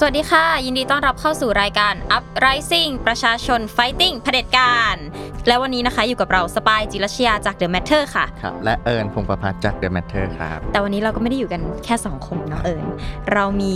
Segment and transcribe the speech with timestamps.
[0.00, 4.96] สวัสดีค่ะ ยินดีต้อนรับเข้าสู่รายการ Uprising ประชาชน Fighting เผด็จการ
[5.46, 12.84] และวันนี้นะคะอยู่กับเราสปายจิรชยาจาก The Matter ค่ะ ครับ และเอิญพงประพัฒน์จาก The Matter ครับ แต่วันนี้เราก็ไม่ได้อยู่กันแค่2คนเนาะเอิญ
[13.32, 13.74] เรามี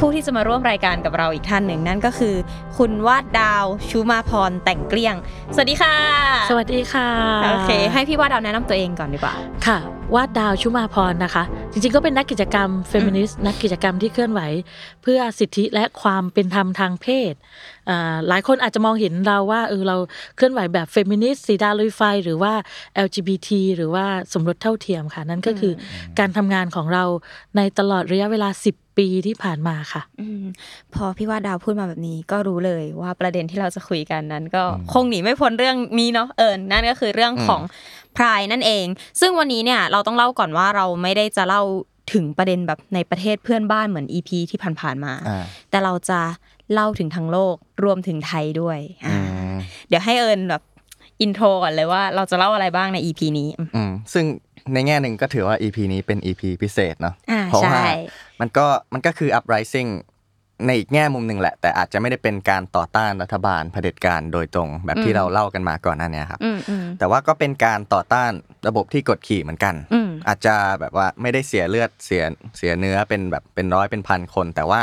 [0.04, 2.34] ู้ที่จะมาร่วมรายการกับเราอีกท่านหนึ่งนั่นก็คือ
[2.78, 5.16] คุณวาดดาวชูมาพรแต่งเกลี้ยง
[5.54, 5.94] สวัสดีค่ะ
[6.50, 7.08] สวัสดีค่ะ
[7.44, 9.34] โอเค ให้พี่วาดดาวแนะนำตัวเองก่อนดีกว่า
[9.66, 9.78] ค่ะ
[10.14, 14.40] วาดดาวชุมาพรนะคะ จริงๆก็เป็นนักกิจกรรมเฟมินิสต์นักกิจกรรมที่เคลื่อนไหว
[15.02, 17.34] เพื่อสิทธิและความเป็นธรรมทางเพศ
[17.88, 19.96] อ่าหลายคนอาจจะมองเห็นเราว่าเออเรา
[20.36, 22.52] เคลื่อนไหวแบบเฟมินิสต์สีดาลุยไฟ หรือว่า
[23.06, 27.04] LGBT หรือว่าสมรสเท่าเทียมค่ะ นั่นก็คืออการทำงานของเรา
[27.56, 30.44] ในตลอดระยะเวลา 10 ปีที่ผ่านมาค่ะอืม
[30.94, 37.60] พอพี่ว่าดาวพูดมาแบบนี้ก็รู้เลยว่าประเด็นที่เราจะคุยกันนั้น ก็คงหนีไม่พ้นเรื่องนี้เนาะเอิญนั่นก็คือเรื่องของ
[38.16, 38.86] พรายนั่นเอง
[39.20, 41.62] ซึ่งวันนี้เนี่ยเราต้องเล่าก่อนว่าเราไม่ได้จะเล่า
[42.12, 46.20] ถึงประเด็นแบบในประเทศเพื่อนบ้านเหมือน EP ที่ผ่านๆมาอ่าแต่เราจะ
[46.74, 49.20] เล่าถึงทั้งโลกรวมถึงไทยด้วยอือ่า
[49.52, 49.56] ม
[49.88, 50.62] เดี๋ยวให้เอิญแบบ
[51.20, 54.24] อินโทรก่อนเลยว่าเราจะเล่าอะไรบ้างใน EP นี้อืมอืมซึ่ง
[54.74, 57.90] ในแง่หนึ่งก็ถือว่า EP นี้เป็น EP พิเศษเนาะอ่าเพราะว่าใช่
[58.40, 59.90] มันก็มันก็คือ uprising
[60.66, 68.32] ในอีกแง่มุมหนึ่งแหละ แต่อาจจะไม่ได้เป็นการต่อต้านรัฐบาลเผด็จการโดยตรง แบบที่เราเล่ากันมาก่อนหน้านี้ครับอืมอืมแต่ว่าก็เป็นการต่อต้าน
[68.68, 72.22] ระบบที่กดขี่เหมือนกันอืมอาจจะแบบว่าไม่ได้เสียเลือดเสีย
[72.56, 74.80] เสียเนื้อเป็นแบบเป็นร้อยเป็นพันคน แต่ว่า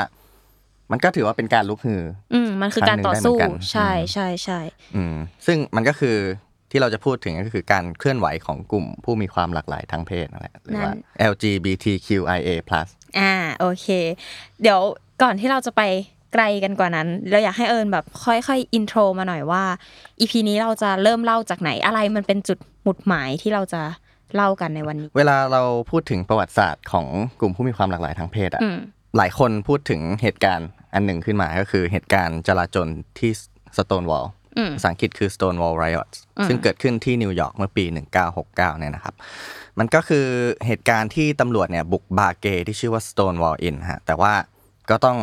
[0.92, 2.04] มันก็ถือว่าเป็นการลุกฮือ
[2.34, 4.60] อืมมันคือการต่อสู้ครั้งหนึ่งได้เหมือนกันใช่ใช่ใช่
[4.96, 6.18] อืมซึ่งมันก็คือ
[6.76, 10.94] ที่เราจะพูดถึงก็คือการเคลื่อนไหวของกลุ่มผู้มีความหลากหลายทางเพศนั่นแหละหรือว่า
[11.32, 12.50] LGBTQIA+
[13.20, 13.88] อ่าโอเค
[14.62, 14.80] เดี๋ยว
[15.22, 15.82] ก่อนที่เราจะไป
[16.34, 19.64] ไกลกันกว่านั้น เราอยากให้เอิญแบบค่อยๆอินโทรมาหน่อยว่า
[20.20, 23.82] อีพีนี้เราจะเริ่มเล่าจากไหนอะไรมันเป็นจุดหมุดหมายที่เราจะ
[24.36, 25.62] เล่ากันในวันนี้ เวลาเรา
[25.92, 27.06] พูดถึงประวัติศาสตร์ของ
[27.40, 28.78] กลุ่มผู้มีความหลากหลายทางเพศอะอืม
[29.18, 32.88] หลายคนพูดถึงเหตุการณ์อันหนึ่งขึ้นมาก็คือเหตุการณ์จลาจล
[33.20, 33.32] ที่
[33.78, 34.43] Stonewall อืม
[34.76, 37.86] ภาษาอังกฤษคือ Stonewall Riots ซึ่งเกิดขึ้นที่นิวยอร์กเมื่อปี
[38.28, 39.16] 1969 เนี่ยนะครับ
[39.80, 40.26] มันก็คือ
[40.66, 44.34] เหตุการณ์ที่ตำรวจเนี่ยบุกบาร์เกย์ที่ชื่อว่า Stonewall Inn ฮะ แต่ว่า
[44.90, 45.20] ก็ต้อง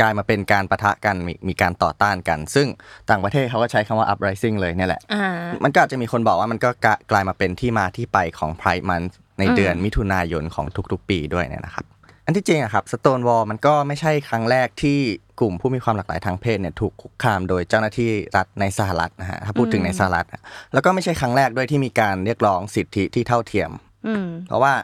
[0.00, 2.66] กลายมาเป็นการปะทะกันมีมีการต่อต้านกัน ซึ่ง
[3.10, 5.24] ต่างประเทศเขาก็ใช้คำว่า uprising เลยเนี่ยแหละอ่า
[5.64, 11.86] มันก็อาจจะมีคนบอกว่ามันก็กลากลายมาเป็นที่มาที่ไปของ Pride Month ในเดือนมิถุนายนของทุกๆ ปีด้วยเนี่ยนะครับ
[12.26, 14.98] อันที่จริงอะครับ Stonewall มันก็ไม่ใช่ครั้งแรกที่
[15.40, 20.42] กลุ่มผู้มีความหลากหลายทางเพศเนี่ยถูกคุกคามโดยเจ้าหน้าที่รัฐในสหรัฐนะฮะถ้าพูดถึงในสหรัฐอะ
[20.72, 23.70] แล้วก็ไม่ใช่ครั้งแรกด้วยที่มีการเรียกร้องสิทธิที่เท่าเทียม
[24.06, 24.74] อืมเพราะว่า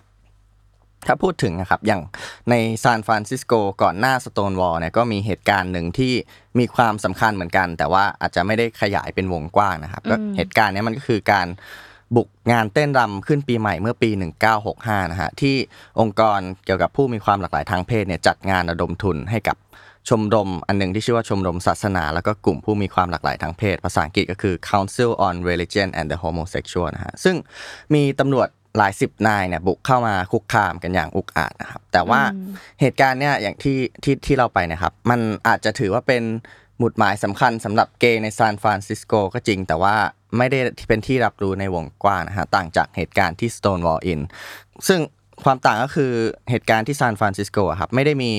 [1.06, 2.02] ถ้าพูดถึงนะครับอย่าง
[2.50, 3.52] ในซานฟรานซิสโก
[3.82, 6.12] ก่อนหน้าสโตนวอลเนี่ยก็มีเหตุการณ์หนึ่งที่
[6.58, 11.46] มีความสำคัญเหมือนกัน แต่ว่าอาจจะไม่ได้ขยายเป็นวงกว้างนะครับก็เหตุการณ์เนี้ยมันก็คือการ
[12.16, 14.10] บุกงานเต้นรำขึ้นปีใหม่เมื่อปี
[14.60, 15.56] 1965 นะฮะที่
[16.00, 19.56] องค์กรเกี่ยวกับผู้มีความหลากหลายทางเพศเนี่ยจัดงานระดมทุนให้กับ
[20.08, 27.36] ชมรมอันหนึ่งที่ชื่อว่าชมรมศาสนา แล้วก็กลุ่มผู้มีความหลากหลายทางเพศ ภาษาอังกฤษก็คือ Council on Religion and the Homosexual นะฮะซึ่ง
[27.94, 32.20] มีตำรวจหลายสิบนายเนี่ยบุกเข้ามาคุกคามกันอย่างอุกอาจนะครับ แต่ว่า
[32.80, 36.22] เหตุการณ์เนี่ยอย่างที่ที่ที่เล่าไปเนี่ยนะครับ มันอาจจะถือว่าเป็น
[36.78, 39.94] หมุดหมายสำคัญสำหรับเกย์ในซานฟรานซิสโกก็จริง แต่ว่า
[40.38, 40.58] ไม่ได้
[40.88, 44.20] เป็นที่รับรู้ในวงกว้างนะฮะต่างจากเหตุการณ์ที่ Stonewall Inn
[44.88, 45.00] ซึ่ง
[45.44, 46.12] ความต่างก็คือ
[46.50, 48.32] เหตุการณ์ที่ซานฟรานซิสโกอะครับไม่ได้มี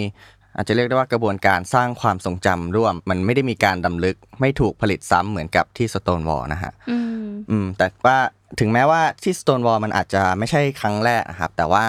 [0.57, 8.17] อาจจะเรียกได้ว่ากระบวนการสร้างความทรงจำร่วม มันไม่ได้มีการรำลึก ไม่ถูกผลิตซ้ำเหมือนกับที่ Stonewall นะฮะอืมอืมแต่ว่า
[8.59, 11.85] ถึงแม้ว่าที่ Stonewall มันอาจจะไม่ใช่ครั้งแรกนะครับ แต่ว่า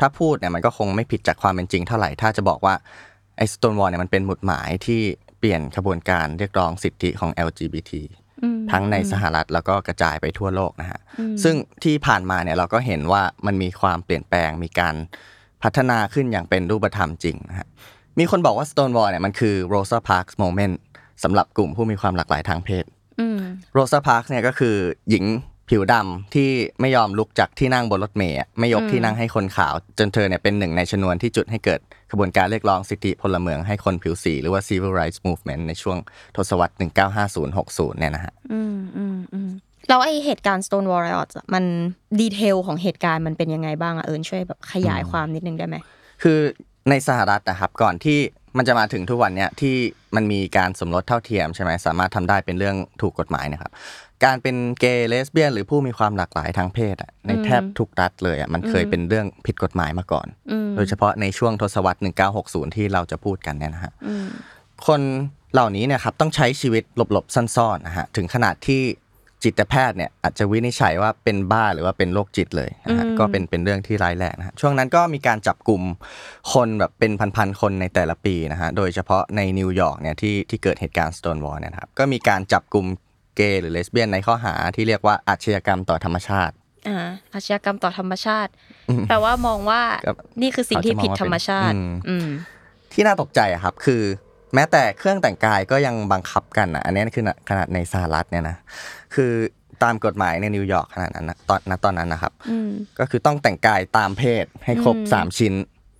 [0.00, 2.74] ถ้าพูดเนี่ยมันก็คงไม่ผิดจากความเป็นจริงเท่าไหร่ ถ้าจะบอกว่า
[3.36, 5.00] ไอ้ Stonewall เนี่ยมันเป็นหมุดหมายที่
[5.38, 7.92] เปลี่ยนขบวนการเรียกร้องสิทธิของ LGBT
[8.42, 11.00] อืมทั้งในสหรัฐแล้วก็กระจายไปทั่วโลกนะฮะ
[11.42, 11.54] ซึ่ง
[11.84, 14.94] ที่ผ่านมาเนี่ยเราก็เห็นว่ามันมีความเปลี่ยนแปลงมีการ
[15.62, 17.68] พัฒนาขึ้นอย่างเป็นรูปธรรมจริงนะฮะ
[18.20, 20.74] มีคนบอกว่า Stonewall เนี่ยมันคือ Rosa Parks moment
[21.24, 22.84] สำหรับกลุ่มผู้มีความหลากหลายทางเพศ
[23.20, 23.38] อืม
[23.74, 24.76] โรซาพาร์คเนี่ยก็คือ
[25.10, 25.24] หญิง
[25.68, 26.50] ผิวดำที่
[26.80, 31.80] ไม่ยอมลุกจากที่นั่งบนรถเมล์อะไม่ยกที่นั่งให้คนขาว จนเธอเนี่ยเป็นหนึ่งในชนวนที่จุดให้เกิด
[32.10, 35.98] ขบวนการเรียกร้องสิทธิพลเมืองให้คนผิวสี หรือว่า Civil Rights Movement ในช่วง
[36.36, 36.74] ทศวรรษ
[37.36, 39.50] 1950-60 เนี่ยนะฮะอืมอืมอืม
[39.88, 41.64] แล้วไอเหตุการณ์ Stonewall Riots อะมัน
[42.20, 45.76] ดีเทลของเหตุการณ์มันเป็นยังไงบ้างอะเอิญช่วยแบบขยายความนิดนึงได้ไหม
[46.22, 46.40] คือ
[46.88, 48.18] ในสหรัฐนะครับก่อนที่
[48.56, 49.76] มันจะมาถึงทุกวันเนี่ยที่
[50.16, 53.70] มันมีการสมรสเท่าเทียมใช่ไหมสามารถทำได้เป็นเรื่องถูกกฎหมายนะครับ
[54.24, 62.00] การเป็นเกย์เลสเบี้ยนหรือผู้มีความหลากหลายทางเพศอะในแทบทุกรัฐเลยอะมันเคยเป็นเรื่องผิดกฎหมายมาก่อนอืมโดยเฉพาะในช่วงทศวรรษ
[62.36, 64.26] 1960 ที่เราจะพูดกันเนี่ยนะฮะอืม
[64.86, 65.00] คน
[65.52, 68.82] เหล่านี้เนี่ยครับต้องใช้ชีวิตหลบๆซ่อนๆนะฮะถึงขนาดที่
[69.44, 75.82] จิตแพทย์เนี่ยอาจจะวินิจฉัยว่าเป็นบ้าหรือว่าเป็นโรคจิตเลยนะฮะอืมก็เป็นเป็นเรื่องที่ร้ายแรงนะฮะช่วงนั้นก็มีการจับกลุ่ม
[76.52, 82.86] คนแบบเป็นพันๆคนในแต่ละปีนะฮะโดยเฉพาะในนิวยอร์กเนี่ยที่ที่เกิดเหตุการณ์ Stonewall เนี่ยนะครับก็มีการจับกลุ่ม
[83.36, 86.54] เกย์หรือเลสเบี้ยนในข้อหาที่เรียกว่าอาชญากรรมต่อธรรมชาติ
[86.88, 86.98] อ่า
[87.34, 88.50] อาชญากรรมต่อธรรมชาติ
[88.88, 92.28] อืมแปลว่ามองว่าครับนี่คือสิ่งที่ผิดธรรมชาติอืมอืม
[92.92, 94.02] ที่น่าตกใจอะครับคือ
[94.54, 98.56] แม้แต่เครื่องแต่งกายก็ยังบังคับกันอะอันนี้คือขนาดในสหรัฐเนี่ยนะ
[99.14, 99.32] คือ
[99.82, 105.54] ตามกฎหมายในนิวยอร์กขนาดนั้นนะตอนณตอนนั้นนะครับอืมก็คือต้องแต่งกายตามเพศให้ครบอืม3ชิ้น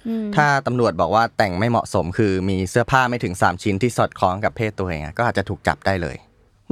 [0.08, 6.16] อืมถ้าตำรวจบอกว่าแต่งไม่เหมาะสมคือมีเสื้อผ้าไม่ถึง 3 ชิ้นที่สอดคล้องกับเพศตัวเองอะก็อาจจะถูกจับได้เลย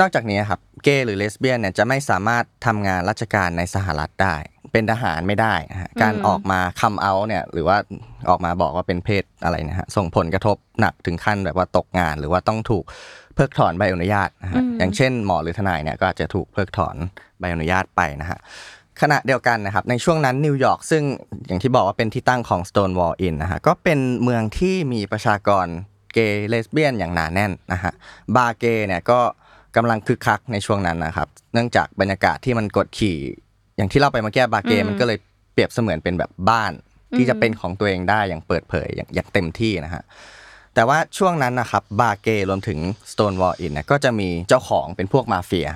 [0.00, 4.36] นอกจากนี้ครับเกย์หรือเลสเบี้ยนเนี่ยจะไม่สามารถทำงานราชการในสหรัฐได้
[4.72, 7.76] เป็นทหารไม่ได้นะฮะการออกมาคัมเอาเนี่ยหรือว่า
[8.28, 12.84] ออกมาบอกว่าเป็นเพศอะไรนะฮะส่งผลกระทบหนักถึงขั้นแบบว่าตกงานหรือว่าต้องถูก
[13.38, 16.96] เพิกถอนใบอนุญาตนะฮะอย่างเช่นหมอหรือทนายเนี่ยก็อาจจะถูกเพิกถอน
[17.40, 18.38] ใบอนุญาตไปนะฮะ
[19.00, 21.02] ขณะเดียวกันนะครับในช่วงนั้นนิวยอร์กซึ่ง
[21.46, 25.66] อย่างที่บอกว่าเป็นที่ตั้งของ Stonewall Inn นะฮะก็เป็นเมืองที่มีประชากร
[26.14, 27.92] เกย์เลสเบี้ยนอย่างหนาแน่นนะฮะ
[28.36, 29.20] บาร์เกย์เนี่ยก็
[29.76, 33.18] กำลังคึกคักในช่วงนั้นนะครับเนื่องจากบรรยากาศที่มันกดขี่
[33.76, 35.18] อย่างที่เล่าไปเมื่อกี้บาร์เกย์มันก็เลย
[35.52, 36.72] เปรียบเสมือนเป็นแบบบ้าน
[37.16, 40.02] ที่จะเป็นของตัวเองได้อย่างเปิดเผยอย่างอย่างเต็มที่นะฮะ
[40.78, 42.78] แต่ว่าช่วงนั้นนะครับบาร์เกย์รวมถึง
[43.12, 45.68] Stonewall Inn เนี่ยก็จะมีเจ้าของเป็นพวกมาเฟีย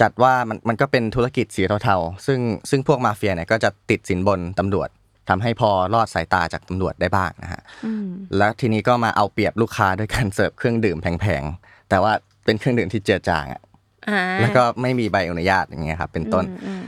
[0.00, 4.88] จัดว่ามันมันก็เป็นธุรกิจสีเทาๆซึ่งซึ่งพวกมาเฟียเนี่ยก็จะติดสินบนตำรวจ
[5.28, 12.12] ทำให้พอรอดสายตาจากตำรวจได้บ้างนะฮะอืมแล้วทีนี้ก็มาเอาเปรียบลูกค้าด้วยการเสิร์ฟเครื่องดื่มแพงๆแต่ว่า
[12.44, 13.62] เป็นเครื่องดื่มที่เจือจางอะ
[14.08, 16.84] อ่าแล้วก็ไม่มีใบอนุญาตอย่างเงี้ยครับเป็นต้นอืมอืม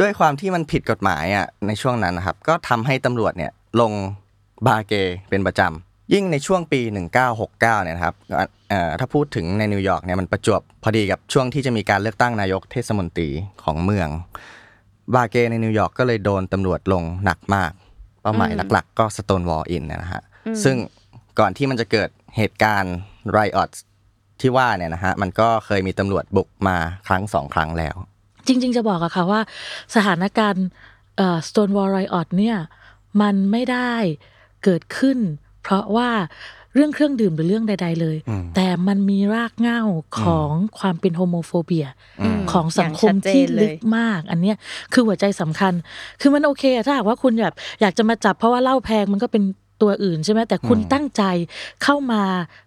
[0.00, 3.92] ด้วยความที่มันผิดกฎหมายอะในช่วงนั้นนะครับ ก็ทำให้ตำรวจเนี่ยลง
[4.66, 6.80] บาร์เกย์เป็นประจำ ยิ่งในช่วงปี
[7.22, 8.14] 1969 เนี่ยนะครับ
[8.70, 13.28] เอ่อถ้าพูดถึงในนิวยอร์กเนี่ยมันประจวบพอดีกับช่วงที่จะมีการเลือกตั้งนายกเทศมนตรี
[13.62, 14.08] ของเมือง
[15.14, 17.72] บาร์เกย์ในนิวยอร์กก็เลยโดนตำรวจลงหนักมาก
[18.22, 20.22] เป้าหมายหลัก ๆ ก็ Stonewall Inn นะฮะ
[20.64, 20.76] ซึ่ง
[21.38, 22.94] ก่อนที่มันจะเกิดเหตุการณ์
[23.30, 23.70] riot
[24.40, 26.76] ที่ว่าเนี่ยนะฮะ มันก็เคยมีตำรวจบุกมา
[27.08, 27.96] ครั้งสองครั้งแล้ว
[28.46, 29.40] จริง ๆ จะบอกอะค่ะว่า
[29.94, 30.66] สถานการณ์
[31.16, 32.56] เอ่อ Stonewall Riot เนี่ย
[33.22, 33.94] มันไม่ได้
[34.64, 35.18] เกิดขึ้น
[35.64, 36.10] เพราะว่า
[36.74, 39.80] เรื่องเครื่องดื่มหรือเรื่องใด ๆ เลยอืมแต่มันมีรากเหง้า
[40.20, 41.86] ของความเป็นโฮโมโฟเบีย
[42.22, 44.56] อืมของสังคมอย่างชัดเจที่นเลยลึกมาก อันเนี้ย
[44.92, 45.72] คือหัวใจสำคัญ
[46.20, 49.42] คือมันโอเคอะถ้าหากว่าคุณแบบอยากจะมาจับเพราะว่าเหล้าแพงมันก็เป็น
[49.82, 51.22] ตัวอื่นใช่ไหมแต่คุณอืมตั้งใจ
[51.82, 52.22] เข้ามา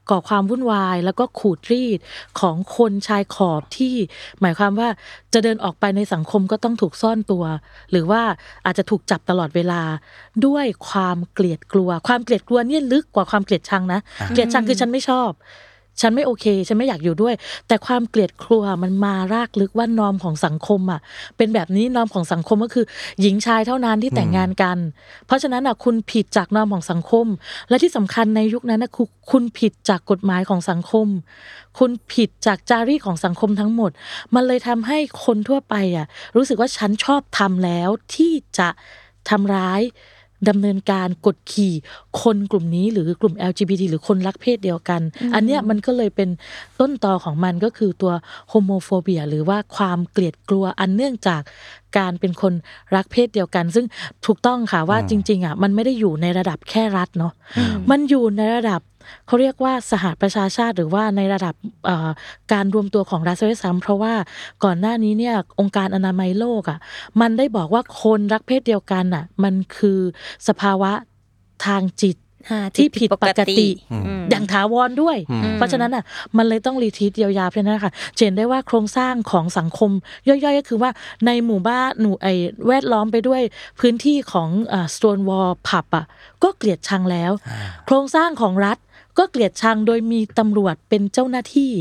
[0.09, 1.99] ก่อความวุ่นวาย แล้วก็ขูดรีด
[2.39, 3.95] ของคนชายขอบที่
[4.41, 4.89] หมายความว่า
[5.33, 7.43] จะเดินออกไปในสังคมก็ต้องถูกซ่อนตัว
[7.91, 8.21] หรือว่า
[8.65, 9.81] อาจจะถูกจับตลอดเวลา
[10.45, 13.99] ด้วยความเกลียดกลัว ความเกลียดกลัวเนี่ยลึกกว่าความเกลียดชังนะ
[14.29, 15.31] เกลียดชังคือฉันไม่ชอบ
[16.01, 17.33] ฉันไม่โอเค ฉันไม่อยากอยู่ด้วย
[17.67, 20.99] แต่ความเกลียดกลัวมันมารากลึกว่านอมของสังคมอะ
[21.37, 22.85] เป็นแบบนี้นอมของสังคมก็คือ
[23.21, 24.77] หญิงชายเท่านั้นที่แต่งงานกัน
[25.25, 27.25] เพราะฉะนั้นอะคุณผิดจากนอมของสังคม
[27.69, 31.07] และที่สำคัญในยุคนั้นนะคือคุณผิดจากกฎหมายของสังคม
[31.79, 33.91] คุณผิดจากจารีตของสังคมทั้งหมด
[34.35, 36.05] มันเลยทำให้คนทั่วไปอะ
[36.35, 38.69] รู้สึกว่าฉันชอบทำแล้วที่จะ
[39.29, 39.81] ทำร้าย
[40.49, 41.73] ดำเนินการกดขี่
[42.21, 45.01] คนกลุ่มนี้หรือกลุ่ม LGBT หรือคนรักเพศเดียวกัน
[45.35, 46.29] อันเนี้ยมันก็เลยเป็น
[46.79, 48.13] ต้นตอของมันก็คือตัว
[48.49, 51.41] โฮโมโฟเบียหรือว่าความเกลียดกลัวอันเนื่องจาก
[51.97, 52.53] การเป็นคน
[52.95, 53.85] รักเพศเดียวกัน ซึ่ง
[54.25, 57.33] ถูกต้องค่ะว่าจริง ๆอะมันไม่ได้อยู่ในระดับแค่รัฐเนาะ
[57.89, 58.81] มันอยู่ในระดับ
[59.27, 62.09] เขาเรียกว่าสหประชาชาติหรือว่าในระดับเอ่อ
[62.53, 64.13] การรวมตัวของรัฐด้วยซ้ำเพราะว่า
[64.63, 66.79] ก่อนหน้านี้เนี่ยองค์การอนามัยโลกอะ
[67.21, 69.99] มันได้บอกว่าคนรักเพศเดียวกันอะมันคือ
[70.47, 70.91] สภาวะ
[71.65, 72.17] ทางจิต
[72.51, 76.03] อ่าที่ผิดปกติอืมอย่างถาวรด้วยอืมเพราะฉะนั้นอะ
[76.37, 79.91] มันเลยต้องรีทีทเยียวยาเพราะฉะนั้นค่ะจะเห็นได้ว่าโครงสร้างของสังคม
[80.27, 80.91] ย่อยๆ ก็คือว่า
[81.25, 82.27] ในหมู่บ้านหนูไอ
[82.67, 83.41] แวดล้อมไปด้วย
[83.79, 84.49] พื้นที่ของ
[84.93, 86.05] Stonewall ผับอะ
[86.43, 87.31] ก็เกลียดชังแล้ว
[87.85, 88.77] โครงสร้างของรัฐ
[89.17, 91.71] ก็เกลียดชังโดยมีตำรวจเป็นเจ้าหน้าที่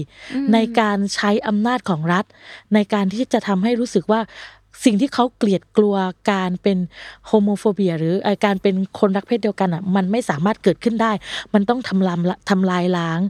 [0.53, 2.25] ในการใช้อำนาจของรัฐ
[2.75, 4.21] ในการที่จะทำให้รู้สึกว่า
[4.85, 5.97] สิ่งที่เขาเกลียดกลัว
[6.33, 6.79] การเป็น
[7.27, 11.13] homophobia หรือเอ่อการเป็นคนรักเพศเดียวกันอะมันไม่สามารถเกิดขึ้นได้
[11.55, 13.21] มันต้องทำลายละทำลายล้าง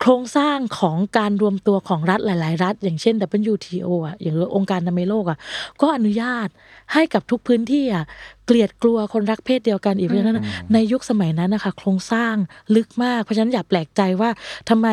[0.00, 3.14] โครงสร้างของการรวมตัวของรัฐหลาย ๆ รัฐ อย่างเช่น
[3.52, 5.38] WTO อะอย่างองค์การอนามัยโลกอะ
[5.80, 6.48] ก็อนุญาต
[6.92, 8.04] ให้กับทุกพื้นที่อะ
[8.46, 10.38] เกลียดกลัวคนรักเพศเดียวกันอีกเพราะฉะนั้น
[10.72, 12.34] ในยุคสมัยนั้นนะคะโครงสร้าง
[12.74, 14.30] ลึกมาก เพราะฉะนั้นอย่าแปลกใจว่า
[14.68, 14.88] ทำไม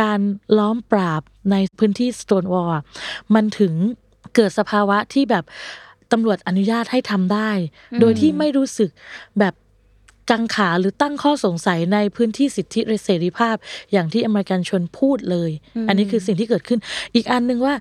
[0.00, 0.20] การ
[0.58, 1.22] ล้อมปราบ
[1.52, 2.72] ในพื้นที่สโตนวอล
[3.34, 3.72] มันถึง
[4.34, 5.44] เกิดสภาวะที่แบบ
[6.12, 7.50] ตำรวจอนุญาตให้ทำได้
[8.00, 8.90] โดยที่ไม่รู้สึก
[9.38, 9.54] แบบ
[10.30, 13.56] กังขาหรือตั้งข้อสงสัยในพื้นที่สิทธิเสรีภาพ
[13.92, 15.50] อย่างที่อเมริกันชนพูดเลย
[15.88, 16.80] อันนี้คือสิ่งที่เกิดขึ้น
[17.14, 17.74] อีกอันหนึ่งว่า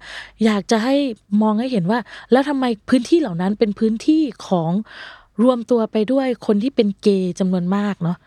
[0.45, 0.95] อยากจะให้
[1.41, 1.99] มองให้เห็นว่า
[2.31, 4.71] แล้วทำไมพื้นที่เหล่านั้นเป็นพื้นที่ของ
[5.43, 8.17] รวมตัวไปด้วยคนที่เป็นเกย์จำนวนมากเนาะ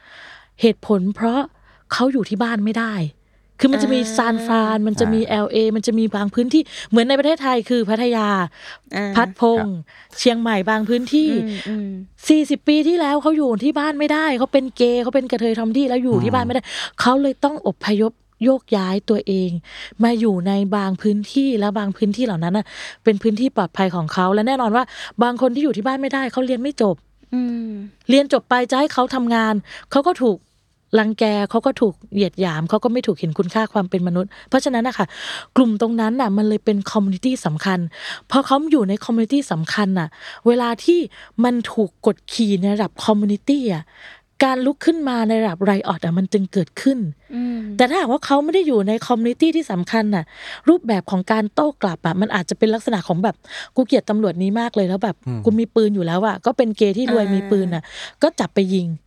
[0.60, 1.40] เหตุผลเพราะ
[1.92, 2.94] เขาอยู่ที่บ้านไม่ได้
[3.60, 8.28] คือมันจะมีอ่าซานฟรานมันจะมี LA มันจะมีบางพื้นที่เหมือนในประเทศไทยคือพัทยา
[8.96, 9.76] อ่าพัดพงษ์
[10.18, 11.88] เชียงใหม่บางพื้นที่อืมอืม
[12.28, 16.62] สี่สิบปีที่แล้วเขาอยู่ที่บ้านไม่ได้เขาเป็นเกย์เขาเป็นกระเทยทอมดี้แล้วอยู่ที่บ้านไม่ได้
[17.00, 18.12] เขาเลยต้องอพยพ
[18.44, 19.50] โยกย้ายตัวเอง
[20.04, 22.66] มาอยู่ในบางพื้นที่แล้วบางพื้นที่เหล่านั้นน่ะ
[23.04, 24.84] เป็นพื้นที่ปลอดภัยของเขาและแน่นอนว่า
[25.22, 26.96] บางคนที่อยู่ที่บ้านไม่ได้เขาเรียนไม่จบ
[27.34, 27.70] อืม
[28.10, 29.54] เรียนจบไปจะให้เขาทำงาน
[29.90, 30.36] เขาก็ถูก
[30.98, 35.06] รังแกเขาก็ถูกเหยียดหยามเขาก็ไม่ถูกเห็นคุณค่าความเป็นมนุษย์ เพราะฉะนั้นนะคะ
[35.56, 37.78] กลุ่มตรงนั้นน่ะมันเลยเป็น community สำคัญ
[38.30, 40.08] พอเขาอยู่ใน community สำคัญน่ะ
[40.46, 40.98] เวลาที่
[41.44, 43.84] มันถูกกดขี่ในระดับ community อะ
[44.44, 46.98] การลุกขึ้นมาในระดับ riot อะมันจึงเกิดขึ้น
[47.34, 50.24] อืมแต่ถ้าหากว่าเขาไม่ได้อยู่ใน community ที่สำคัญน่ะ
[50.68, 53.36] รูปแบบของการโต้กลับอะมันอาจจะเป็นลักษณะของแบบ
[53.76, 57.82] กูเกลียดตำรวจนี้มากเลยแล้วแบบกูมีปืนอยู่แล้วอะก็เป็นเกย์ที่รวยอ่ามีมีปืนอะ
[58.22, 59.05] ก็จับไปยิงอืมอืม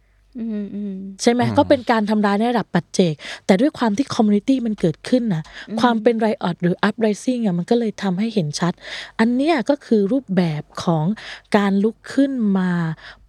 [1.22, 3.14] ใช่ไหมก็เป็นการทำร้ายในระดับปัจเจก
[3.46, 5.44] แต่ด้วยความที่ community มันเกิดขึ้นนะ
[5.80, 8.74] ความเป็น riot หรือ uprising อะมันก็เลยทำให้เห็นชัด
[9.20, 11.06] อันเนี้ยก็คือรูปแบบของ
[11.58, 12.72] การลุกขึ้นมา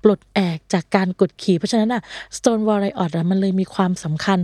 [0.03, 2.03] ปลดแอกจากการกดขี่ เพราะฉะนั้นอะ
[2.37, 4.39] Stonewall Riot อะมันเลยมีความสำคัญ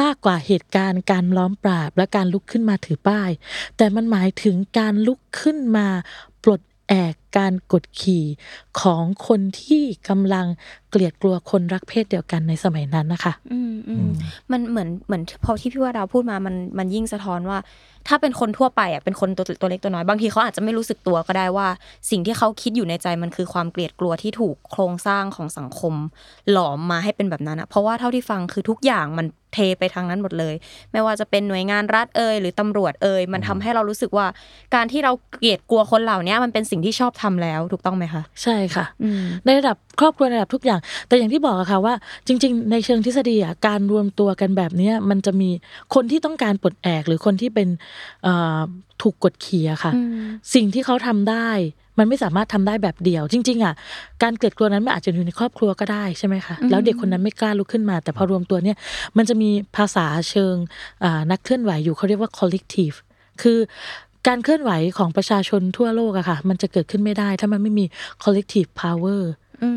[0.00, 3.30] มากกว่าเหตุการณ์การล้อมปราบและการลุกขึ้นมาถือป้าย
[3.76, 5.86] แต่มันหมายถึงการลุกขึ้นมา
[6.44, 8.24] ปลดแอกการกดขี่
[8.80, 10.46] ของคนที่กำลัง
[10.90, 14.08] เกลียดกลัวคนรักเพศเดียวกันในสมัยนั้นนะคะอืมอืม
[14.50, 17.58] มันเหมือนเหมือนพอที่พี่ว่าดาวพูดมามันมันยิ่งสะท้อนว่า
[18.08, 21.68] ถ้าเป็นคนทั่วไปอะเป็นคนตัวตัวเล็กตัวน้อยบางทีเขาอาจจะไม่รู้สึกตัวก็ได้ว่า
[22.10, 25.94] สิ่งที่เขาคิดอยู่ในใจมันคือความเกลียดกลัวที่ถูกโครงสร้างของสังคม
[26.50, 30.54] หลอมมาให้เป็นแบบนั้นอะเพราะว่าเท่าที่ฟังคือทุกอย่างมันเทไปทางนั้นหมดเลย
[30.92, 34.26] ไม่ว่าจะเป็นหน่วยงานรัฐเอ่ยหรือตำรวจเอ่ยมันทำให้เรารู้สึกว่า
[34.74, 41.94] การที่เราเกลียดกลัวคนเหล่านี้มันเป็นสิ่งที่ชอบทำแล้วถูกต้องไหมคะ ใช่ค่ะอืมในระดับครอบครัวในระดับทุกอย่างแต่อย่างที่บอกอะค่ะว่า
[42.26, 45.50] จริง ๆ ในเชิงทฤษฎีอะการรวมตัวกันแบบเนี้ยมันจะมี
[45.94, 47.68] คนที่ต้องการปลดแอกหรือคนที่เป็น
[48.22, 48.60] เอ่อ
[49.02, 51.50] ถูกกดขี่อะค่ะอืมสิ่งที่เขาทำได้
[51.98, 53.74] มันไม่สามารถทำได้แบบเดียว จริง ๆอะ
[54.22, 58.76] การเกลียดกลัวนั้นมันอาจจะอยู่ในครอบครัวก็ได้ใช่ไหมคะแล้วเด็กคนนั้นไม่กล้าลุกขึ้นมา แต่พอรวมตัวเนี่ย
[59.16, 60.54] มันจะมีภาษาเชิง
[61.04, 62.96] อ่านักเคลื่อนไหวอยู่เขาเรียกว่า collective
[63.42, 63.58] คือ
[64.28, 67.84] การเคลื่อนไหวของประชาชนทั่วโลกอะค่ะ มันจะเกิดขึ้นไม่ได้ ถ้ามันไม่มี
[68.24, 69.22] collective power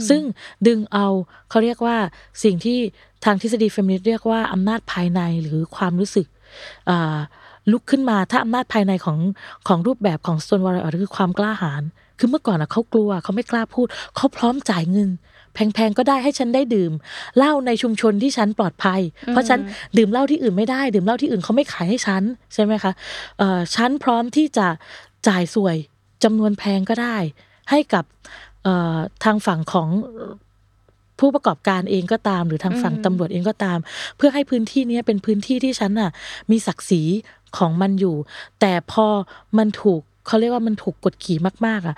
[0.09, 0.21] ซึ่ง
[0.67, 1.07] ดึงเอา
[1.49, 1.97] เขาเรียกว่า
[2.43, 2.79] สิ่งที่
[3.25, 6.27] ทางทฤษฎีเฟมินิสต์เรียกว่าอำนาจภายในหรือความรู้สึก
[7.71, 9.19] ลุกขึ้นมาถ้าอำนาจภายในของ
[9.67, 11.83] ของรูปแบบของ Stonewall Riot คือความกล้าหาญ
[12.19, 15.09] คือเมื่อก่อนอะเขากลัวเขาไม่กล้าพูด เขาพร้อมจ่ายเงิน
[15.53, 16.91] แพงๆก็ได้ให้ฉันได้ดื่ม
[17.37, 19.59] เหล้าในชุมชนที่ฉันปลอดภัย เพราะฉัน
[19.97, 22.23] ดื่มเหล้าที่อื่นไม่ได้ ดื่มเหล้าที่อื่นเขาไม่ขายให้ฉัน
[22.53, 22.91] ใช่ไหมคะ
[23.75, 24.67] ฉันพร้อมที่จะ
[25.27, 25.77] จ่ายสวย
[26.23, 27.17] จำนวนแพงก็ได้
[27.69, 28.03] ให้กับ
[29.23, 29.87] ทางฝั่งของ
[31.19, 33.79] ผู้ประกอบการเองก็ตาม หรือทางฝั่งตำรวจเองก็ตาม
[34.17, 36.11] เพื่อให้พื้นที่เนี้ยเป็นพื้นที่ที่ฉันน่ะ
[36.51, 37.01] มีศักดิ์ศรี
[37.57, 38.15] ของมันอยู่
[38.59, 39.05] แต่พอ
[39.57, 41.95] มันถูกเขาเรียกว่ามันถูกกดขี่มาก ๆ อะ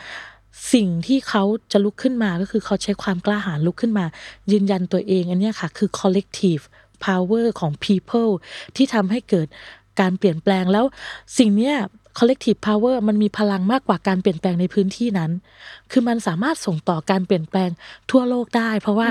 [0.74, 4.06] สิ่งที่เขาจะลุกขึ้นมาก็คือเขาใช้ความกล้าหาญลุกขึ้นมา
[4.52, 6.64] ยืนยันตัวเองอันเนี้ยค่ะ คือ collective
[7.06, 8.32] power ของ people
[8.76, 9.48] ที่ทำให้เกิด
[10.00, 10.86] การเปลี่ยนแปลงแล้ว
[11.38, 11.76] สิ่งเนี้ย
[12.18, 15.32] collective power มันมีพลังมากกว่าการเปลี่ยนแปลงในพื้นที่นั้น
[15.92, 17.70] คือมันสามารถส่งต่อการเปลี่ยนแปลง
[18.12, 19.08] ทั่วโลกได้ เพราะว่า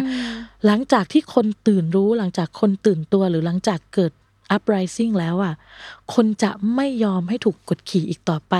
[0.67, 4.13] หลังจากที่คนตื่นรู้หลังจากคนตื่นตัวหรือหลังจากเกิด
[4.57, 5.55] uprising แล้วอะ
[6.15, 8.55] คนจะไม่ยอมให้ถูกกดขี่อีกต่อไป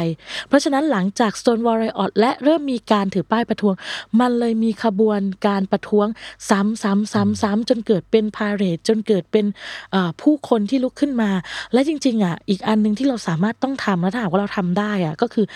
[0.49, 3.75] เพราะฉะนั้นหลังจาก Stonewall Riot และเริ่มมีการถือป้ายประท้วง
[4.21, 6.07] มันเลยมีขบวนการประท้วง
[6.51, 9.47] ซ้ำซ้ำซ้ำซ้ำจนเกิดเป็นพาเรดจนเกิดเป็น
[10.21, 11.31] ผู้คนที่ลุกขึ้นมา
[11.73, 15.47] และจริงๆอะอีกอันหนึ่งที่เราสามารถต้องทำและถ้าหากว่าเราทำได้อะก็คือ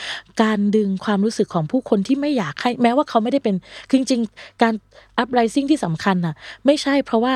[0.42, 3.54] การดึงความรู้สึกของผู้คนที่ไม่อยากให้แม้ว่าเขาไม่ได้เป็น
[3.92, 4.74] จริงๆการ
[5.22, 6.34] uprising ที่สำคัญอะ
[6.66, 7.34] ไม่ใช่เพราะว่า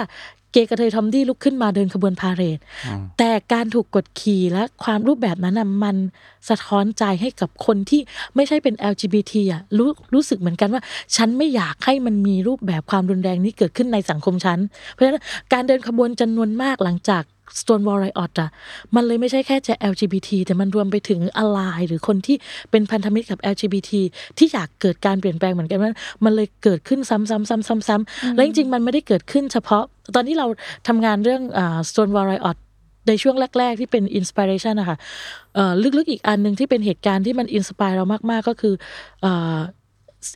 [0.52, 2.58] เกย์กระเทยทอมดี้ลุกขึ้นมาเดินขบวนพาเหรด
[3.18, 5.96] แต่การถูกกดขี่และความรูปแบบนั้นน่ะมัน
[6.48, 8.00] สะท้อนใจให้กับคนที่
[8.34, 10.82] ไม่ใช่เป็น LGBT อะรู้รู้สึกเหมือนกันว่า
[11.16, 14.58] ฉันไม่อยากให้มันมีรูปแบบความรุนแรงนี้เกิดขึ้นในสังคมฉัน
[14.92, 17.22] เพราะฉะนั้นการเดินขบวนจำนวนมากหลังจาก
[17.60, 18.50] Stonewall Riot อะ
[18.94, 21.58] มันเลยไม่ใช่แค่จะ LGBT แต่มันรวมไปถึงอะไร
[21.88, 22.36] หรือคนที่
[22.70, 23.90] เป็นพันธมิตรกับ LGBT
[24.38, 25.90] ที่อยากเกิดการเปลี่ยนแปลงเหมือนกันว่า
[26.24, 29.84] มันเลยเกิดขึ้นซ้ำๆๆๆๆแล้วจริงๆ มันไม่ได้เกิดขึ้นเฉพาะ
[30.14, 30.46] ตอนที่เรา
[30.88, 32.56] ทำงานเรื่องอ่า Stonewall Riot
[33.08, 34.96] ในช่วงแรก ๆ ที่เป็น inspiration นะคะ
[35.54, 38.74] เอ่อลึกๆอีกอันหนึ่งที่เป็นเหตุการณ์ที่มัน inspire เรามากๆก็คือ
[39.22, 39.58] เอ่อ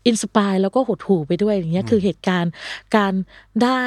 [0.08, 2.52] inspire แล้วก็หดหู่ไปด้วยอย่างเงี้ยคือเหตุการณ์
[2.96, 3.12] การ
[3.64, 3.84] ได้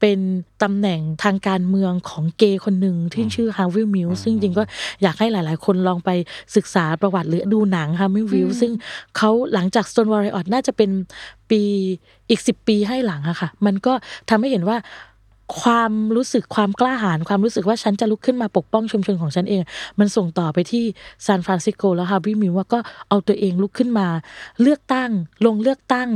[0.00, 0.18] เป็น
[0.62, 4.62] ตำแหน่งทางการเมืองของเกย์คนหนึ่งที่ชื่อ Harvey Milk ซึ่งจริงๆก็
[5.02, 6.10] อยากให้หลายๆ คนลองไป
[6.56, 8.72] ศึกษาประวัติหรือดูหนัง Harvey Milk ซึ่ง
[9.16, 10.90] เขาหลังจาก Stonewall Riot น่าจะเป็น
[11.50, 11.62] ปี
[12.28, 13.92] อีกสิบปีให้หลังอะค่ะ มันก็
[14.28, 14.76] ทำให้เห็นว่า
[15.60, 19.62] ความรู้สึกความกล้าหาญความรู้สึกว่าฉันจะลุกขึ้นมาปกป้องชุมชนของฉันเอง
[19.98, 20.84] มันส่งต่อไปที่
[21.26, 24.08] ซานฟรานซิสโกแล้ว Harvey Milk ว่าก็เอาตัวเองลุกขึ้นมา
[24.62, 25.10] เลือกตั้ง
[25.46, 26.08] ลงเลือกตั้ง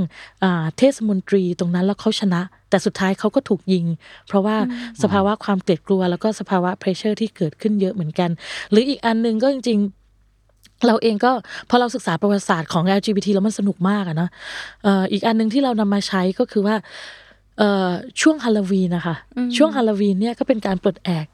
[0.43, 3.87] อ่าเทศมนตรีตรงนั้นแล้วเขาชนะ แต่สุดท้ายเขาก็ถูกยิง
[4.29, 4.57] เพราะว่า
[5.03, 8.31] สภาวะความเกลียดกลัว แล้วก็สภาวะ pressure ที่เกิดขึ้นเยอะเหมือนกัน
[8.71, 11.33] หรืออีกอันหนึ่งก็จริงๆเราเองก็
[11.69, 14.31] พอเราศึกษาประวัติศาสตร์ของ LGBT แล้วมันสนุกมากอะเนาะ
[14.83, 16.77] เอ่ออีกอันหนึ่งที่เรานำมาใช้ก็คือว่า
[17.59, 17.91] เอ่อ
[18.21, 19.17] ช่วงฮาโลวีนนะคะ
[19.57, 21.27] ช่วงฮาโลวีนเนี่ยก็เป็นการปลดแอก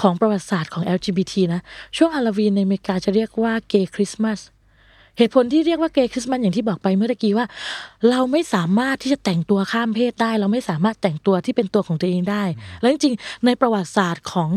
[0.00, 1.60] ของประวัติศาสตร์ของ LGBT นะ
[1.96, 4.40] ช่วงฮาโลวีนในอเมริกาจะเรียกว่าเกย์คริสต์มาส
[5.18, 7.46] เหตุผลที่เรียกว่าเกย์คริสต์มาสอย่างที่บอกไปเมื่อตะกี้ว่า
[8.10, 12.44] เราไม่สามารถที่จะแต่งตัวข้ามเพศได้ เราไม่สามารถแต่งตัวที่เป็นตัวของตัวเองได้
[12.80, 14.50] แล้วจริงๆในประวัติศาสตร์ของ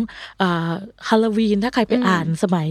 [1.07, 2.69] ฮาโลวีนถ้าใครไปอ่านสมัย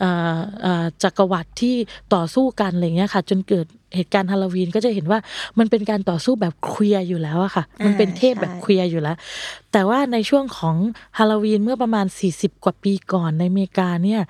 [0.00, 1.76] เอ่อเอ่อจักรวรรดิที่
[2.14, 3.66] ต่อสู้กันอะไรเงี้ยค่ะ จนเกิด
[3.96, 5.18] เหตุการณ์ฮาโลวีนก็จะเห็นว่า
[5.58, 9.16] มันเป็นการต่อสู้แบบเคลียร์อยู่แล้วอะค่ะ มันเป็นเทพแบบใช่เคลียร์อยู่แล้ว
[9.72, 10.76] แต่ว่าในช่วงของ
[11.18, 14.20] ฮาโลวีนเมื่อประมาณ 40 กว่าปีก่อนในอเมริกาเนี่ย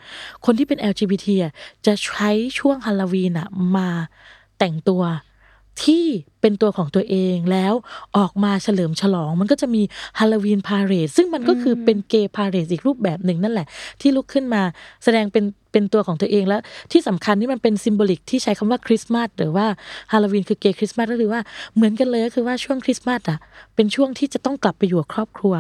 [0.45, 1.53] คนที่เป็น LGBT อะ
[1.87, 3.89] จะใช้ช่วงฮาโลวีนอะมา
[4.59, 5.03] แต่งตัว
[5.85, 6.05] ที่
[6.41, 7.75] เป็นตัวของตัวเองแล้ว
[8.17, 9.83] ออกมาเฉลิมฉลอง มันก็จะมี
[10.19, 13.67] ฮาโลวีนพาเรดซึ่งมันก็คือเป็นเกย์พาเรดอีกรูปแบบหนึ่งนั่นแหละ
[14.01, 14.63] ที่ลุกขึ้นมา
[15.05, 16.61] แสดงเป็นเป็นตัวของตัวเองแล้ว
[16.93, 19.67] ที่สำคัญที่มันเป็น symbolic ที่ใช้คำว่าคริสต์มาสหรือว่า
[20.13, 21.41] ฮาโลวีนคือ gay Christmas ก็คือว่า
[21.75, 23.39] เหมือนกันเลยก็คือว่าช่วงคริสต์มาสอะ
[23.75, 25.55] เป็นช่วงที่จะต้องกลับไปอยู่กับครอบครัว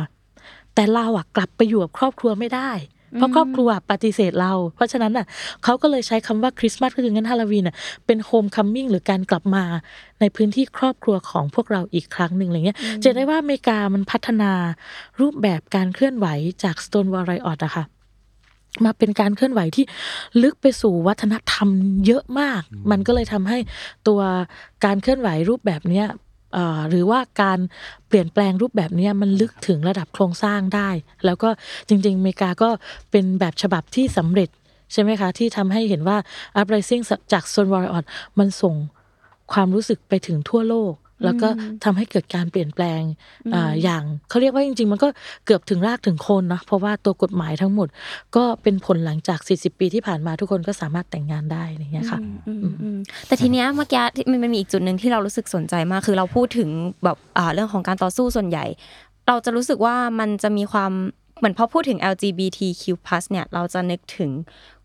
[0.74, 2.70] แต่เราอะกลับไปอยู่กับครอบครัวไม่ได้
[3.16, 5.26] เพราะครอบครัวปฏิเสธเรา เพราะฉะนั้นอะ
[5.64, 7.76] เขาก็เลยใช้คำว่าคริสต์มาสก็คืองั้นฮาโลวีนอะ
[8.06, 9.64] เป็น homecoming หรือการกลับมา
[10.20, 14.52] ในพื้นที่ครอบครัวของพวกเราอีกครั้งหนึ่งอะไรเงี้ยจะได้ว่าอเมริกามันพัฒนา
[15.20, 16.26] รูปแบบการเคลื่อนไหว
[16.62, 17.84] จาก Stonewall Riot อะค่ะ
[18.84, 19.84] มาเป็นการเคลื่อนไหวที่
[20.42, 21.68] ลึกไปสู่วัฒนธรรม
[22.06, 23.58] เยอะมาก มันก็เลยทำให้
[24.08, 24.20] ตัว
[24.84, 26.18] การเคลื่อนไหวรูปแบบเนี้ยเอ่อ
[26.88, 27.58] หรือว่าการ
[28.08, 30.88] เปลี่ยนแปลงรูปแบบนี้มันลึกถึงระดับโครงสร้างได้
[31.24, 31.48] แล้วก็
[31.88, 32.68] จริง ๆ อเมริกาก็
[33.10, 34.48] เป็นแบบฉบับที่สำเร็จ
[34.92, 36.16] ใช่ไหมคะ ที่ทำให้เห็นว่า
[36.60, 38.04] uprising จากโซนวอร์ออ
[38.38, 38.74] มันส่ง
[39.52, 41.48] ความรู้สึกไปถึงทั่วโลก แล้วก็
[41.84, 43.02] ทำให้เกิดการเปลี่ยนแปลง
[43.54, 45.08] อ่าอย่างเขาเรียกว่าจริง ๆ มันก็
[45.46, 47.88] เกือบถึงรากถึงโคนนะเพราะว่าตัวกฎหมายทั้งหมด
[48.36, 56.68] ก็เป็นผลหลังจาก 40 ปีที่ผ่านมาทุกคนก็สามารถแต่งงานได้อย่างเงี้ยค่ะอืมอืมแต่ทีเนี้ยเมื่อกี้ที่มันมันมีอีกจุดหนึ่งที่เรารู้สึกสนใจมากคือเราพูดถึง
[57.04, 58.64] แบบอ่าเรื่องของการต่อสู้ส่วนใหญ่
[59.28, 60.92] เราจะรู้สึกว่ามันจะมีความ
[61.38, 62.84] เหมือนพอพูดถึง LGBTQ+
[63.30, 64.30] เนี่ยเราจะนึกถึง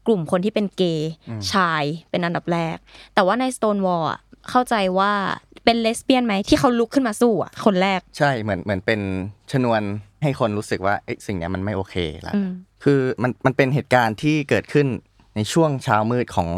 [0.07, 1.11] กลุ่มคนที่เป็นเกย์
[1.51, 2.77] ชายเป็นอันดับแรก
[3.13, 4.19] แต่ว่าใน Stonewall อะ
[4.49, 5.11] เข้าใจว่า
[5.65, 8.99] เป็นเลสเบี้ยนไหมที่เขาลุกขึ้นมาสู้อะคนแรก ใช่เหมือนเหมือนเป็น
[9.51, 9.81] ชนวน
[10.23, 11.95] ให้คนรู้สึกว่าเอ้ยสิ่งเนี้ยมันไม่โอเค
[12.27, 12.49] ละอืม
[12.83, 14.87] คือมันมันเป็นเหตุการณ์ที่เกิดขึ้น
[15.35, 16.49] ในช่วงเช้ามืดของ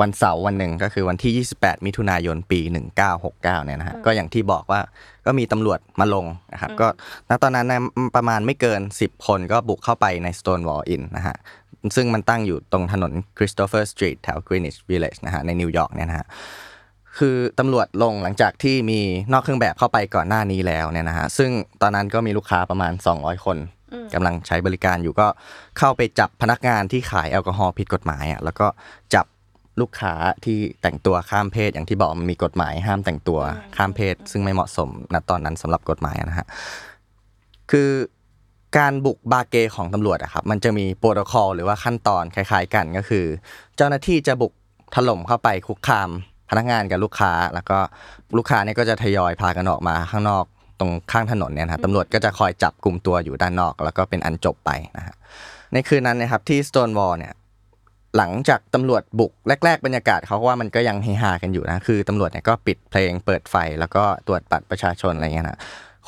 [0.00, 2.60] วันเสาร์วันหนึ่งก็คือวันที่ 28 มิถุนายนปี
[3.08, 4.80] 1969 เนี่ยนะฮะก็อย่างที่บอกว่า
[5.26, 6.88] ก็มีตำรวจมาลงนะครับก็
[7.28, 7.80] ณตอนนั้นนะ
[8.16, 11.36] ประมาณไม่เกิน 10 คนก็บุกเข้าไปใน Stonewall Inn นะฮะ
[11.96, 16.26] ซึ่งมันตั้งอยู่ตรงถนน Christopher Street แถว Greenwich Village นะฮะในนิวยอร์กเนี่ยนะฮะ
[17.18, 19.00] คือตำรวจลงหลังจากที่มี
[19.32, 21.50] นอกเครื่องแบบเข้าไปก่อนหน้านี้แล้วเนี่ยนะฮะซึ่ง
[21.82, 23.56] ตอนนั้นก็มีลูกค้าประมาณ 200 คน
[24.14, 25.26] กำลังใช้บริการอยู่ก็
[25.78, 28.66] เข้าไปจับพนักงานที่ขายแอลกอฮอล์ผิดกฎหมายอะแล้วก็
[29.14, 29.26] จับ
[29.80, 33.40] ลูกค้าที่แต่งตัวข้ามเพศอย่างที่บอกมันมีกฎหมายห้ามแต่งตัว
[33.76, 36.46] ข้ามเพศ ซึ่งไม่เหมาะสมณตอนนั้นสำหรับกฎหมายนะฮะ
[37.70, 37.90] คือ
[38.78, 43.24] การบุกบาร์เกย์ของตำรวจอะครับมันจะมีโปรโตคอลหรือว่าขั้นตอนคล้าย ๆ กันก็คือ
[43.76, 44.52] เจ้าหน้าที่จะบุก
[44.94, 46.10] ถล่มเข้าไปคุกคาม
[46.50, 47.78] พนักงานกับลูกค้า แล้วก็
[48.36, 50.44] ลูกค้าเนี่ยก็จะทยอยพากันออกมาข้างนอก
[50.80, 55.14] ตรงข้างถนนเนี่ยนะฮะตำรวจก็จะคอยจับกลุ่มตัวอยู่ด้านนอก แล้วก็เป็นอันจบไปนะฮะ
[55.72, 57.32] ในคืนนั้นนะครับที่ Stonewall เนี่ย
[58.16, 59.32] หลังจากตำรวจบุก
[59.64, 65.58] แรก ๆ บรรยากาศเขาก็ว่ามันก็ยังเฮฮากันอยู่นะคือตำรวจเนี่ยก็ปิดเพลงเปิดไฟแล้วก็ตรวจบัตรประชาชนอะไรเงี้ยนะ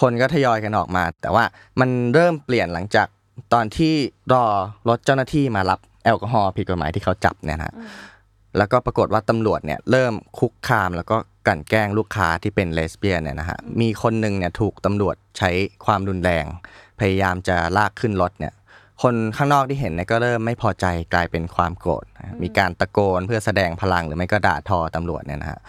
[0.00, 1.44] คนก็ทยอยกันออกมา แต่ว่า
[1.80, 3.06] มันเริ่มเปลี่ยนหลังจาก
[3.52, 3.94] ตอนที่
[4.32, 4.44] รอ
[4.88, 7.74] รถเจ้าหน้าที่มารับแอลกอฮอล์ผิดกฎหมายที่เขาจับเนี่ยนะฮะ
[8.58, 15.50] แล้วก็ปรากฏว่าตำรวจเนี่ยเริ่มคุกคามแล้วก็กลั่นแกล้งลูกค้าที่เป็นเลสเบี้ยนเนี่ยนะฮะมีคนหนึ่งเนี่ยถูกตำรวจใช้
[15.86, 16.44] ความรุนแรง
[17.00, 18.54] พยายามจะลากขึ้นรถเนี่ย
[19.02, 25.60] คนข้างนอกที่เห็นเนี่ยก็เริ่มไม่พอใจกลายเป็นความโกรธนะฮะมีการตะโกนเพื่อแสดงพลังหรือไม่ก็ด่าทอตำรวจเนี่ยนะฮะ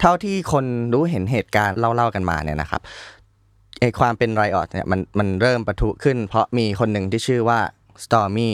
[0.00, 2.80] เท่าที่คนรู้เห็นเหตุการณ์เล่าๆกันมาเนี่ยนะครับ
[3.80, 7.60] ไอความเป็นไรออดเนี่ยมันมันเริ่มประทุขึ้น เพราะมีคนหนึ่งที่ชื่อว่า
[8.04, 8.48] Stormy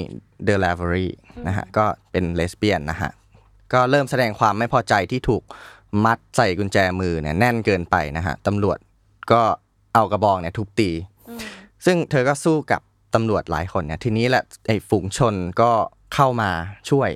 [0.48, 1.08] d e l a v e r y
[1.46, 3.10] นะฮะก็เป็นเลสเบี้ยนนะฮะ
[3.72, 5.42] ก็เริ่มแสดงความไม่พอใจที่ถูก
[6.04, 8.78] มัดใส่กุญแจมือเนี่ยแน่นเกินไปนะฮะตำรวจ
[9.32, 9.42] ก็
[9.94, 10.90] เอากระบองเนี่ยทุบตี
[11.86, 12.80] ซึ่งเธอก็สู้กับ
[13.14, 15.70] ตำรวจหลายคนเนี่ยทีนี้แหละไอ้ฝูงชนก็
[16.14, 16.50] เข้ามา
[16.90, 17.10] ช่วย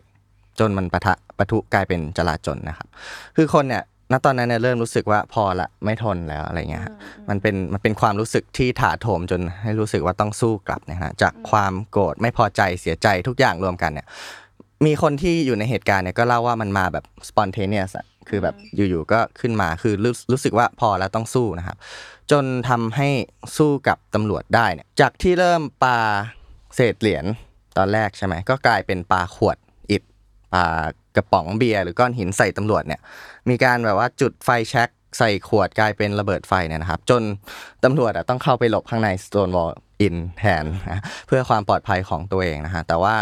[0.58, 2.88] จนมันปะทะปะทุกลายเป็นจลาจลนะครับ
[3.36, 6.94] คือคนเนี่ยณตอนนั้นเนี่ยเริ่มรู้สึกว่าพอละไม่ทนแล้วอะไรเงี้ยฮะ
[7.28, 14.06] มันเป็นมันเป็นความรู้สึกที่ถาโถมจนให้รู้สึกว่าต้องสู้กลับนะฮะจากความโกรธไม่พอใจเสียใจทุกอย่างรวมกันเนี่ย
[14.84, 21.76] มีคนที่อยู่ในเหตุการณ์เนี่ยก็เล่าว่ามันมาแบบ spontaneous อะคือแบบอยู่ๆก็ขึ้นมาคือรู้รู้สึกว่าพอแล้วต้องสู้นะครับ
[22.30, 23.08] จนทำให้
[23.56, 25.98] สู้กับตำรวจได้เนี่ยจากที่เริ่มปา
[26.76, 27.24] เศษเหรียญ
[27.76, 29.56] ตอนแรกใช่ไหมก็กลายเป็นปาขวด
[29.90, 30.02] อิฐ
[30.54, 30.64] ปา
[31.16, 33.00] กระป๋องเบียร์หรือก้อนหินใส่ตำรวจเนี่ย
[33.48, 37.22] มีการแบบว่าจุดไฟแช็กใส่ขวดกลายเป็นระเบิดไฟเนี่ยนะครับ จน
[37.84, 39.72] ตำรวจอะต้องเข้าไปหลบข้างใน Stonewall
[40.06, 43.14] Inn แทนนะเพื่อความปลอดภัยของตัวเองนะฮะแต่ว่า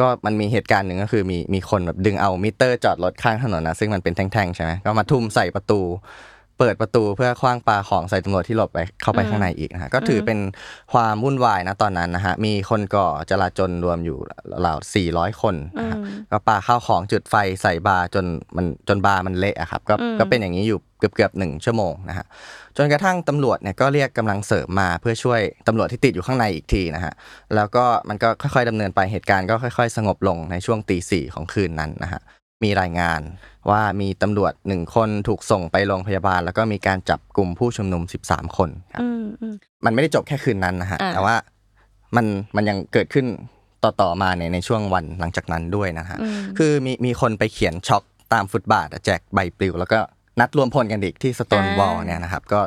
[0.00, 5.80] ก็มันมีเหตุการณ์หนึ่งก็คือมีมีคนแบบดึงเอามิเตอร์จอดรถข้างถนนนะซึ่งมันเป็นแท่งๆใช่ไหมก็มาทุ่มใส่ประตู
[6.58, 10.38] เปิดประตูเพื่อคว้างปาของใส่ตำรวจที่หลบไปเข้าไปข้างในอีกนะฮะก็ถือเป็น
[10.92, 14.18] ความวุ่นวายนะตอนนั้นนะฮะมีคนก่อจลาจลรวมอยู่
[14.66, 14.78] ราว
[15.10, 15.98] 400 คนนะฮะ
[16.30, 18.24] ก็ปาข้าวของจุดไฟใส่บาร์จน
[18.56, 22.26] มันจนบาร์มันเละอะครับก็ก็เป็นอย่างนี้อยู่เกือบเกือบๆหนึ่งชั่วโมงนะฮะ
[22.76, 27.12] จนกระทั่งตำรวจเนี่ยก็เรียกกำลังเสริมมาเพื่อช่วยตำรวจที่ติดอยู่ข้างในอีกทีนะฮะ
[27.54, 32.20] แล้วก็มันก็ค่อยๆดำเนินไปเหตุการณ์ก็ค่อย ๆ สงบลงในช่วงตีสี่ของคืนนั้นนะฮะ
[32.64, 33.20] มีรายงาน
[33.70, 41.34] ว่ามีตำรวจหนึ่งคนถูกส่งไปโรงพยาบาล แล้วก็มีการจับกลุ่มผู้ชุมนุม 13 คนครับอืมอืมมันไม่ได้จบแค่คืนนั้นนะฮะอ่าแต่ว่า
[42.16, 43.26] มันมันยังเกิดขึ้น
[43.82, 49.98] ต่อๆมาในในช่วงวันหลังจากนั้นด้วยนะฮะอืมคือมีมีคนไปเขียนชอล์กตามฟุตบาทอะแจกใบปลิว แล้วก็
[50.40, 52.60] นัดรวมพลกันอีกที่ Stonewall อ่าเนี่ยนะครับ ก็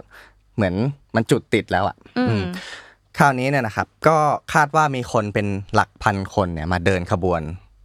[0.56, 0.74] เหมือน
[1.16, 2.44] มันจุดติดแล้วอะอืมอืม
[3.18, 4.18] คราวนี้เนี่ยนะครับ ก็
[4.54, 7.42] คาดว่ามีคนเป็นหลักพันคนเนี่ยมาเดินขบวน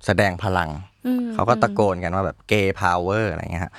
[0.07, 0.96] แสดงพลังอืม
[1.35, 3.73] เขาก็ตะโกนกันว่าแบบ gay power อะไรเงี้ยฮะ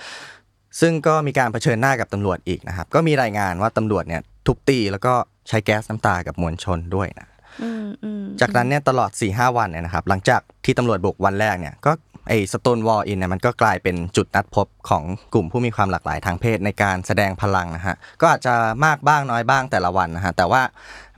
[0.79, 5.13] ซึ่งก็มีการเผชิญหน้ากับตำรวจอีกนะครับ ก็มีรายงานว่าตำรวจเนี่ยทุบตีแล้วก็
[5.47, 7.27] ใช้แก๊สน้ำตากับมวลชนด้วยนะ
[7.63, 11.91] อืมอืมจากนั้นเนี่ยตลอด4ีหวันเนี่ยนะครับ หลังจากที่ตำรวจบุกวันแรกเนี่ย ก็
[12.29, 18.53] ไอ้สโตนวอลอินเนี่ยมันก็กลายเป็นจุดนัดพบของกลุ่มผู้มีความหลากหลายทางเพศในการแสดงพลังนะฮะก็อาจจะ
[18.85, 20.61] มากบ้างน้อยบ้างแต่ละวันนะฮะแต่ว่า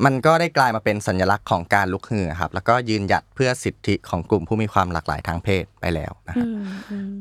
[0.06, 7.12] มันก็ได้กลายมาเป็นสัญลักษณ์ของการลุกฮือครับแล้วก็ยืนหยัดเพื่อสิทธิของกลุ่มผู้มีความหลากหลายทางเพศไปแล้วนะอืฮะมอืม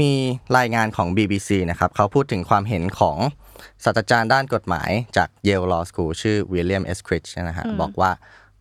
[0.00, 0.12] มี
[0.58, 3.18] รายงานของ BBC นะครับเขาพูดถึงความเห็นของ
[3.84, 8.10] ศาสตราจารย์ด้านกฎหมายจาก Yale Law School ชื่อวิลเลียมเอสคริชนะฮะบอกว่า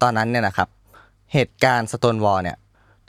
[0.02, 0.68] ตอนนั้นเนี่ยนะครับ
[1.34, 2.58] เหตุการณ์สโตนวอลเนี่ย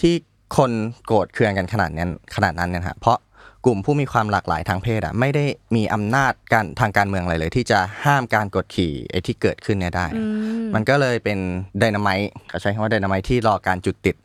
[0.00, 0.14] ที่
[0.56, 0.72] คน
[1.06, 3.18] โกรธเคืองกันขนาดนั้นขนาดนั้นเนี่ยนะฮะเพราะ
[3.66, 5.44] กลุ่มผู้มีความหลากหลายทางเพศอะไม่ได้
[5.76, 10.22] มีอำนาจการทางการเมืองอะไรเลย ที่จะห้ามการกดขี่ไอ้ที่เกิดขึ้นเนี่ยได้อื
[10.64, 11.38] มมันก็เลยเป็น
[11.78, 14.16] ไดนาไมต์เขาใช้คำว่าไดนาไมต์ที่รอการจุดติด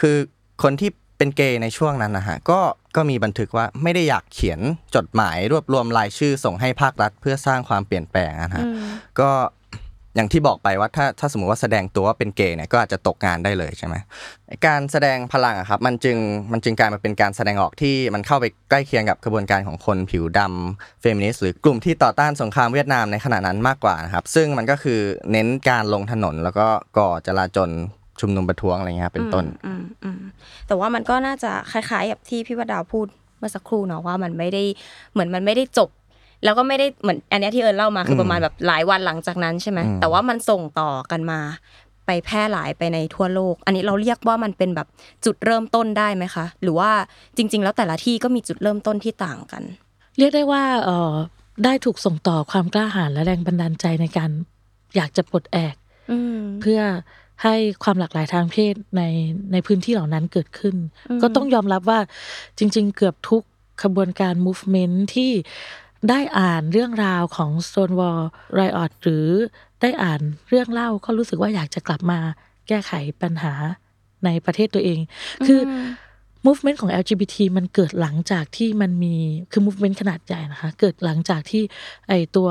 [0.00, 0.16] คือ
[0.62, 2.60] คนที่เป็นเกย์ในช่วงนั้นนะฮะก็
[2.96, 4.60] ก็มีบันทึกว่าไม่ได้อยากเขียน
[4.96, 8.76] จดหมายรวบรวมรายชื่อส่งให้ภาครัฐ เพื่อสร้างความเปลี่ยนแปลงนะฮะอืม
[9.20, 9.30] ก็
[10.16, 13.94] อย่างที่บอกไปว่าถ้าถ้าสมมติว่าแสดงตัวว่าเป็นเกย์เนี่ยก็อาจจะตกงานได้เลยใช่ไหม
[14.66, 16.16] การแสดงพลังอะครับมันจึง
[16.52, 25.00] มันจึงกลายมาเป็นการแสดงออกที่มันเข้าไปใกล้เคียงกับกระบวนการของคนผิวดำเฟมินิสต์หรือกลุ่มที่ต่อต้านสงครามเวียดนามในขณะนั้นมากกว่านะครับซึ่งมันก็คือ
[25.32, 26.66] เน้นการลงถนนแล้วก็
[26.98, 27.70] ก่อจลาจล
[28.20, 29.44] ชุมนุมประท้วงอะไรเงี้ยเป็นต้น
[30.66, 33.06] แต่ว่ามันก็น่าจะคล้ายๆกับที่พี่วดาวพูด
[33.38, 34.62] เมื่อสักครู่เนาะว่ามันไม่ได้
[35.12, 35.88] เหมือนมันไม่ได้จบ
[36.44, 41.40] แล้วก็ไม่ได้เหมือนอันเนี้ยที่เอิญเล่ามาคืออมประมาณแบบหลายวันหลังจากนั้นใช่ไหมอืมแต่ว่ามันส่งต่อกันมา
[42.06, 44.88] ไปแพร่หลายไปในทั่วโลก อันนี้เราเรียกว่ามันเป็นแบบ
[45.24, 46.90] จุดเริ่มต้นได้ไหมคะ หรือว่า
[47.36, 49.62] จริง ๆ แล้วแต่ละที่ก็มีจุดเริ่มต้นที่ต่างกัน
[50.18, 51.14] เรียกได้ว่าเอ่อ
[51.64, 54.30] ได้ถูกส่งต่อความกล้าหาญและแรงบันดาลใจในการ
[54.96, 55.74] อยากจะปลดแอก
[56.10, 56.80] อืมเพื่อ
[57.42, 59.02] ให้ความหลากหลายทางเพศใน
[59.52, 60.76] ในพื้นที่เหล่านั้นเกิดขึ้น
[61.10, 61.98] อืมก็ต้องยอมรับว่า
[62.58, 63.42] จริง ๆ เกือบทุก
[63.82, 65.30] ขบวนการ movement ที่
[66.10, 68.22] ได้อ่านเรื่องราวของ Stonewall
[68.58, 69.26] Riot หรือ
[69.82, 72.18] ได้อ่านเรื่องเล่าก็รู้สึกว่าอยากจะกลับมา
[72.68, 72.92] แก้ไข
[73.22, 73.52] ปัญหา
[74.24, 75.00] ในประเทศตัวเอง
[75.46, 75.60] คือ
[76.46, 79.14] movement ของ LGBT มันเกิดหลังจากที่มันมี
[79.52, 81.62] คือ movement ขนาดใหญ่นะคะ เกิดหลังจากที่
[82.08, 82.48] ไอตัว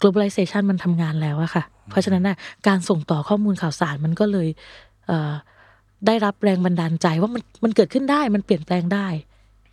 [0.00, 2.36] globalization มันทำงานแล้วอะค่ะ เพราะฉะนั้นนะ
[2.68, 4.48] การส่งต่อข้อมูลข่าวสารมันก็เลย
[5.06, 9.06] เได้รับแรงบันดาลใจว่ามันมันเกิดขึ้นได้มันเปลี่ยนแปลงได้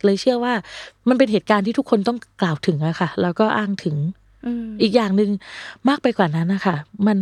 [0.06, 0.54] เลยเชื่อว่า
[1.08, 3.96] มันเป็นเหตุการณ์ที่ทุกคนต้องกล่าวถึงอะค่ะ แล้วก็อ้างถึง
[4.46, 5.30] อืมอีกอย่างหนึ่ง
[5.88, 7.18] มากไปกว่านั้นนะคะมัน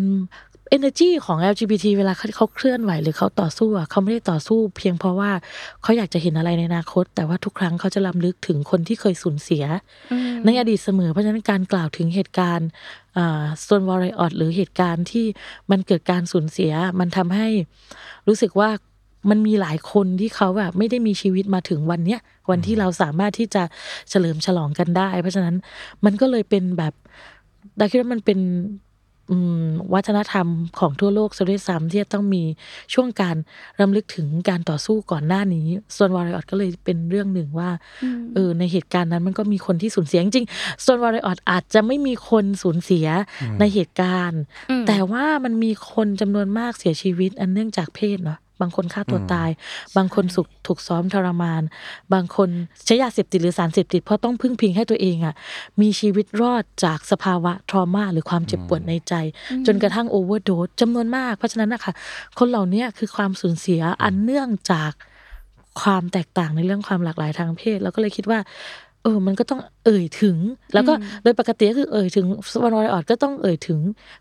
[0.76, 5.30] energy ของ LGBT เวลาเขาเขาเคลื่อนไหวหรือเขาต่อสู้อะเขาไม่ได้ต่อสู้ เพียงเพราะว่า
[5.82, 9.64] เขาอยากจะเห็นอะไรในอนาคต แต่ว่าทุกครั้งเขาจะลำลึกถึงคนที่เคยสูญเสีย
[10.12, 12.68] อืมในอดีตเสมอเพราะฉะนั้นการกล่าวถึงเหตุการณ์
[13.62, 15.26] สโตนวอลไรออดหรือเหตุการณ์ที่
[15.70, 17.48] มันเกิดการสูญเสีย มันทำให้
[18.28, 18.70] รู้สึกว่า
[19.30, 23.62] มันมีหลายคนที่เขาแบบไม่ได้มีชีวิตมาถึงวันเนี้ยวันที่เราสามารถที่จะ
[24.10, 25.56] เฉลิมฉลองกันได้ เพราะฉะนั้น
[26.04, 26.92] มันก็เลยเป็นแบบ
[27.78, 28.38] ดาคิดว่ามันเป็น
[29.30, 30.46] อืมวัฒนธรรม
[30.78, 32.42] ของทั่วโลกซะด้วยซ้ำที่จะต้องมี
[32.94, 33.36] ช่วงการ
[33.80, 37.70] รำลึกถึงการต่อสู้ก่อนหน้านี้ ส่วนวอลไรออดก็เลยเป็นเรื่องหนึ่งว่า
[38.34, 43.06] เออในเหตุการณ์นั้นมันก็มีคนที่สูญเสียจริงๆโซนวอร์เรออดอาจจะไม่มีคนสูญเสีย
[43.60, 49.50] ในเหตุการณ์อืมแต่ว่ามันมีคนจำนวนมากเสียชีวิตอันเนื่องจากเพศเนาะบางคนฆ่าตัวตาย
[49.96, 51.62] บางคนสุกถูกซ้อมทรมาน
[52.14, 52.48] บางคน
[52.84, 55.34] ใช้ยาเสพติดหรือสารเสพติดเพราะต้องพึ่งพิงให้ตัวเองอะ่ะ
[55.80, 59.14] มีชีวิตรอดจากสภาวะทรมาหรือความเจ็บปวดในใจ
[59.66, 61.92] จนกระทั่งโอเวอร์โดสจำนวนมาก เพราะฉะนั้นนะคะ
[62.38, 64.92] คนเหล่านี้คือความสูญเสียอันเนื่องจาก
[65.82, 68.38] ความแตกต่างในเรื่องความหลากหลายทางเพศแล้วก็เลยคิดว่า
[69.02, 70.36] เออ มันก็ต้องเอ่ยถึง
[70.74, 72.26] แล้วก็โดยปกติก็คือเอ่ยถึง
[72.62, 73.78] วันวอยออดก็ต้องเอ่ยถึง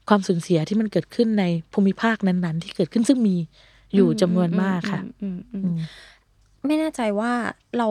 [0.10, 3.36] ความสูญเสียที่มันเกิดขึ้นในภูมิภาคนั้น ๆ ที่เกิดขึ้นซึ่งมี
[3.96, 5.80] อยู่จำนวนมากค่ะอืมอืมอือืมม
[6.66, 7.34] ไม่แน่ใจว่า
[7.78, 7.88] เรา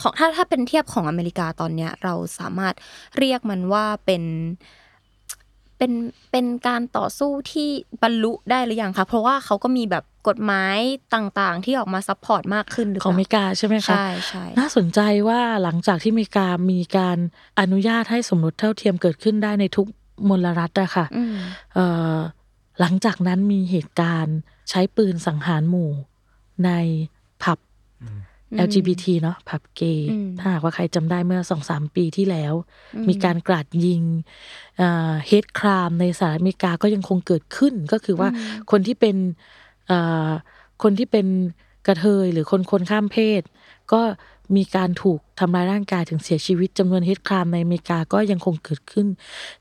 [0.00, 2.74] ของถ้าถ้าเป็นเทียบของอเมริกาตอนเนี้ย เราสามารถ
[3.18, 4.22] เรียกมันว่าเป็น
[5.78, 5.92] เป็น
[6.32, 7.68] เป็นการต่อสู้ที่
[8.02, 10.78] บรรลุได้หรือยังคะเพราะว่าเขาก็มีแบบกฎหมาย
[11.14, 17.18] ต่างๆ ที่ออกมา support มากขึ้นหรือเปล่าของอเมริกาใช่ไหมคะใช่ใช่น่าสนใจว่าหลังจากที่อเมริกามีการ
[17.60, 19.86] อนุญาตให้สมรสเท่าเทียมเกิดขึ้นได้ในทุก
[20.28, 21.36] มลรัฐอะค่ะอืม
[21.74, 22.16] เอ่อ
[22.80, 24.36] หลังจากนั้นมีเหตุการณ์
[24.70, 25.90] ใช้ปืนสังหารหมู่
[26.64, 26.70] ใน
[27.42, 27.58] ผับ
[28.66, 32.54] LGBT เนาะผับเกย์อืมถ้าหากว่าใครจำได้เมื่อสองสามปีที่แล้ว
[32.94, 34.02] อืมมีการกราดยิง
[35.26, 38.28] เฮดครามในสหรัฐอเมริกาก็ยังคงเกิดขึ้นก็คือว่า
[38.70, 39.16] คนที่เป็น
[39.86, 40.28] เอ่อ
[40.82, 41.26] คนที่เป็น
[41.86, 43.42] กระเทยหรือคนคนข้ามเพศ
[43.92, 44.00] ก็
[44.56, 49.06] มีการถูกทำร้ายร่างกายถึงเสียชีวิตจำนวนเฮดครามในอเมริกาก็ยังคงเกิดขึ้น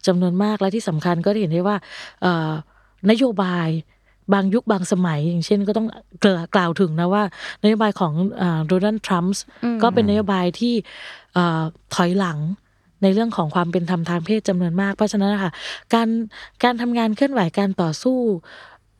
[0.07, 1.77] จำนวนมากและที่สำคัญก็เห็นได้ว่า
[2.21, 2.51] เอ่อ
[3.09, 3.69] นโยบาย
[4.33, 5.87] บางยุคบางสมัย อย่างเช่นก็ต้อง
[6.21, 7.23] เกล่าวกล่าวถึงนะว่า
[7.63, 8.13] นโยบายของ
[8.67, 9.41] โดนัลด์ทรัมป์
[9.81, 10.73] ก็เป็นนโยบายที่
[11.33, 11.61] เอ่อ
[11.95, 12.39] ถอยหลัง
[13.03, 15.51] ในเรื่องของความเป็นธรรมทางเพศจำนวนมาก เพราะฉะนั้นนะคะ
[15.93, 16.09] การ
[16.63, 18.19] การทำงานเคลื่อนไหวการต่อสู้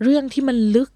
[0.03, 0.89] เรื่องที่มันลึก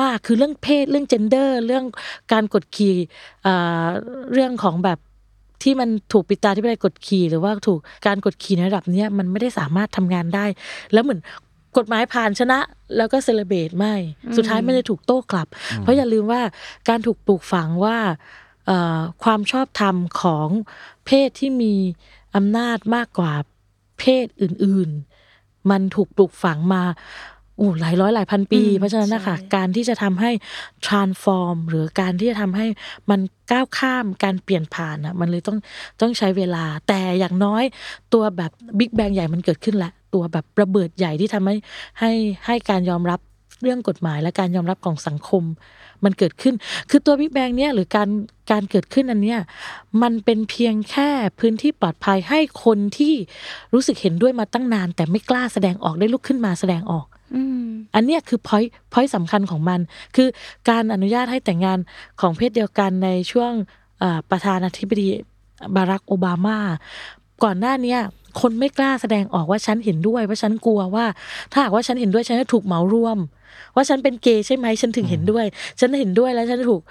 [0.00, 1.84] มากคือเรื่องเพศเรื่องเจนเดอร์ เรื่อง
[2.32, 2.96] การกดขี่
[3.42, 3.84] เอ่อ
[4.32, 4.98] เรื่องของแบบ
[5.62, 10.44] ที่มันถูกปิดตาที่ไม่ได้กดขี่หรือว่าถูกการกดขี่ในระดับเนี้ยมันไม่ได้สามารถทำงานได้
[10.92, 11.20] แล้วเหมือน
[11.76, 12.58] กฎหมายผ่านชนะ
[12.96, 13.94] แล้วก็เซเลเบตไม่
[14.36, 15.46] สุดท้ายไม่ได้ถูกโต้กลับ
[15.80, 16.42] เพราะอย่าลืมว่า
[16.88, 17.98] การถูกปลูกฝังว่า
[18.66, 20.48] เอ่อความชอบธรรมของ
[21.06, 21.74] เพศที่มี
[22.36, 23.32] อำนาจมากกว่า
[23.98, 24.90] เพศอื่น
[25.30, 26.82] ๆ มันถูกปลูกฝังมา
[27.58, 30.30] โอ้หลายร้อยหลายพันปีอืมเพราะฉะนั้นนะคะใช่การที่จะทำให้
[30.86, 32.66] transform หรือการที่จะทำให้
[33.10, 35.58] มันก้าวข้ามการเปลี่ยนผ่านอะมันเลยต้อง
[36.00, 37.64] ต้องใช้เวลา แต่อย่างน้อย
[38.12, 41.56] ตัวแบบบิ๊กแบงใหญ่มันเกิดขึ้นแล้ว ตัวแบบระเบิดใหญ่ที่ทำให้
[42.00, 42.12] ให้
[42.46, 43.20] ให้การยอมรับ
[43.62, 45.42] เรื่องกฎหมายและการยอมรับของสังคม
[46.04, 46.54] มันเกิดขึ้น
[46.90, 48.08] คือตัวบิ๊กแบงเนี่ยหรือการ
[48.50, 49.40] การเกิดขึ้นอันเนี้ย
[50.02, 51.08] มันเป็นเพียงแค่
[51.40, 53.14] พื้นที่ปลอดภัยให้คนที่
[53.74, 59.80] รู้สึกเห็นด้วยมาตั้งนาน แต่ไม่กล้าแสดงออกได้ลุกขึ้นมาแสดงออกอืมอันเนี้ยคือ point point สำคัญของมัน
[60.16, 60.28] คือ
[60.68, 61.78] การอนุญาตให้แต่งงาน
[62.20, 63.52] ของเพศเดียวกันในช่วง
[63.98, 65.08] เอ่อประธานาธิบดี
[65.74, 66.58] บารักโอบามา
[67.44, 68.00] ก่อนหน้าเนี้ย
[68.40, 71.06] คนไม่กล้าแสดงออกว่าฉันเห็นด้วยว่าฉันกลัวว่า
[71.52, 73.18] ถ้าหากว่าฉันเห็นด้วยฉันจะถูกเหมารวม
[73.74, 75.44] ว่าฉันเป็นเกย์ใช่ไหมฉันถึงเห็นด้วย
[75.80, 76.82] ฉันเห็นด้วยแล้วฉันจะถูก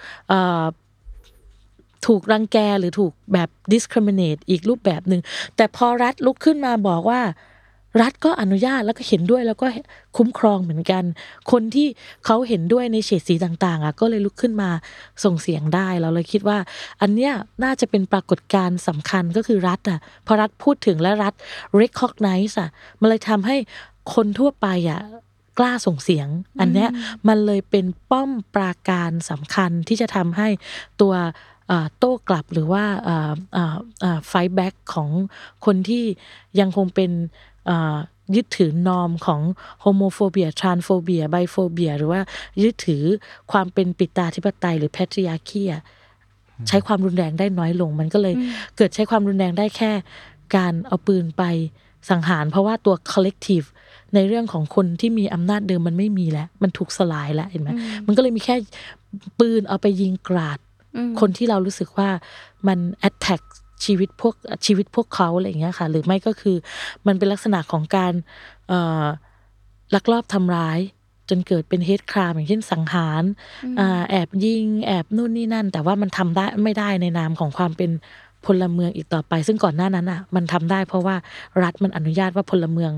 [2.08, 5.22] ถูกรังแกหรือถูกแบบ discriminate อีกรูปแบบหนึ่ง
[5.56, 7.22] แต่พอรัฐลุกขึ้นมาบอกว่า
[8.02, 9.66] รัฐก็อนุญาตแล้วก็เห็นด้วยแล้วก็
[10.18, 11.04] คุ้มครองเหมือนกัน
[11.52, 11.88] คนที่
[12.26, 14.70] เขาเห็นด้วยในเฉดสีต่างๆอะก็เลยลุกขึ้นมา
[15.24, 16.58] ส่งเสียงได้เราเลยคิดว่า
[17.02, 21.34] อันเนี้ยน่าจะเป็นปรากฏการณ์สำคัญก็คือรัฐอะพอรัฐพูดถึงและรัฐ
[21.82, 23.58] recognize อะมันเลยทำให้
[24.14, 25.02] คนทั่วไปอะ
[25.60, 26.28] กล้าส่งเสียง
[26.60, 26.90] อันเนี้ย
[27.28, 30.48] มันเลยเป็นป้อมปราการสำคัญที่จะทำให้
[31.02, 31.14] ตัว
[31.98, 32.84] โต้กลับหรือว่า
[34.28, 35.10] ไฟแบ็กของ
[35.66, 36.04] คนที่
[36.60, 37.12] ยังคงเป็น
[38.36, 39.42] ยึดถือ norm ของ
[39.82, 42.22] homophobia transphobia biphobia หรือว่า
[42.62, 43.04] ยึดถือ
[43.52, 45.64] ความเป็นปิตาธิปไตยหรือ patriarchy
[46.68, 48.36] ใช้ความรุนแรงได้น้อยลง มันก็เลย
[48.78, 49.92] เกิดใช้ความรุนแรงได้แค่
[50.56, 51.44] การเอาปืนไป
[52.10, 53.68] สังหาร เพราะว่าตัว collective
[54.16, 57.70] ในเรื่องของคนที่มีอำนาจเดิมมันไม่มีแล้ว มันถูกสลายแล้วเห็นไหม
[58.06, 58.56] มันก็เลยมีแค่
[59.40, 60.60] ปืนเอาไปยิงกราด
[60.96, 62.10] อืมคนที่เรารู้สึกว่า
[62.68, 63.42] มัน attack
[63.84, 64.36] ชีวิตพวก
[64.66, 66.58] ชีวิตพวกเขาอะไรอย่างเงี้ยค่ะ หรือไม่ก็คือ
[67.08, 68.14] มันเป็นลักษณะของการ
[68.68, 69.06] เอ่อ
[69.96, 70.80] ลักลอบทำร้าย
[71.30, 73.24] จนเกิดเป็น hate crime อย่างเช่นสังหาร
[73.80, 77.92] อ่าแอบยิง แอบนู่นนี่นั่น แต่ว่ามันทำได้ไม่ได้ในนามของความเป็น
[78.46, 81.16] พลเมืองอีกต่อไป ซึ่งก่อนหน้านั้นอะ มันทำได้เพราะว่า
[81.64, 82.92] รัฐมันอนุญาตว่าพลเมือง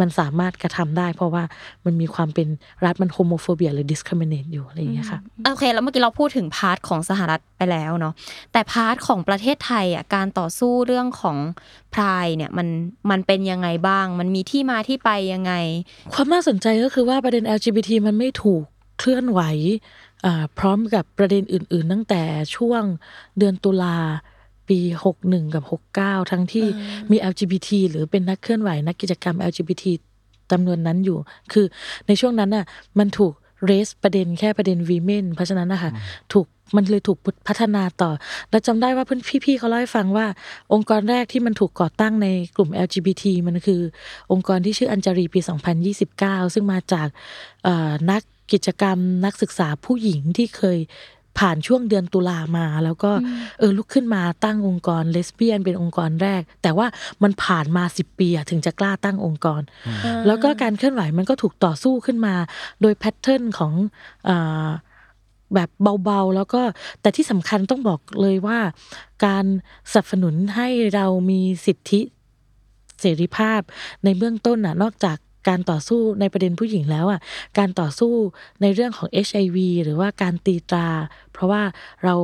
[0.00, 1.44] มันสามารถกระทำได้ เพราะว่า
[1.84, 2.48] มันมีความเป็น
[2.84, 8.14] รัฐมัน homophobia หรือ discriminate อยู่อะไรอย่างเงี้ยค่ะโอเค แล้วเมื่อกี้เราพูดถึง part ของสหรัฐไปแล้วเนาะ
[8.52, 11.36] แต่ part ของประเทศไทยอะการต่อสู้เรื่องของ
[11.94, 12.68] Pride เนี่ยมัน
[13.10, 15.52] มันเป็นยังไงบ้าง มันมีที่มาที่ไปยังไง
[16.12, 18.64] ความน่าสนใจก็คือว่าประเด็น LGBT มันไม่ถูก
[18.98, 19.40] เคลื่อนไหว
[20.24, 22.22] อ่าพร้อมกับประเด็นอื่น ๆ ตั้งแต่
[22.56, 22.82] ช่วง
[23.38, 23.96] เดือนตุลา
[24.68, 24.78] ปี
[25.18, 25.64] 61 กับ
[25.96, 26.66] 69 ทั้งที่
[27.10, 29.84] มี LGBT หรือเป็นนักเคลื่อนไหวนักกิจกรรม LGBT
[30.50, 31.18] จำนวนนั้นอยู่
[31.52, 31.66] คือ
[32.06, 32.64] ในช่วงนั้นน่ะ
[32.98, 33.32] มันถูก
[33.64, 35.90] เรสประเด็นแค่ประเด็นวีเมนเพราะฉะนั้นนะคะ
[36.32, 38.10] ถูกมันเลยถูกพัฒนาต่อ
[38.50, 40.26] และจำได้ว่าเพื่อนพี่ๆเขาเล่าให้ฟังว่า
[40.72, 43.80] องค์กรแรกที่มันถูกก่อตั้งในกลุ่ม LGBT มันคือ
[44.32, 45.40] องค์กรที่ชื่ออัญจารีปี
[45.96, 47.08] 2029 ซึ่งมาจาก
[47.64, 50.78] เอ่อนักกิจกรรมนักศึกษาผู้หญิงที่เคย
[51.38, 53.10] ผ่านช่วงเดือนตุลามา แล้วก็
[53.58, 56.86] เออลุกขึ้นมาตั้งองค์กรเลสเบี้ยนเป็นองค์กรแรก แต่ว่า
[57.22, 59.62] มันผ่านมา10ปีอะถึงจะกล้าตั้งองค์กร
[60.26, 62.34] แล้วก็การเคลื่อนไหวมันก็ถูกต่อสู้ขึ้นมา
[62.80, 63.72] โดยแพทเทิร์นของ
[64.28, 64.68] อา
[65.54, 65.70] แบบ
[66.04, 66.62] เบาๆ แล้วก็
[67.00, 68.58] แต่ที่สำคัญต้องบอกเลยว่า
[69.24, 69.44] การ
[69.92, 72.00] สนับสนุนให้เรามีสิทธิ
[73.00, 73.60] เสรีภาพ
[74.04, 77.20] ในเบื้องต้นน่ะนอกจาก การต่อสู้ในประเด็นผู้หญิงแล้วอะ
[77.58, 78.12] การต่อสู้
[78.62, 80.88] ในเรื่องของ HIV หรือว่าการตีตรา
[81.32, 81.62] เพราะว่า
[82.04, 82.14] เรา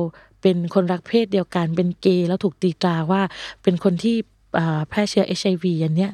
[0.41, 3.21] เป็นคนรักเพศเดียวกันเป็นเกย์แล้วถูกตีตราว่า
[3.63, 4.15] เป็นคนที่
[4.59, 6.11] อ่าแพร่เชื้อ HIV อันเนี้ย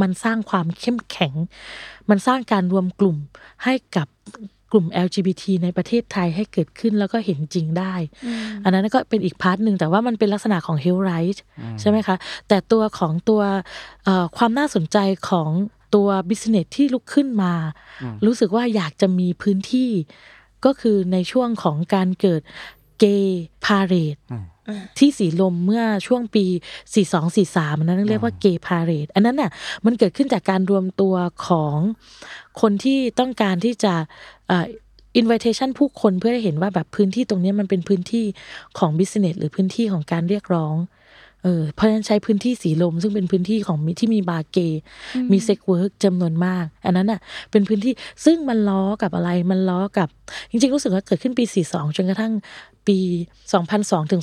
[0.00, 1.34] มันสร้างความเข้มแข็ง
[2.10, 3.16] มันสร้างการรวมกลุ่ม
[3.64, 4.08] ให้กับ
[4.72, 7.94] กลุ่ม LGBT ในประเทศไทยให้เกิดขึ้นแล้วก็เห็นจริงได้
[8.64, 11.38] อันนั้นก็เป็นอีก part หนึ่งแต่ว่ามันเป็นลักษณะของ health right
[11.80, 12.16] ใช่ไหมคะ
[12.48, 13.42] แต่ตัวของตัว
[14.04, 15.48] เอ่อความน่าสนใจของ
[15.94, 17.52] ตัว business ที่ลุกขึ้นมา
[18.26, 19.90] รู้สึกว่าอยากจะมีพื้นที่
[20.64, 22.42] ก็คือในช่วงของการเกิด
[22.98, 24.16] gay parade
[24.98, 26.44] ที่สีลมเมื่อช่วงปี
[27.12, 29.50] 4243อันนั้นเรียกว่า gay parade อันนั้นน่ะ
[29.84, 31.14] มันเกิดขึ้นจากการรวมตัว
[31.46, 31.76] ของ
[32.60, 33.94] คนที่ต้องการที่จะ
[34.48, 34.66] เอ่อ
[35.20, 38.24] invitation ผู้คนเพื่อให้เห็นว่าแบบพื้นที่ตรงเนี้ยมันเป็นพื้นที่
[38.78, 40.74] ของ business หรือพื้นที่ของการเรียกร้อง
[41.42, 44.80] เออเพราะฉะนั้นใช้พื้นที่สีลม ซึ่งเป็นพื้นที่ของมีที่มีบาร์เกย์
[45.32, 47.20] มี sex work จำนวนมาก อันนั้นน่ะ
[47.50, 47.92] เป็นพื้นที่
[48.24, 50.08] ซึ่งมันล้อกับอะไรมันล้อกับ
[50.50, 52.32] จริงๆ รู้สึกว่าเกิดขึ้นปี 42 จนกระทั่ง
[52.86, 52.98] ปี
[53.54, 54.22] 2002ถึง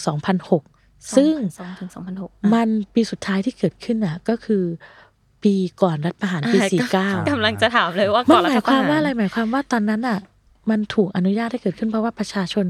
[0.56, 4.63] 2006 ซึ่งสองถึงสองพันหกมันปีสุดท้ายที่เกิดขึ้นอะก็คือ
[5.43, 6.58] ปีก่อนรัฐประหารปี
[6.95, 10.19] 49กำลังจะถามเลยว่ามัก่อนนรัหฐมายปคระวามหารว่าอะไรหมายความว่าตอนนั้นอะ
[10.69, 12.65] มันถูกอนุญาตให้เกิดขึ้นเพราะว่าประชาชน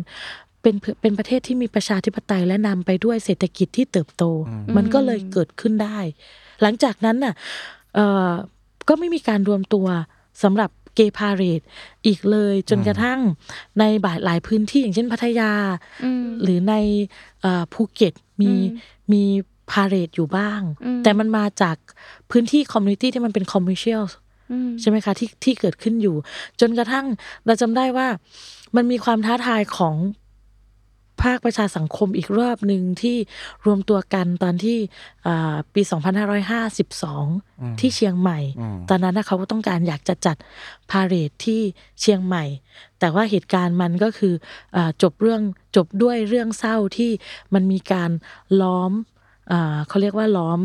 [0.66, 4.24] เป็นเป็นประเทศที่มีประชาธิปไตยและนำไปด้วยเศรษฐกิจที่เติบโต
[4.76, 6.00] มันก็เลยเกิดขึ้นได้
[6.62, 7.34] หลังจากนั้นน่ะ
[7.96, 8.32] เอ่อ
[8.88, 9.88] ก็ไม่มีการรวมตัว
[10.44, 11.62] สำหรับ gay parade
[12.06, 13.20] อีกเลยจนกระทั่ง
[13.80, 15.52] ในหลายพื้นที่อย่างเช่นพัทยา
[16.04, 16.74] อืมหรือใน
[17.42, 18.52] เอ่อภูเก็ตมี
[19.14, 19.24] มี
[19.72, 21.76] parade อยู่บ้างอืมแต่มันมาจาก
[22.32, 24.04] พื้นที่ community ที่มันเป็น commercial
[24.52, 26.16] อืมใช่ไหมคะที่ที่เกิดขึ้นอยู่
[26.60, 27.06] จนกระทั่ง
[27.46, 28.08] เราจำได้ว่า
[28.76, 29.96] มันมีความท้าทายของ
[31.24, 33.18] ภาคประชาสังคมอีกรอบหนึ่งที่
[33.66, 34.78] รวมตัวกันตอนที่
[35.28, 35.82] อ่าปี
[36.62, 38.40] 2552 ที่เชียงใหม่
[38.90, 40.38] ตอนนั้นนะเขาก็ต้องการอยากจะจัด
[40.90, 41.62] พาเหรดที่
[42.02, 42.44] เชียงใหม่
[43.00, 44.34] แต่ว่าเหตุการณ์มันก็คือ
[44.76, 45.42] อาจบเรื่อง
[45.76, 47.12] จบด้วยเรื่องเศร้าที่
[47.54, 48.12] มันมีการ
[48.62, 48.92] ล้อม
[49.52, 50.60] อ่าเขาเรียกว่าล้อม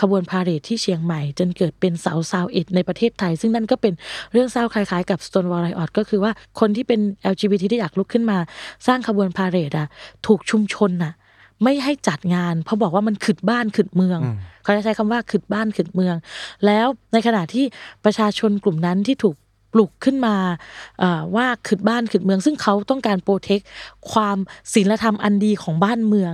[0.00, 3.94] ขบวนพาเหรดที่เชียงใหม่ จนเกิดเป็นเสาซาวเอ็ดในประเทศไทย ซึ่งนั่นก็เป็น
[4.32, 7.00] เรื่องเศร้าคล้ายๆ กับ Stonewall Riot ก็คือว่าคนที่เป็น
[7.32, 8.38] LGBT ที่อยากลุกขึ้นมา
[8.86, 9.86] สร้างขบวนพาเหรดอะ
[10.26, 11.12] ถูกชุมชนน่ะ
[11.64, 14.18] ไม่ให้จัดงาน เพราะบอกว่ามันขึดบ้านขึดเมือง
[14.62, 16.14] เขาจะใช้คำว่าขึดบ้านขึดเมือง
[16.66, 17.64] แล้วในขณะที่
[18.04, 19.34] ประชาชนกลุ่มนั้นที่ถูก
[19.72, 20.36] ปลุกขึ้นมา
[21.00, 23.60] เอ่อว่าขึดบ้านขึดเมือง ซึ่งเขาต้องการโปรเทค
[24.12, 24.38] ความ
[24.74, 26.32] ศีลธรรมอันดีของบ้านเมือง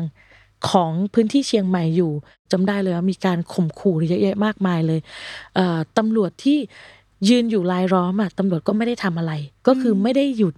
[0.70, 2.12] ของพื้นที่เชียงใหม่อยู่
[2.52, 5.00] จำได้เลยว่ามีการข่มขู่เยอะแยะมากมายเลย
[5.54, 6.58] เอ่อตำรวจที่
[7.28, 9.32] ยืนอยู่รายล้อมอะตำรวจก็ไม่ได้ทำอะไร
[9.66, 10.54] ก็คือไม่ได้หยุด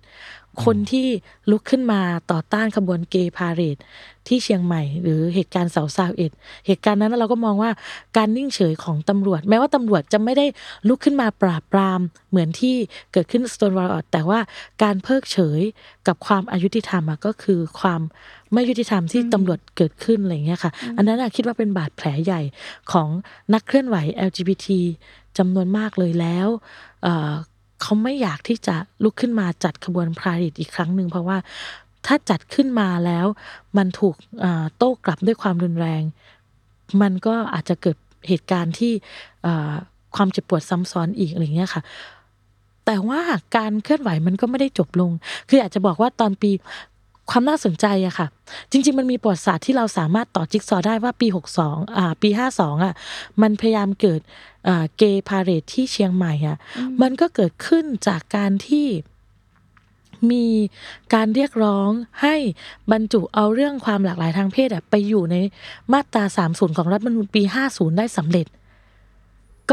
[0.64, 1.06] คนที่
[1.50, 3.76] ลุกขึ้นมาต่อต้านขบวนเกย์พาเหรด
[4.28, 6.32] ที่เชียงใหม่ หรือเหตุการณ์เสาซาวเอ็ด
[6.66, 7.70] เหตุการณ์นั้นเราก็มองว่า
[8.16, 10.46] การนิ่งเฉยของตำรวจ แม้ว่าตำรวจจะไม่ได้
[10.88, 12.74] ลุกขึ้นมาปราบปรามเหมือนที่
[13.12, 14.40] เกิดขึ้นสโตนวอลแต่ว่า
[14.82, 15.60] การเพิกเฉย
[16.06, 18.00] กับความอายุติธรรมอะก็คือความ
[18.52, 22.42] ไม่ยุติธรรมที่ตำรวจเกิดขึ้นอะไรอย่างเงี้ยค่ะ อันนั้นอะคิดว่าเป็นบาดแผลใหญ่
[22.92, 23.08] ของ
[23.54, 23.96] นักเคลื่อนไหว
[24.28, 24.66] LGBT
[25.38, 26.48] จำนวนมากเลยแล้ว
[27.82, 31.38] เขาไม่อยากที่จะลุกขึ้นมาจัดขบวนพาริตอีกครั้งหนึ่งเพราะว่า
[32.06, 33.26] ถ้าจัดขึ้นมาแล้ว
[33.76, 34.14] มันถูก
[34.76, 36.02] โต้กลับด้วยความรุนแรง
[37.02, 37.96] มันก็อาจจะเกิด
[38.28, 38.92] เหตุการณ์ที่
[40.16, 41.82] ความเจ็บปวดซ้ำซ้อนอีกอะไรเงี้ยค่ะ
[42.86, 43.20] แต่ว่า
[43.56, 45.10] การเคลื่อนไหวมันก็ไม่ได้จบลง
[45.48, 46.50] คืออาจจะบอกว่าตอนปี
[47.30, 48.26] ความน่าสนใจอะค่ะ
[48.70, 51.26] จริง ๆ มันมีประวัติศาสตร์ที่เราสามารถต่อจิ๊กซอว์ได้ว่าปี
[51.62, 52.94] 62อ่าปี 52อะ
[53.42, 54.20] มันพยายามเกิด
[54.96, 56.56] gay parade ที่เชียงใหม่อะ
[57.02, 58.86] มันก็เกิดขึ้นจากการที่
[60.30, 60.46] มี
[61.14, 61.90] การเรียกร้อง
[62.22, 62.36] ให้
[62.92, 65.36] บรรจุเอาเรื่องความหลากหลายทางเพศอะไปอยู่ใน
[65.92, 68.46] มาตรา 30 ของรัฐธรรมนูญปี 50 ได้สำเร็จ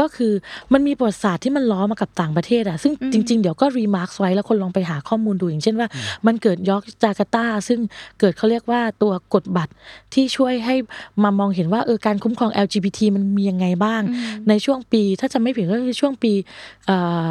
[0.04, 0.32] ็คือ
[0.72, 5.88] มันมีประวัติศาสตร์ที่มันล้อมากับต่างประเทศอะซึ่งจริง ๆ เดี๋ยวก็ remark ไว้แล้วคนลองไปหาข้อมูลดูอย่างเช่นว่า
[6.26, 7.80] มันเกิดยอร์กจาการ์ตา ซึ่ง
[8.20, 9.72] เกิดเขาเรียกว่าตัวกฎบัตร
[10.14, 10.74] ที่ช่วยให้
[11.22, 14.02] มามองเห็นว่าเออการคุ้มครอง LGBT มันมียังไงบ้าง
[14.48, 16.32] ในช่วงปีถ้าจะไม่ผิดก็คือช่วงปี
[16.86, 17.28] เอ่อ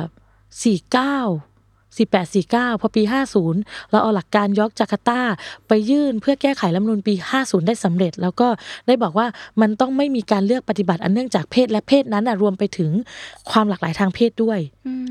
[1.96, 3.04] 49 48 49 พอปี
[3.48, 5.22] 50 เราเอาหลักการยอร์กจาการ์ตา
[5.68, 8.48] ไปยื่นเพื่อแก้ไขรัฐธรรมนูญปี 50 ได้สำเร็จ แล้วก็
[8.88, 9.28] ได้บอกว่า
[9.62, 12.91] มันต้องไม่มีการเลือกปฏิบัติอันเนื่องจากเพศและเพศนั้นนะรวมไปถึง
[13.52, 14.60] ความหลากหลายทางเพศด้วย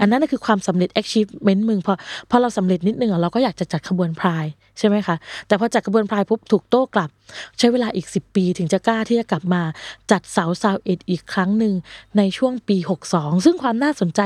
[0.00, 1.94] อันนั้นนะคือความสำเร็จ achievement มึงพอ
[2.30, 4.44] พอเราสำเร็จนิดนึงอะเราก็อยากจะจัดขบวนพราย
[4.78, 5.16] ใช่ไหมคะ
[5.46, 7.10] แต่พอจัดขบวนพรายปุ๊บถูกโต้กลับ
[7.58, 9.62] ใช้เวลาอีก 10 ปีถึงจะกล้าที่จะกลับมา
[10.10, 11.74] จัดเสาซาวเอ็ดอีกครั้งหนึ่ง
[12.16, 12.76] ในช่วงปี
[13.10, 14.20] 62 ซึ่งความน่าสนใจ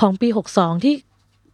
[0.00, 0.94] ของปี 62 ที่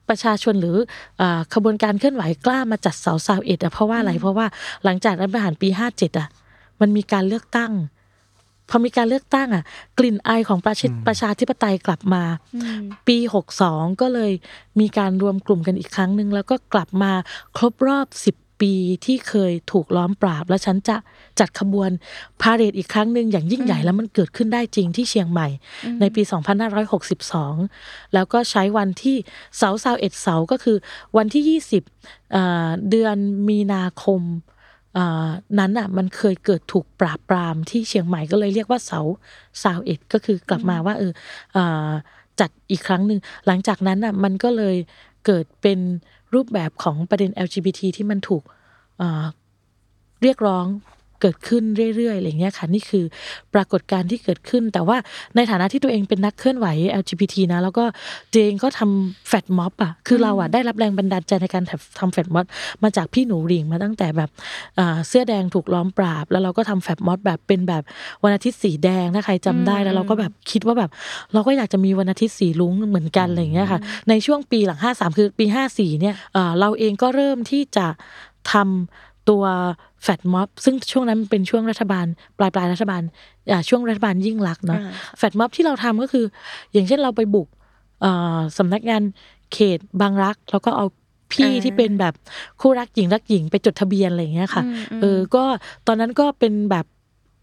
[0.09, 0.76] ประชาชนหรือ
[1.20, 4.46] อาขบวนการเคลื่อนไหวกล้ามาจัดเสาซาวเอ็ดอะเพราะว่าอะไรเพราะว่า
[4.84, 6.28] หลังจากรัฐประหารปี57อะ
[6.80, 7.72] มันมีการเลือกตั้ง
[8.70, 9.64] พอมีการเลือกตั้งอะ
[9.98, 12.22] กลิ่นอายของประชาประชาธิปไตยกลับมา
[13.09, 13.16] ปี
[13.61, 14.32] 62ก็เลย
[14.80, 17.12] มีการรวมกลุ่มกันอีกครั้งหนึ่งแล้วก็กลับมา
[17.57, 18.75] ครบรอบ10 ปี
[19.07, 20.97] ที่เคยถูกล้อมปราบ แล้วฉันจะ
[21.41, 21.91] จัดขบวน
[22.41, 25.49] พาเหรดอีกครั้งหนึ่งอย่างยิ่งใหญ่แล้วมันเกิดขึ้นได้จริงที่เชียงใหม่
[26.01, 26.23] ในปี
[26.99, 29.17] 2562 แล้วก็ใช้วันที่
[29.57, 30.77] เสาซาวเอ็ดเสาก็คือ
[31.17, 31.61] วันที่
[31.91, 33.17] 20เอ่อเดือน
[33.49, 34.23] มีนาคม
[34.97, 39.01] อ่านั้นอะมันเคยเกิดถูกปราบปรามที่เชียงใหม่ก็เลยเรียกว่าเสา
[39.62, 41.12] ซาวเอ็ดก็คือกลับมาว่าเออ
[41.57, 41.91] อ่า
[42.41, 44.77] จัดอีกครั้งหนึ่งหลังจากนั้นอะมันก็เลย
[45.27, 45.81] เกิดเป็น
[46.35, 48.43] รูปแบบของประเด็น LGBT ที่มันถูก
[50.22, 50.66] เรียกร้อง
[51.25, 51.64] เกิดขึ้น
[51.97, 53.05] เรื่อยๆอะไรเงี้ยค่ะนี่คือ
[53.55, 54.97] ปรากฏการณ์ที่เกิดขึ้น แต่ว่า
[55.37, 56.66] ในฐานะที่ตัวเองเป็นนักเคลื่อนไหว
[57.03, 57.85] LGBT นะแล้วก็
[58.33, 61.64] ตัวเองก็ทำแฟดม็อบอะคือเราอะได้รับแรงบันดาลใจในการ
[61.99, 62.47] ทำแฟดม็อบ
[62.83, 64.31] มาจากพี่หนูหริงมาตั้งแต่แบบ
[64.79, 67.83] อ่าเสื้อแดงถูกล้อมปราบ แล้วเราก็ทำแฟบมอสแบบเป็นแบบ
[68.25, 70.91] วันอาทิตย์สีแดงถ้าใครจำได้แล้วเราก็แบบคิดว่าแบบ
[71.33, 77.87] เราก็อยากจะมีวันอาทิตย์สีลุ้งเหมือนกันอะไรอย่างเงี้ยค่ะ ในช่วงปีหลัง 53 คือปี 54เนี่ยเอ่อเราเองก็เริ่มที่จะ
[78.53, 78.66] ทำ
[79.29, 79.45] ตัว
[80.03, 82.07] แฟดม็อบซึ่งช่วงนั้นเป็นช่วงรัฐบาล
[82.39, 83.03] ปลายปลายรัฐบาล
[83.51, 86.25] อ่าช่วงรัฐบาลยิ่งรักษณ์เนาะอ่าแฟดม็อบที่เราทำก็คือ
[86.72, 87.49] อย่างเช่นเราไปบุก
[88.01, 89.03] เอ่อสำนักงาน
[89.53, 90.87] เขตบางรัก แล้วก็เอา
[91.33, 92.14] พี่อ่าที่เป็นแบบ
[92.61, 94.62] คู่รักหญิงรักหญิงไปจดทะเบียนอะไรอย่างเงี้ยค่ะ
[95.01, 95.45] เออก็
[95.87, 96.87] ตอนนั้นก็เป็นแบบ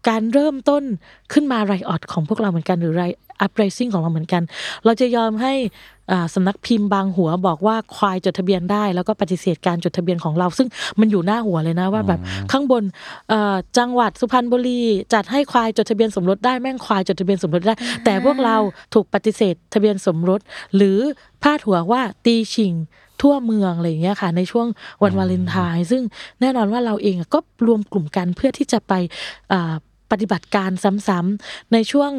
[0.08, 0.84] การเริ่มต้น
[1.32, 3.04] ขึ้นมาไรออดของพวกเราเหมือนกันหรือไร
[3.40, 4.42] อัพไรซิ่งของเราเหมือนกัน
[4.84, 5.54] เราจะยอมให้
[6.01, 6.01] อ่า
[6.34, 10.68] สำนักพิมพ์บางหัวบอกว่าควายจดทะเบียนได้ แล้วก็ปฏิเสธการจดทะเบียนของเรา ซึ่ง
[11.00, 12.20] มันอยู่หน้าหัวเลยนะว่าแบบ
[12.52, 12.82] ข้างบน
[13.28, 14.80] เอ่อจังหวัดสุพรรณบุรี
[15.14, 18.56] จัดให้ควายจดทะเบียนสมรสได้แม่งควายจดทะเบียนสมรสได้ แต่พวกเรา
[18.94, 20.40] ถูกปฏิเสธทะเบียนสมรส
[20.76, 20.98] หรือ
[21.42, 22.74] พาดหัวว่าตีชิง
[23.20, 24.66] ทั่วเมืองอะไรอย่างเงี้ยค่ะในช่วง
[25.02, 26.02] วันวาเลนไทน์ซึ่ง
[26.40, 28.92] แน่นอนว่าเราเองอะก็รวมกลุ่มกันเพื่อที่จะไป
[29.52, 29.74] อ่า
[30.12, 30.70] ปฏิบัติการ
[31.08, 32.12] ซ้ำๆในช่วง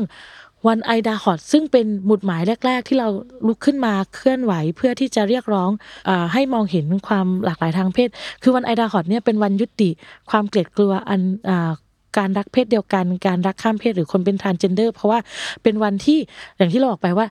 [0.68, 3.10] วันไอดาฮอตซึ่งเป็นหมุดหมายแรก ๆ ที่เรา
[3.48, 5.70] ลุกขึ้นมาเคลื่อนไหวเพื่อที่จะเรียกร้อง
[6.10, 8.10] อาให้มองเห็นความหลากหลายทางเพศ
[8.44, 9.90] คือวันไอดาฮอตเนี่ยเป็นวันยุติ
[10.30, 11.72] ความเกลียดกลัวอันอ่า
[12.18, 15.20] การรักเพศเดียวกัน การรักข้ามเพศหรือคนเป็น transgender เพราะว่า
[15.64, 16.20] เป็นวันที่
[16.58, 17.28] อย่างที่เราบอกไปว่า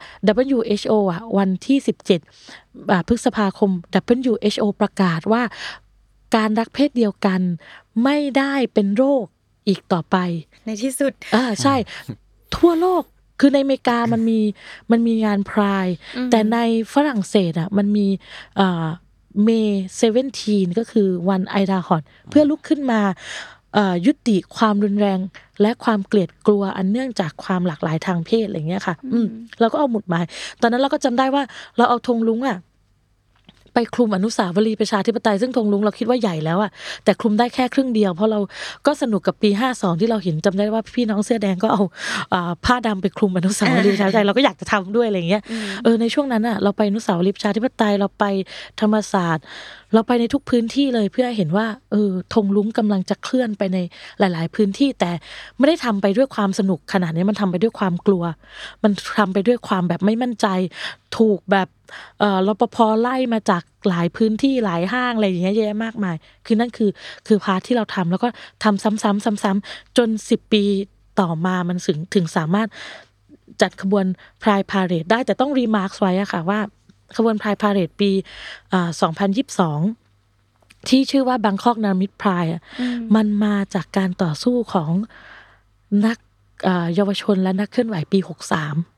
[0.51, 1.78] WHO อะวันที่
[2.35, 3.70] 17อ่าพฤษภาคม
[4.22, 5.43] WHO ประกาศว่า
[6.37, 7.41] การรักเพศเดียวกัน
[8.05, 9.24] ไม่ได้เป็นโรค
[9.68, 10.16] อีกต่อไป
[10.64, 11.74] ในที่สุดอ่าใช่
[12.57, 13.03] ทั่วโลก
[13.43, 14.40] คือในอเมริกามันมี
[14.90, 15.86] มันมีงาน Pride
[16.30, 16.59] แต่ใน
[16.95, 18.07] ฝรั่งเศสอะมันมี
[18.61, 18.86] อ่า
[19.45, 23.01] May seventeen ก็คือวัน IDAHOTเพื่อลุกขึ้นมา
[23.74, 25.18] เอ่อยุติความรุนแรง
[25.62, 29.26] และความเกลียดกลัวอันเนื่องจากความหลากหลายทางเพศอะไรเงี้ยค่ะ อืม
[29.61, 30.24] เราก็เอาหมุดหมาย
[30.61, 31.43] ตอนนั้นเราก็จำได้ว่า
[31.76, 32.59] เราเอาธงลุงอะ
[33.75, 36.70] ไปคลุมอนุสาวรีย์ประชาธิปไตยซึ่งธงลุงเราคิดว่าใหญ่แล้วอะ
[37.05, 38.41] แต่คลุมได้แค่ครึ่งเดียว เพราะเรา
[38.87, 41.83] ก็สนุกกับปี 52 ที่เราเห็นจำได้ว่าพี่น้องเสื้อแดงก็เอา
[42.33, 45.43] อ่าผ้าดำไปคลุมอนุสาวรีย์ประชาธิปไตยเราก็อยากจะทำด้วยอะไรอย่างเงี้ย
[45.85, 48.25] เออในช่วงนั้นอะเราไปอนุสาวรีย์ประชาธิปไตยเราไป
[48.81, 49.45] ธรรมศาสตร์
[49.95, 53.79] เราไปในทุกพื้นที่เลยเพื่อเห็นว่าเออธงลุงกำลังจะเคลื่อนไปใน
[54.18, 55.11] หลาย ๆ พื้นที่แต่
[55.59, 58.25] ไม่ได้ทำไปด้วยความสนุกขนาดนี้มันทำไปด้วยความกลัว
[58.83, 60.47] มันทำไปด้วยความแบบไม่มั่นใจ
[61.18, 61.82] ถูกแบบเออ
[62.47, 66.16] รปภไล่มาจากหลายพื้นที่หลายห้างอะไรอย่างเงี้ยเยอะแยะมากมาย
[66.47, 66.90] คือนั่นคือ
[67.26, 68.28] คือพาร์ทที่เราทำแล้วก็
[68.64, 70.64] ทำซ้ำๆซ้ำๆจนสิบปี
[71.20, 72.68] ต่อมามันถึงถึงสามารถ
[73.62, 74.05] จัดขบวน
[74.43, 76.61] Pride Parade ได้แต่ต้อง remark ไว้อะค่ะว่า
[77.16, 78.11] ขบวน Pride Parade ปี
[78.72, 78.88] อ่า
[80.09, 82.62] 2022ที่ชื่อว่าบางกอกนฤมิต Pride อะ
[83.14, 84.90] มันมาจากการต่อสู้ของ
[86.07, 86.18] นัก
[86.66, 88.91] อ่าเยาวชนและนักเคลื่อนไหวปี 63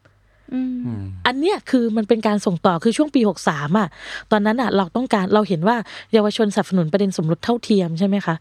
[0.54, 0.60] อื
[1.00, 3.88] มอันเนี้ยคือมันเป็นการส่งต่อคือช่วงปี 63อะ
[4.30, 5.76] ตอนนั้นอะเราต้องการเราเห็นว่า
[6.12, 8.34] เยาวชนสนับสนุนประเด็นสมรสเท่าเทียมใช่ไหมคะ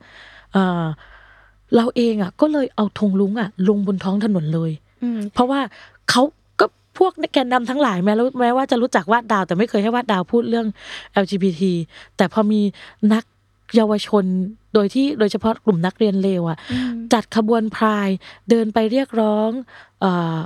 [0.53, 0.83] เอ่อ
[1.75, 4.71] เราเองอะก็เลยเอาธงรุ้งอะลงบนท้องถนนเลย
[5.03, 5.59] อืมเพราะว่า
[6.09, 6.23] เขา
[6.59, 6.65] ก็
[6.97, 10.67] พวกแกนนำทั้งหลายแม้รู้แม้ว่าจะรู้จักวาดดาว แต่ไม่เคยให้วาดดาวพูดเรื่อง
[11.23, 11.63] LGBT
[12.17, 12.61] แต่พอมี
[13.13, 13.23] นัก
[13.75, 14.25] เยาวชน
[14.73, 16.57] โดยที่โดยเฉพาะกลุ่มนักเรียนเลวอะ
[17.13, 18.09] จัดขบวนพราย
[18.49, 19.49] เดินไปเรียกร้อง
[20.01, 20.05] เอ
[20.35, 20.37] อ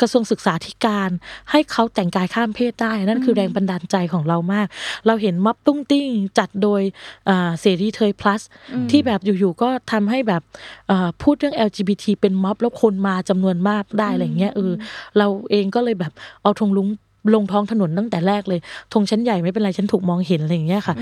[0.00, 1.10] กระทรวงศึกษาธิการ
[1.50, 4.66] ให้เขาแต่งกายข้ามเพศได้ นั่นคือแรงบันดาลใจของเรามาก
[5.06, 6.82] เราเห็นม็อบตุ้งติ้งจัดโดย
[7.26, 8.42] เอ่อเสรีเทย plus
[8.90, 10.42] ที่แบบอยู่ๆก็ทำให้แบบ
[10.88, 14.72] เอ่อพูดเรื่อง LGBT เป็นม็อบแล้วคนมาจำนวนมากได้อะไรเงี้ยเออ
[15.18, 16.88] เราเองก็เลยแบบเอาธงลุง
[17.34, 18.60] ลงท้องถนนตั้งแต่แรกเลย
[18.92, 20.94] ธงชั้นใหญ่ไม่เป็นไรฉันถูกมองเห็นอะไรอย่างเงี้ยค่ะ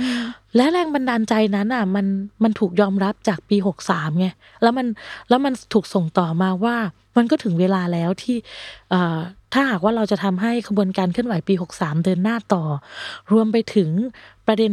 [0.57, 2.07] และแรงบันดาลใจนั้นอะมัน
[2.43, 4.27] มันถูกยอมรับจากปีหกสามไง
[4.63, 4.87] แล้วมัน
[5.29, 6.77] แล้วมันถูกส่งต่อมาว่า
[7.17, 8.37] มันก็ถึงเวลาแล้วที่
[8.91, 9.19] เอ่อ
[9.53, 12.63] ถ้าหากว่าเราจะทำให้ขบวนการเคลื่อนไหวปี63เดินหน้าต่อ
[13.33, 13.89] รวมไปถึง
[14.47, 14.73] ประเด็น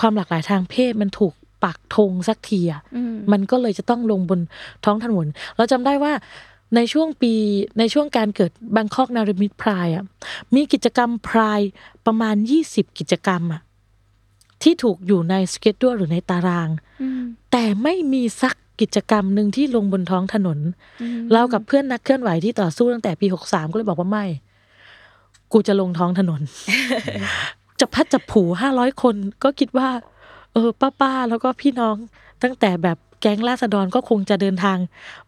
[0.00, 1.32] ความหลากหลายทางเพศมันถูก
[1.64, 4.40] ปักธงสักทีอะอืมมันก็เลยจะต้องลงบน
[4.84, 5.26] ท้องถนน
[5.56, 6.12] เราจำได้ว่า
[6.74, 7.32] ในช่วงปี
[7.78, 10.04] ในช่วงการเกิดบางคอกนาริมิตพรายอะ
[10.54, 11.60] มีกิจกรรมพราย
[12.06, 12.36] ประมาณ
[12.66, 13.62] 20 กิจกรรมอะ
[14.62, 16.68] ที่ถูกอยู่ในสเกจดูหรือในตาราง
[17.02, 20.58] อืมแต่ไม่มีสักกิจกรรมหนึ่งที่ลงบนท้องถนน
[21.32, 24.26] เรากับเพื่อนนักเคลื่อนไหวที่ต่อสู้ตั้งแต่ปี63ก็เลยบอกว่าไม่
[25.52, 26.40] กูจะลงท้องถนน
[27.80, 29.88] จะพัดจะผูห้าร้อยคนก็คิดว่า
[30.52, 31.96] เออป้าป้าๆแล้วก็พี่น้อง
[32.42, 34.78] ตั้งแต่แบบ แก๊งราษฎรก็คงจะเดินทาง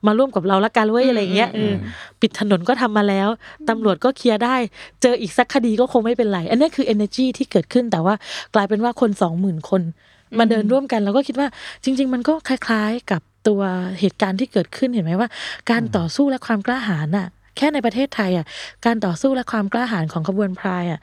[0.06, 1.74] มาร่วมกับเราละกันเว้ยอะไรเงี้ยเออ
[2.20, 3.28] ปิดถนนก็ทำมาแล้ว
[3.68, 4.56] ตำรวจก็เคลียร์ได้
[5.02, 8.14] เจออีกสักคดีก็คงไม่เป็นไร อันนี้คือ energy ที่เกิดขึ้นแต่ว่า
[8.54, 9.82] กลายเป็นว่าคนสองหมื่นคน
[10.38, 11.48] มาเดินร่วมกันเราก็คิดว่า
[11.84, 13.60] จริง ๆ มันก็คล้าย ๆ กับตัว
[14.00, 15.28] เหตุการณ์ที่เกิดขึ้นเห็นไหมว่า
[15.70, 18.46] การต่อสู้และความกล้าหาญน่ะ แค่ในประเทศไทยอะ
[18.86, 21.00] การต่อสู้และความกล้าหาญของขบวนพรายอะ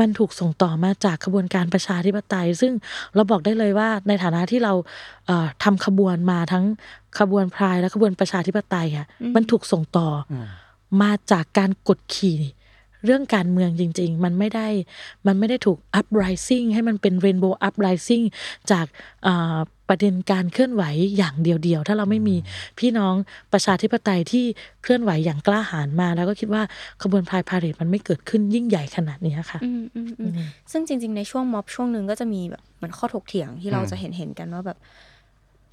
[0.00, 2.72] มันถูกส่งต่อมาจากขบวนการประชาธิปไตย ซึ่ง
[3.14, 4.72] เราบอกได้เลยว่าในฐานะที่เรา
[5.26, 6.64] เอ่อทำขบวนมาทั้ง
[7.18, 10.34] ขบวนพรายและขบวนประชาธิปไตยอะมันถูกส่งต่ออ
[11.02, 12.38] มาจากการกดขี่
[13.04, 14.68] เรื่องการเมืองจริง ๆ มันไม่ได้
[15.26, 18.24] มันไม่ได้ถูก uprising ให้มันเป็น rainbow uprising
[18.70, 18.86] จาก
[19.26, 20.84] อ่าประเด็นการเคลื่อนไหว
[21.16, 22.36] อย่างเดียวๆ ถ้าเราไม่มี
[22.78, 23.14] พี่น้อง
[23.52, 24.44] ประชาธิปไตยที่
[24.82, 26.62] เคลื่อนไหวอย่างกล้าหาญมา แล้วก็คิดว่า
[27.02, 30.32] ขบวนพายพาเหรดมันไม่เกิดขึ้นยิ่งใหญ่ขนาดนี้ค่ะอืมอืมอืม
[30.72, 34.78] ซึ่งจริง ๆ ในช่วงม็อบช่วงหนึ่งก็จะมีแบบเหมือนข้อถกเถียงที่เราจะเห็นเห็นกันว่าแบบ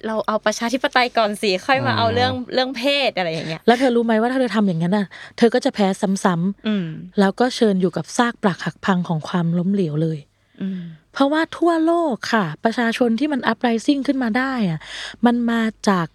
[0.06, 5.06] เราเอาประชาธิปไตยก่อนสิค่อยมาเอาเรื่องเรื่องเพศอะไรอย่างเงี้ยแล้วเธอรู้ไหมว่าถ้าเธอทำอย่างนั้นน่ะ
[5.38, 10.18] เธอก็จะแพ้ซ้ำอืมๆแล้วก็เชิญอยู่กับซากปรักหักพังของความล้มเหลวเลย
[10.62, 10.80] อืม
[11.12, 14.80] เพราะว่าทั่วโลกค่ะ ประชาชนที่มัน uprising ขึ้นมาได้อะ
[15.26, 16.06] มันมาจาก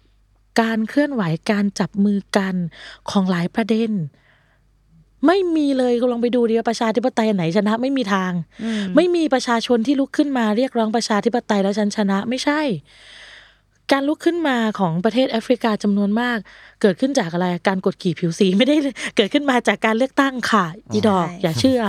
[0.60, 2.54] การเคลื่อนไหวการจับมือกัน
[3.10, 3.90] ของหลายประเด็น
[5.26, 8.32] ไม่มีเลยลองไปดูดิว่าประชาธิปไตยอันไหนชนะไม่มีทาง
[8.64, 12.60] อืมไม่มีประชาชนที่ลุกขึ้นมาเรียกร้องประชาธิปไตยแล้วฉันชนะไม่ใช่
[13.92, 16.38] การลุกขึ้นมาของประเทศแอฟริกาจำนวนมาก
[16.82, 18.76] เกิดขึ้นจากอะไรการกดขี่ผิวสีไม่ได้
[19.16, 21.80] เกิดขึ้นมาจากการเลือกตั้งค่ะอีดอกใช่อย่าเชื่อ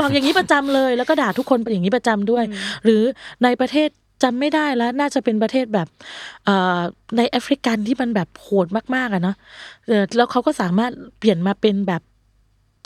[0.00, 2.44] บอกอย่างนี้ประจำเลย แล้วก็ด่าทุกคนอย่างนี้ประจำด้วย
[2.84, 3.02] หรือ
[3.44, 3.88] ในประเทศ
[4.22, 5.88] จำไม่ได้แล้วน่าจะเป็นประเทศแบบ
[6.44, 6.80] เอ่อ
[7.16, 9.36] ในแอฟริกันที่มันแบบโหดมากๆอะเนาะ
[9.86, 12.02] เออแล้วเขาก็สามารถเปลี่ยนมาเป็นแบบ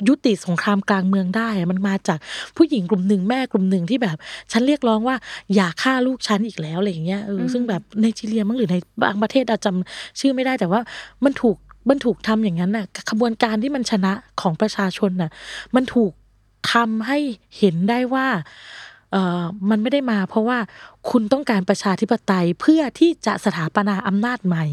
[0.09, 2.19] ยุติสงครามกลางเมืองได้อะมันมาจาก
[2.57, 4.17] ผู้หญิงกลุ่มหนึ่งแม่กลุ่มหนึ่งที่แบบ
[4.53, 5.17] ฉันเรียกร้องว่า
[5.55, 10.81] อย่าฆ่าลูกฉันอีกแล้วอะไรอย่างเงี้ยเอออซึ่งแบบในจีเรียมั้งหรือในบางประเทศอาจจำชื่อไม่ได้แต่ว่า
[11.25, 11.57] มันถูก
[11.89, 15.31] มันถูกทำอย่างนั้นน่ะขบวนการที่มันชนะของประชาชนน่ะ
[15.75, 16.13] มันถูก
[16.73, 17.19] ทำให้
[17.59, 18.84] เห็นได้ว่าเออ
[19.71, 20.59] มันไม่ได้มา เพราะว่า
[21.11, 24.65] คุณต้องการประชาธิปไตยเพื่อที่จะสถาปนาอำนาจใหม่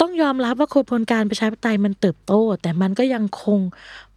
[0.00, 2.32] ต้องยอมรับว่าขบวนการประชาธิปไตยมันเติบโต
[2.62, 3.60] แต่มันก็ยังคง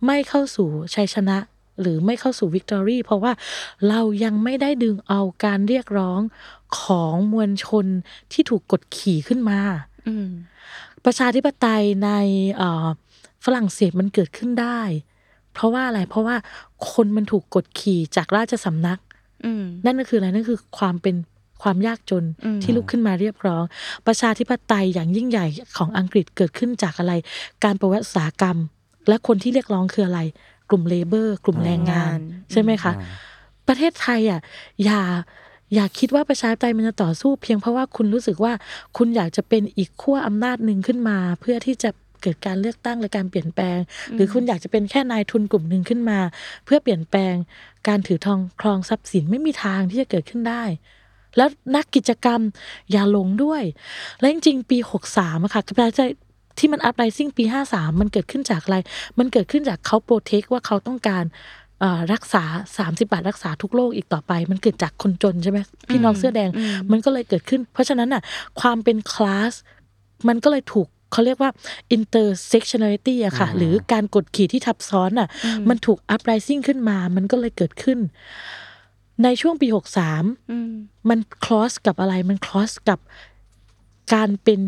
[0.06, 1.38] ไม่เข้าสู่ชัยชนะ
[1.82, 3.32] หรือไม่เข้าสู่วิกตอรี่เพราะว่า
[3.90, 6.20] เรายังไม่ได้ดึงเอาการเรียกร้อง
[6.80, 7.86] ของมวลชน
[8.32, 9.60] ที่ถูกกดขี่ขึ้นมา
[10.08, 10.30] อืม
[11.06, 12.10] ประชาธิปไตยใน
[12.56, 12.88] เอ่อ
[13.46, 14.82] ฝรั่งเศสมันเกิดขึ้นได้
[15.54, 16.36] เพราะว่าอะไรเพราะว่า
[16.92, 19.13] คนมันถูกกดขี่จากราชสำนักอืม
[19.86, 21.16] นั่นก็คืออะไรนั่นคือความเป็น
[21.64, 23.64] ความยากจนอืมที่ลุกขึ้นมาเรียกร้อง
[24.08, 25.46] ประชาธิปไตยอย่างยิ่งใหญ่
[25.78, 27.14] ของอังกฤษเกิดขึ้นจากอะไร
[27.64, 28.58] การประวัติศาสตร์กรรม
[29.08, 30.20] และคนที่เรียกร้องคืออะไร
[30.70, 32.18] กลุ่มเลเบอร์ กลุ่มแรงงาน
[32.52, 32.94] ใช่ไหมคะ
[33.68, 34.40] ประเทศไทยอะ
[34.84, 35.02] อย่า
[35.74, 38.54] อย่าคิดว่าประชาธิปไตยมันจะต่อสู้ เพียงเพราะว่าคุณรู้สึกว่า
[38.98, 41.90] คุณอยากจะเป็นอีกขั้วอำนาจหนึ่งขึ้นมา เพื่อที่จะ
[42.24, 43.80] เกิดการเลือกตั้งและการเปลี่ยนแปลง
[44.14, 46.20] หรือคุณอยากจะเป็นแค่นายทุนกลุ่มหนึ่งขึ้นมา
[46.66, 47.36] เพื่อเปลี่ยนแปลง
[47.88, 50.64] การถือทองครองทรัพย์สินไม่มีทางที่จะเกิดขึ้นได้
[51.38, 52.42] แล้วนักกิจกรรม
[52.92, 53.64] อย่าหลงด้วย
[54.20, 54.78] และจริงๆ ปี
[55.12, 56.12] 63อะค่ะประชาธิปไตย
[56.60, 57.44] ที่มันอัพไรซิ่งปี
[57.74, 58.78] 53 มันเกิดขึ้นจากอะไร
[59.20, 61.24] มันเกิดขึ้นจากเขาโปรเทคว่าเขาต้องการ
[61.80, 62.44] เอ่อรักษา
[62.78, 65.60] 30 บาทรักษาทุกโรคอีกต่อไป มันเกิดจากคนจนใช่ไหม
[65.90, 66.50] พี่น้องเสื้อแดง
[66.92, 68.22] มันก็เลยเกิดขึ้น เพราะฉะนั้นอะ
[68.60, 69.54] ความเป็นคลาส
[70.28, 71.52] มันก็เลยถูก เขาเรียกว่า
[71.96, 75.28] intersectionality อะค่ะ หรือการกดขี่ที่ทับซ้อนอะ
[75.70, 78.00] มันถูก uprising ขึ้นมา มันก็เลยเกิดขึ้น
[79.24, 79.68] ในช่วงปี
[80.10, 80.72] 63อืม
[81.10, 83.00] มันคลอสกับอะไร มันคลอสกับ
[84.14, 84.62] การเป็น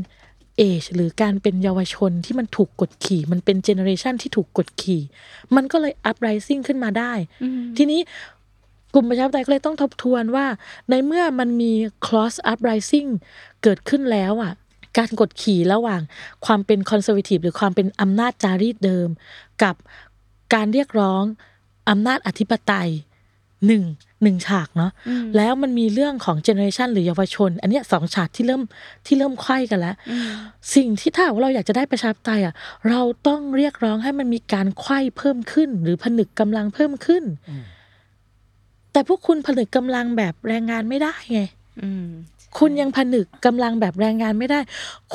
[0.58, 5.02] age หรือการเป็นเยาวชนที่มันถูกกดขี่ มันเป็น generation ที่ถูกกดขี่
[5.56, 7.14] มันก็เลย uprising ขึ้นมาได้
[7.78, 8.02] ทีนี้
[8.94, 10.46] กลุ่มประชาธิปไตยก็เลยต้องทบทวนว่า
[10.90, 11.72] ในเมื่อมันมี
[12.06, 13.10] cross uprising
[13.64, 14.54] เกิดขึ้นแล้วอะ
[14.98, 16.02] การกดขี่ระหว่าง
[16.46, 19.10] ความเป็น conservative หรือความเป็นอำนาจจารีตเดิม
[19.64, 19.76] กับ
[20.54, 21.24] การเรียกร้อง
[21.90, 22.90] อำนาจอธิปไตย
[23.68, 23.84] หนึ่ง
[24.24, 24.92] หนึ่งฉากเนาะ
[25.38, 28.62] แล้วมันมีเรื่องของ generation หรือเยาวชน อันเนี้ยสองฉากที่เริ่ม
[29.06, 29.96] ที่เริ่มไขว้กันแล้ว
[30.76, 32.54] สิ่งที่ถ้าหากว่าเราอยากจะได้ประชาธิปไตยอะ
[32.90, 37.24] เราต้องเรียกร้องให้มันมีการไขว้เพิ่มขึ้น หรือผนึกกำลังเพิ่มขึ้น
[38.92, 41.42] แต่พวกคุณผนึกกำลังแบบแรงงานไม่ได้ไง
[41.82, 42.08] อืม
[42.58, 44.60] คุณยังผนึกกำลังแบบแรงงานไม่ได้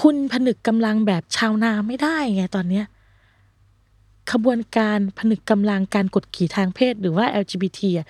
[0.00, 2.86] คุณผนึกกำลังแบบชาวนาไม่ได้ไงตอนเนี้ย
[4.32, 8.06] ขบวนการผนึกกำลังการกดขี่ทางเพศหรือว่า LGBT อะ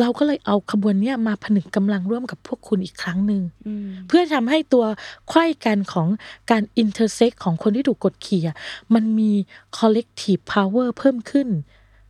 [0.00, 4.84] เราก็เลยเอาขบวนเนี้ยมาผนึกกำลังร่วมกับพวกคุณอีกครั้งหนึ่งอืมเพื่อทำให้ตัว
[5.28, 6.08] ไขว้กันของ
[6.50, 8.56] การ intersect ของคนที่ถูกกดขี่อะ
[8.94, 9.32] มันมี
[9.78, 11.48] collective power เพิ่มขึ้น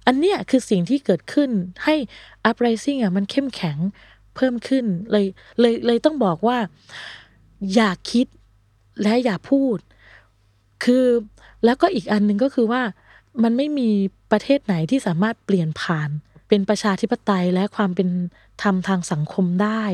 [0.06, 1.50] อันเนี้ยคือสิ่งที่เกิดขึ้น
[1.84, 1.94] ให้
[2.48, 3.78] uprising อะมันเข้มแข็ง
[4.36, 5.26] เพิ่มขึ้นเลย
[5.60, 6.58] เลยเลยต้องบอกว่า
[7.74, 8.26] อย่าคิด
[9.02, 9.78] และอย่าพูด
[10.84, 11.06] คือ
[11.64, 12.82] แล้วก็อีกอันหนึ่งก็คือว่า
[13.42, 13.88] มันไม่มี
[14.32, 16.10] ประเทศไหนที่สามารถเปลี่ยนผ่าน
[16.48, 18.08] เป็นประชาธิปไตยและความเป็น
[18.62, 19.84] ธรรมทางสังคมได้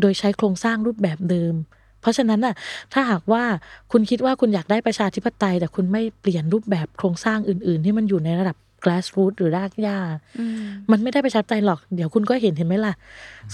[0.00, 1.54] โดยใช้โครงสร้างรูปแบบเดิม
[2.00, 2.54] เพราะฉะนั้นน่ะ
[2.92, 3.44] ถ้าหากว่า
[3.92, 9.98] คุณคิดว่าคุณอยากได้ประชาธิปไตย แต่คุณไม่เปลี่ยนรูปแบบโครงสร้างอื่น ๆ ที่มันอยู่ในระดับ grassroots หรือรากหญ้า
[10.90, 12.94] มันไม่ได้ประชาธิปไตยหรอก เดี๋ยวคุณก็เห็นเห็นไหมล่ะ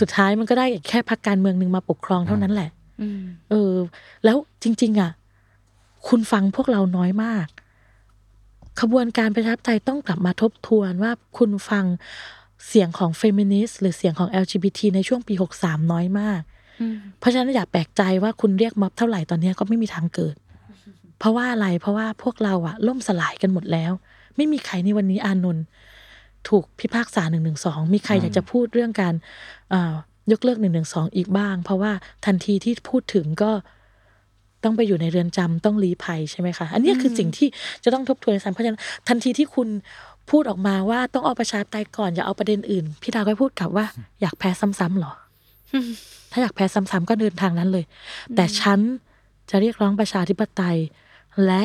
[0.00, 2.70] สุดท้ายมันก็ได้แค่พรรคการเมืองหนึ่งมาปกครองเท่านั้นแหละ
[3.02, 3.20] อืม
[3.50, 3.72] เออ
[4.24, 5.10] แล้วจริง ๆ อะ
[6.08, 7.46] คุณฟังพวกเราน้อยมาก
[8.80, 11.84] ขบวนการประชาธิปไตยต้องกลับมาทบทวนว่าคุณฟัง
[12.68, 16.40] เสียงของเฟมินิสต์หรือเสียงของ LGBT ในช่วงปี 63 น้อยมาก
[16.80, 20.36] อืมเพราะฉะนั้นอย่าแปลกใจว่าคุณเรียกม็อบเท่าไหร่ตอนเนี้ยก็ไม่มีทางเกิด
[21.18, 23.92] เพราะว่าอะไร เพราะว่าพวกเราอะล่มสลายกันหมดแล้ว
[24.36, 25.64] ไม่มีใครในวันนี้อานนท์
[26.48, 29.14] ถูกพิพากษาหนึ่งหนึ่งสองมีใครอยากจะพูดเรื่องการ
[30.32, 31.92] ยกเลิกหนึ่งหนึ่งสองอีกบ้าง เพราะว่า
[32.26, 33.50] ทันทีที่พูดถึงก็
[34.64, 37.48] ต้องไปอยู่ในเรือนจำต้องลี้ภัยใช่ไหมคะอันนี้คือสิ่งที่
[37.84, 39.68] จะต้องทบทวนในสารเพราะฉะนั้นทันทีที่คุณ
[40.30, 43.86] พูดออกมาว่าต้องเอาประชาธิปไตยก่อนอย่าเอาประเด็นอื่น พี่ดาวก็พูดกลับว่า
[44.20, 45.12] อยากแพ้ซ้ำๆหรอ
[46.32, 47.84] ถ้าอยากแพ้ซ้ำๆก็เดินทางนั้นเลย
[48.34, 48.80] แต่ฉัน
[49.50, 50.78] จะเรียกร้องประชาธิปไตย
[51.46, 51.62] และ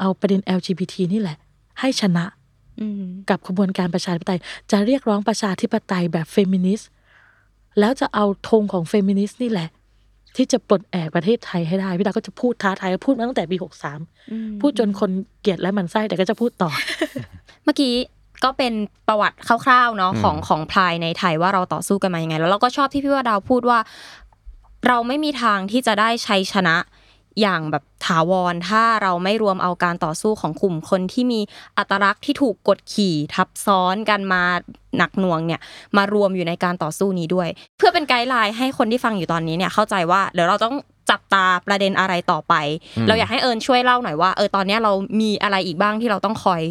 [0.00, 1.38] เอาประเด็น LGBT นี่แหละ
[1.80, 2.24] ให้ชนะ
[2.80, 6.90] อืมกับขบวนการประชาธิปไตย จะเรียกร้องประชาธิปไตยแบบเฟมินิสต์
[7.80, 9.68] แล้วจะเอาธงของเฟมินิสต์นี่แหละ
[10.36, 14.00] ที่จะปลดแอกประเทศไทยให้ได้พี่ดาวก็จะพูดท้าทายพูดมาตั้งแต่ปีหกสาม
[14.60, 15.10] พูดจนคน
[15.40, 16.70] เกลียดและหมันไส้แต่ก็จะพูดต่อ
[17.64, 17.94] เมื่อกี้
[18.44, 18.72] ก็เป็น
[19.08, 23.78] ประวัติคร่าวๆเนาะของของพลายในไทยว่าเราต่อสู้กันมายังไง แล้วเราก็ชอบที่พี่ว่าดาวพูดว่า
[24.86, 26.76] เราไม่มีทางที่จะได้ชัยชนะ
[27.40, 31.40] อย่างแบบถาวรถ้าเราไม่รวมเอาการต่อสู้ของกลุ่มคนที่มี
[31.78, 34.42] อัตลักษณ์ที่ถูกกดขี่ทับซ้อนกันมา
[34.98, 35.60] หนักหน่วงเนี่ย
[35.96, 40.76] มารวมอยู่ในการต่อสู้นี้ด้วย เพื่อเป็นไกด์ไลน์ให้คนที่ฟังอยู่ตอนนี้เนี่ยเข้าใจว่าเดี๋ยวเราต้อง
[41.10, 42.54] จับตาประเด็นอะไรต่อไป
[43.08, 46.62] เราอยากให้เอิญช่วยเล่าหน่อยว่าเออตอนเนี้ยเรามีอะไรอีกบ้างที่เราต้องคอย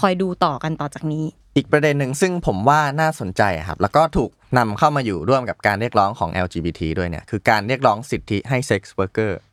[0.00, 1.24] คอยดูต่อกันต่อจากนี้
[1.56, 9.51] อีกประเด็นหนึ่งซึ่งผมว่าน่าสนใจครับ แล้วก็ถูกนำเข้ามาอยู่ร่วมกับการเรียกร้องของ LGBT ด้วยเนี่ยคือการเรียกร้องสิทธิให้ sex worker อืม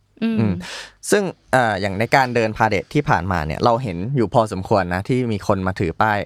[1.11, 6.20] ซึ่งเอ่ออย่างในการเดิน parade ที่ผ่านมาเนี่ยเราเห็นอยู่พอสมควรนะที่มีคนมาถือป้าย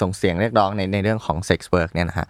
[0.00, 2.26] ส่งเสียงเรียกร้องในในเรื่องของ sex work เนี่ยนะฮะ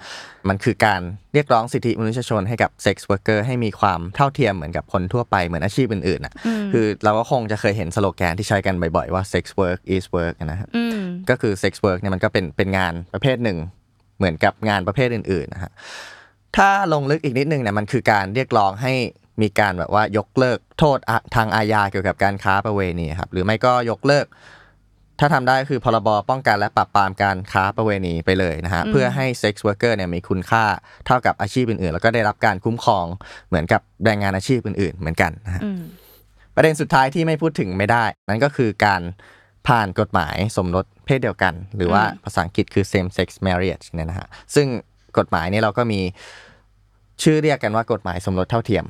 [0.49, 1.01] มันคือการ
[1.35, 6.35] เรียกร้องสิทธิมนุษยชนให้กับ sex worker ให้มีความเท่าเทียมเหมือนกับคนทั่วไปเหมือนอาชีพอื่นๆอะ
[6.73, 11.01] คือเราก็คงจะเคยเห็นสโลแกนที่ใช้กันบ่อยๆว่า sex work is work นะฮะอืม
[11.31, 13.59] ก็คือ sex work เนี่ยมันก็เป็นเป็นงานประเภทหนึ่ง
[14.19, 15.73] เหมือนกับงานประเภทอื่นๆนะฮะ
[16.57, 18.93] ถ้าลงลึกอีกนิดนึงเนี่ยมันคือการเรียกร้องให้
[19.43, 24.27] มีการแบบว่ายกเลิกโทษอะทางอาญาเกี่ยวกับการค้าประเวณีครับหรือไม่ก็ยกเลิก
[25.21, 30.65] ถ้าทำได้คือพรบป้องกันและปราบปรามการค้าประเวณีไปเลยนะฮะเพื่อให้ sex worker เนี่ยมีคุณค่า
[31.07, 33.07] เท่ากับอาชีพอื่นๆ แล้วก็ได้รับการคุ้มครอง
[33.49, 35.83] เหมือนกับแรงงานอาชีพอื่นๆ เหมือนกันนะฮะอืม
[36.55, 39.03] ประเด็นสุดท้ายที่ไม่พูดถึงไม่ได้ นั่นก็คือการ
[39.69, 44.67] ผ่านกฎหมายสมรสเพศเดียวกัน หรือว่าอืมภาษาอังกฤษคือ same sex marriage เนี่ยนะฮะซึ่ง
[45.19, 46.01] กฎหมายนี้เราก็มี
[47.23, 48.85] ชื่อเรียกกันว่ากฎหมายสมรสเท่าเทียม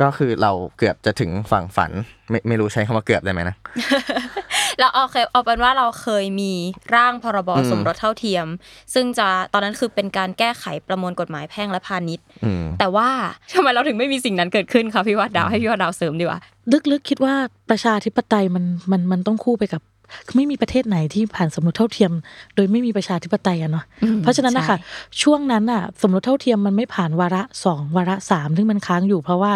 [0.00, 1.90] ก็คือเราเกือบจะถึงฝั่งฝัน
[2.30, 3.56] ไม่ไม่รู้ใช้คำว่าเกือบได้ไหมนะ
[4.78, 6.52] แล้วเอาเคยเอาเป็นว่าเราเคยมี
[6.94, 8.46] ร่างพรบอืมสมรสเท่าเทียม
[8.94, 13.08] ซึ่งจะตอนนั้นคือเป็นการแก้ไขประมวลกฎหมายแพ่งและพาณิชย์อืมแต่ว่า
[13.54, 16.40] ทำไมเราถึงไม่มีสิ่งนั้นเกิดขึ้นคะพี่วัดดาวให้พี่วัดดาวเสริมดีกว่า
[16.92, 17.34] ลึกๆคิดว่า
[17.70, 19.82] ประชาธิปไตยมันมันมันต้องคู่ไปกับ
[20.34, 22.12] ไม่มีประเทศไหนที่ผ่านสมรสเท่าเทียม
[22.54, 29.52] โดยไม่มีประชาธิปไตยอะเนาะอืมเพราะฉะนั้นนะคะใช่ช่วงนั้นอะสมรสเท่าเทียมมันไม่ผ่านวาระสองวาระสามซึ่งมันค้างอยู่ เพราะว่า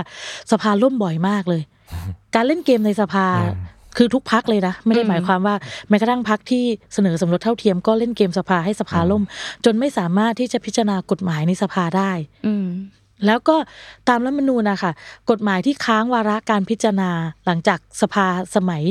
[0.52, 1.62] สภาล่มบ่อยมากเลย
[2.34, 3.26] การเล่นเกมในสภา
[3.96, 5.54] คือทุกพักเลยนะไม่ได้หมายความว่า
[5.88, 9.22] แม้กระทั่งพักที่เสนอสมรสเท่าเทียมก็เล่นเกมสภาให้สภาล่ม
[9.64, 12.12] จนไม่สามารถที่จะพิจารณากฎหมายในสภาได้
[12.46, 12.66] อืม
[13.26, 13.56] แล้วก็
[14.08, 14.92] ตามรัฐธรรมนูญนะคะ
[15.30, 17.10] กฎหมายที่ค้างวาระการพิจารณา
[17.46, 18.82] หลังจากสภาสมัย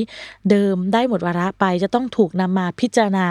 [0.50, 3.26] เดิมได้หมดวาระไปจะต้องถูกนำมาพิจารณา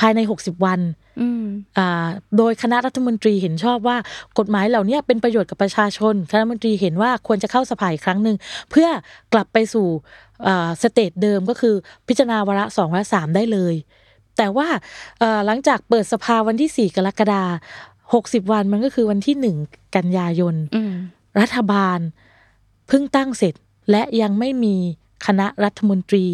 [0.00, 0.80] ภายใน 60 วัน
[1.20, 1.44] อืม
[1.78, 2.06] อ่า
[2.36, 3.96] โดยคณะรัฐมนตรีเห็นชอบว่า
[4.38, 8.36] กฎหมายเหล่านี้เป็นประโยชน์กับประชาชน คณะรัฐมนตรีเห็นว่าควรจะเข้าสภาอีกครั้งหนึ่ง
[8.70, 8.88] เพื่อ
[9.32, 9.86] กลับไปสู่
[10.82, 11.74] สเตจเดิมก็คือ
[12.08, 13.76] พิจารณาวาระสองวาระสามได้เลย
[14.36, 14.68] แต่ว่า
[15.18, 19.36] เอ่อหลังจากเปิดสภาวันที่ 4 กรกฎาค ม60วันมันก็คือวันที่
[19.68, 20.92] 1กันยายนอืม
[21.40, 21.98] รัฐบาล
[22.88, 23.54] เพิ่งตั้งเสร็จ
[23.90, 24.76] และยังไม่มี
[25.26, 26.26] คณะรัฐมนตรี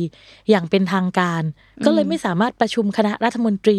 [0.50, 1.42] อย่างเป็นทางการ
[1.84, 3.78] ก็เลยไม่สามารถประชุมคณะรัฐมนตรี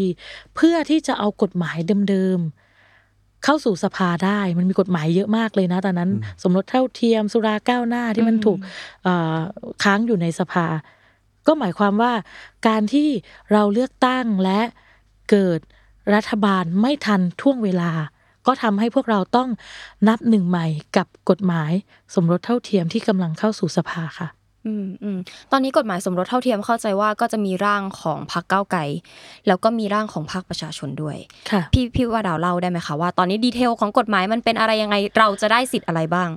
[0.56, 1.78] เพื่อที่จะเอากฎหมาย
[2.10, 6.12] เดิมๆ เข้าสู่สภาได้มันมีกฎหมายเยอะมากเลยนะตอนนั้น
[6.44, 8.60] สมรสเท่าเทียมสุราก้าวหน้าที่มันถูก
[9.04, 9.38] เอ่อ
[9.84, 10.66] ค้างอยู่ในสภา
[11.48, 12.14] ก็หมายความว่า
[12.68, 13.10] การที่
[13.52, 14.62] เราเลือกตั้งและ
[15.32, 15.60] เกิด
[16.16, 17.92] รัฐบาลไม่ทันท่วงเวลา
[18.48, 19.50] ก็ทำให้พวกเราต้อง
[20.08, 21.72] นับหนึ่งใหม่กับกฎหมาย
[22.16, 24.28] สมรสเท่าเทียมที่กำลังเข้าสู่สภาค่ะ
[24.66, 25.18] อืมอืม
[25.52, 28.82] ตอนนี้กฎหมายสมรสเท่าเทียมเข้าใจว่าก็จะมีร่างของพรรคก้าวไกล
[29.48, 31.18] แล้วก็มีร่างของภาคประชาชนด้วย
[31.52, 36.30] ค่ะพี่พี่ว่าดาวเล่าได้ไหมคะว่าตอนนี้ดีเทลของกฎหมายมันเป็นอะไรยังไงเราจะได้สิทธิ์อะไรบ้าง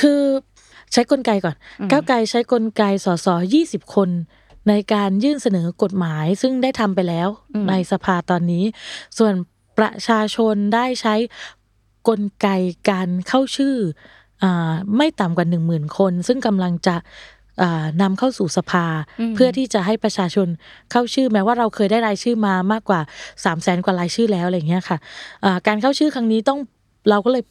[0.00, 0.22] คือ
[0.92, 4.08] ใช้กลไกก่อนอืมก้าวไกลใช้กลไกสสยี่สิบคน
[4.68, 7.28] ในการยื่นเสนอกฎหมายซึ่งได้ทำไปแล้ว
[7.68, 8.64] ในสภาตอนนี้
[9.18, 9.34] ส่วน
[9.78, 11.14] ประชาชนได้ใช้
[12.08, 12.48] กลไก
[12.90, 13.76] การเข้าชื่อ
[14.42, 16.96] อาไม่ต่ำกว่าหนึ่งหมื่นคน ซึ่งกำลังจะ
[17.62, 18.86] อ่านำเข้าสู่สภา
[19.34, 20.48] เพื่อที่จะให้ประชาชน
[20.90, 24.98] เข้าชื่อแม้ว่าเราเคยได้รายชื่อมามากกว่า3ามแสนกว่ารายชื่อแล้วอะไรอย่างเงี้ยค่ะ
[25.44, 26.58] อ่าการเข้าชื่อครั้งนี้ต้อง
[27.10, 27.44] เราก็เลย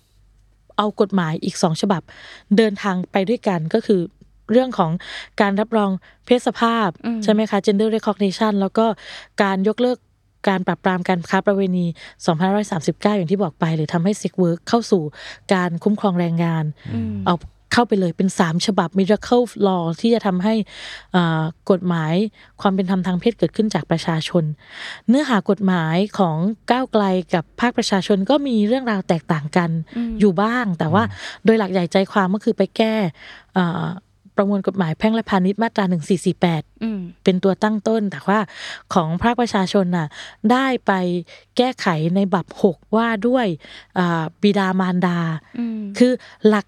[0.78, 2.02] เอากฎหมายอีกสองฉบับ
[2.58, 4.02] เดินทางไปด้วยกันก็คือ
[4.52, 4.92] เรื่องของ
[5.42, 5.90] การรับรอง
[6.26, 8.86] เพศสภาพอืมใช่ไหมคะ gender recognition แล้วก็
[9.44, 9.98] การยกเลิก
[10.50, 11.86] การปราบปรามการค้าประเวณี
[12.52, 15.04] 2539 อย่างที่บอกไป หรือทำให้ sex work เข้าสู่
[15.54, 16.64] การคุ้มครองแรงงาน
[17.26, 17.36] เอา
[17.74, 20.54] เข้าไปเลยเป็น 3 ฉบับ miracle law ที่จะทำให้
[21.16, 22.14] อ่ากฎหมาย
[22.62, 24.44] ความเป็นธรรมทางเพศเกิดขึ้นจากประชาชน
[25.08, 26.38] เนื้อหากฎหมายของ
[26.72, 29.70] ก้าวไกลกับภาคประชาชนก็มีเรื่องราวแตกต่างกัน
[30.20, 31.04] อยู่บ้าง แต่ว่า
[31.46, 32.96] โดยหลักใหญ่ใจความก็คือไปแก้
[33.58, 33.88] อ่า
[34.40, 35.86] ประมวลกฎหมายแพ่งและพาณิชย์มาตรา
[36.34, 38.40] 1448อืมเป็นตัวตั้งต้น แต่ว่า
[38.94, 40.08] ของภาคประชาชนน่ะ
[40.52, 40.92] ได้ไป
[41.58, 43.48] แก้ไขในบับหกว่าด้วย
[43.98, 45.20] อ่าบิดามารดา
[45.60, 46.12] อืมคือ
[46.48, 46.66] หลัก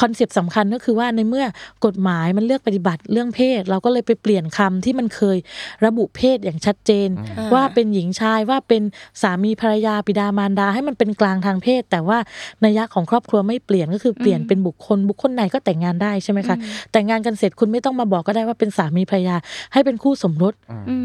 [0.00, 1.44] concept สำคัญก็คือว่าในเมื่อ
[1.84, 5.38] กฎหมายมันเลือกปฏิบัติเรื่องเพศ เราก็เลยไปเปลี่ยนคำที่มันเคย
[5.84, 8.82] ระบุเพศอย่างชัดเจนอ่าว่าเป็นหญิงชายว่าเป็น
[9.22, 12.18] สามีภรรยาบิดามารดา ให้มันเป็นกลางทางเพศ แต่ว่า
[12.64, 16.56] นัยยะของครอบครัวไม่เปลี่ยนก็คือเปลี่ยนเป็นบุคคล บุคคลไหนก็แต่งงานได้ใช่ไหมคะ
[16.92, 19.36] แต่งงานกันเสร็จคุณไม่ต้องมาบอกก็ได้ว่าเป็นสามีภรรยา
[19.72, 20.54] ให้เป็นคู่สมรส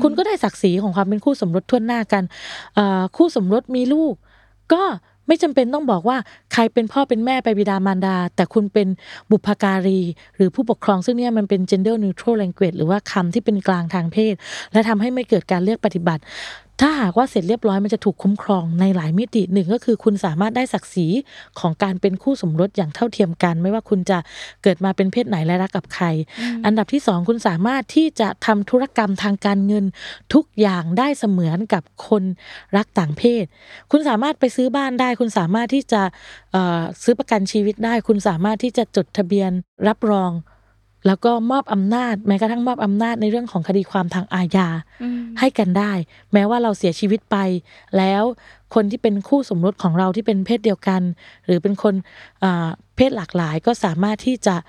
[0.04, 2.24] คุณก็ได้ศักดิ์ศรีของความเป็นคู่สมรสทั่วหน้ากัน
[2.76, 4.14] เอ่อคู่สมรสมีลูก
[4.74, 4.84] ก็
[5.28, 6.17] ไม่จำเป็นต้องบอกว่า
[6.53, 8.88] ใครเป็นพ่อเป็นแม่ไปบิดามารดา แต่คุณเป็น
[9.32, 10.01] บุพการี
[10.36, 14.34] หรือผู้ปกครองซึ่งเนี่ยมันเป็น gender neutral language หรือว่าคำที่เป็นกลางทางเพศ
[14.71, 16.21] และทำให้ไม่เกิดการเลือกปฏิบัติ
[16.82, 21.07] ถ้าหากว่าเสร็จเรียบร้อยมันจะถูกคุ้มครองในหลายมิติหนึ่งก็คือคุณสามารถได้ศักดิ์ศรี
[21.59, 24.17] ของการเป็นคู่สมรสอย่างเท่าเทียมกัน ไม่ว่าคุณจะ
[24.63, 26.05] เกิดมาเป็นเพศไหนและรักกับใคร
[26.65, 29.86] อันดับที่สองคุณสามารถที่จะทำธุรกรรมทางการเงิน
[30.34, 32.23] ทุกอย่างได้เสมือนกับคน
[32.78, 33.45] รักต่างเพศ
[33.91, 36.01] คุณสามารถไปซื้อบ้านได้ คุณสามารถที่จะ
[37.03, 39.51] ซื้อประกันชีวิตได้ คุณสามารถที่จะจดทะเบียน
[39.88, 40.32] รับรอง
[41.08, 44.68] แล้วก็มอบอำนาจ แม้กระทั่งมอบอำนาจในเรื่องของคดีความทางอาญา
[45.03, 45.91] อืมให้กันได้
[46.34, 47.38] แม้ว่าเราเสียชีวิตไป
[47.97, 48.24] แล้ว
[48.76, 51.01] คนที่เป็นคู่สมรสของเราที่เป็นเพศเดียวกัน
[51.45, 51.93] หรือเป็นคน
[52.43, 54.66] อ่าเพศหลากหลายก็สามารถที่จะเอ่อ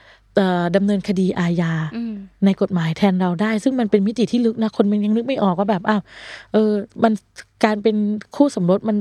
[0.77, 2.15] ดำเนินคดีอาญาอืม
[2.45, 6.01] ในกฎหมายแทนเราได้ ซึ่งมันเป็นมิติที่ลึกนะ คนมันยังนึกไม่ออกว่าแบบอ้าว
[6.53, 6.73] เออ
[7.03, 7.13] มัน
[7.65, 7.97] การเป็น
[8.37, 8.97] คู่สมรสมัน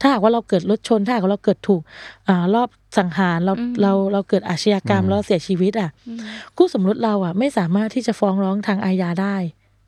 [0.00, 1.82] ถ้าหากว่าเราเกิดรถชน ถ้าหากว่าเราเกิดถูก
[2.28, 2.68] อ่ารอบ
[2.98, 6.18] สังหารเราอืมเราเราเกิดอาชญากรรมอืมแล้วเสียชีวิต อะอืม
[6.56, 9.36] คู่สมรสเราอะ ไม่สามารถที่จะฟ้องร้องทางอาญาได้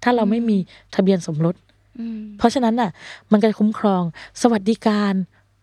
[0.02, 0.56] ถ้าเราไม่มี
[0.94, 1.54] ทะเบียนสมรส
[2.00, 2.90] อืมเพราะฉะนั้นน่ะ
[3.32, 4.02] มันก็จะคุ้มครอง
[4.42, 5.14] สวัสดิการ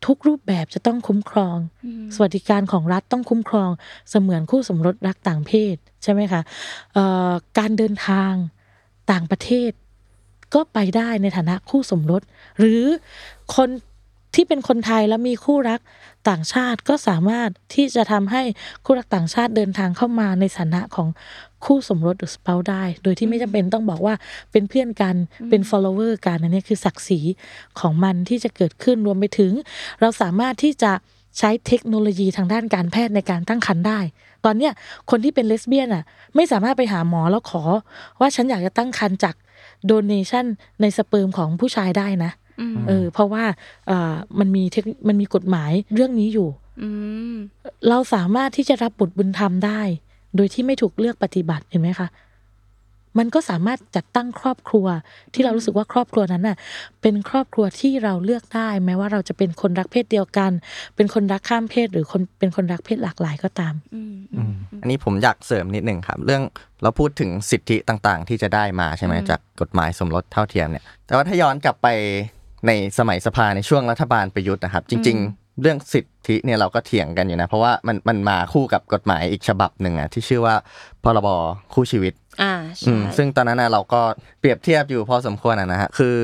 [0.05, 3.69] ทุกรูปแบบจะต้องคุ้มครองอืมสวัสดิการของรัฐต้องคุ้มครอง
[4.09, 6.41] เสมือนคู่สมรสรักต่างเพศใช่ไหมคะ
[6.93, 8.33] เอ่อการเดินทาง
[9.11, 9.71] ต่างประเทศ
[10.53, 12.21] ก็ไปได้ในฐานะคู่สมรส
[12.59, 12.83] หรือ
[13.55, 13.69] คน
[14.35, 15.79] ที่เป็นคนไทยแล้วมีคู่รัก
[16.29, 18.41] ต่างชาติก็สามารถที่จะทำให้
[18.85, 21.07] คู่รักต่างชาติเดินทางเข้ามาในฐานะของ
[21.65, 24.15] คู่สมรสหรือ spouse ได้ โดยที่ไม่จำเป็นต้องบอกว่า
[24.51, 25.15] เป็นเพื่อนกัน
[25.49, 27.19] เป็น follower กันอันนี้คือศักดิ์ศรี
[27.79, 29.51] ของมันที่จะเกิดขึ้นรวมไปถึง
[29.99, 30.91] เราสามารถที่จะ
[31.37, 33.99] ใช้เทคโนโลยีทางด้านการแพทย์ในการตั้งครรภ์ได้
[34.45, 34.73] ตอนเนี้ย
[35.09, 36.03] คนที่เป็นเลสเบี้ยนอะ
[36.35, 37.63] ไม่สามารถไปหาหมอแล้วขอ
[38.19, 39.35] ว่าฉันอยากจะตั้งครรภ์จาก
[39.85, 40.45] โดเนชัน
[40.81, 42.48] ในสเปิร์มของผู้ชายได้นะอืม
[42.87, 43.43] เออ เพราะว่า
[43.87, 46.49] เอ่อมันมีเทคมันมีกฎหมายเรื่องนี้อยู่
[46.81, 46.89] อื
[47.33, 47.35] ม
[47.89, 49.81] เราสามารถที่จะรับบุตรบุญธรรมได้
[50.35, 52.09] โดยที่ไม่ถูกเลือกปฏิบัติเห็นไหมคะ
[53.19, 54.87] มันก็สามารถจัดตั้งครอบครัว
[55.33, 56.57] ที่เรารู้สึกว่าครอบครัวนั้นน่ะ
[57.01, 60.51] เป็นครอบครัวที่เราเลือกได้ แม้ว่าเราจะเป็นคนรักเพศเดียวกัน
[60.95, 66.43] เป็นคนรักข้ามเพศ หรือคนเป็นคนรักเพศหลากหลายก็ตามอืมอืมอันนี้ผมอยากเสริมนิดหนึ่งครับ เรื่อง
[66.81, 71.87] เราพูดถึงสิทธิต่างๆ ที่จะได้มาใช่ไหมอืมจากกฎหมายสมรสเท่าเทียมเนี่ย แต่ว่าถ้าย้อนกลับไป
[72.67, 80.55] ในสมัยสภาในช่วงรัฐบาลประยุทธ์นะครับ จริง ๆ เรื่องสิทธิเนี่ยเราก็เถียงกันอยู่นะ เพราะว่ามันมันมาคู่กับกฎหมายอีกฉบับหนึ่งอะที่ชื่อว่า
[81.03, 81.27] พรบ
[81.73, 84.01] คู่ชีวิตอ่าอืใช่มซึ่งตอนนั้นนะเราก็
[84.39, 86.15] เปรียบเทียบอยู่พอสมควรอะนะฮะคือ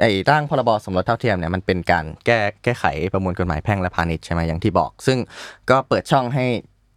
[0.00, 5.18] ไอ้ร่างพรบสมรสเท่าเทียมเนี่ยมันเป็นการแก้แก้ไขประมวลกฎหมายแพ่งและพาณิชย์ใช่ไหมอย่างที่บอก ซึ่ง
[5.70, 6.46] ก็เปิดช่องให้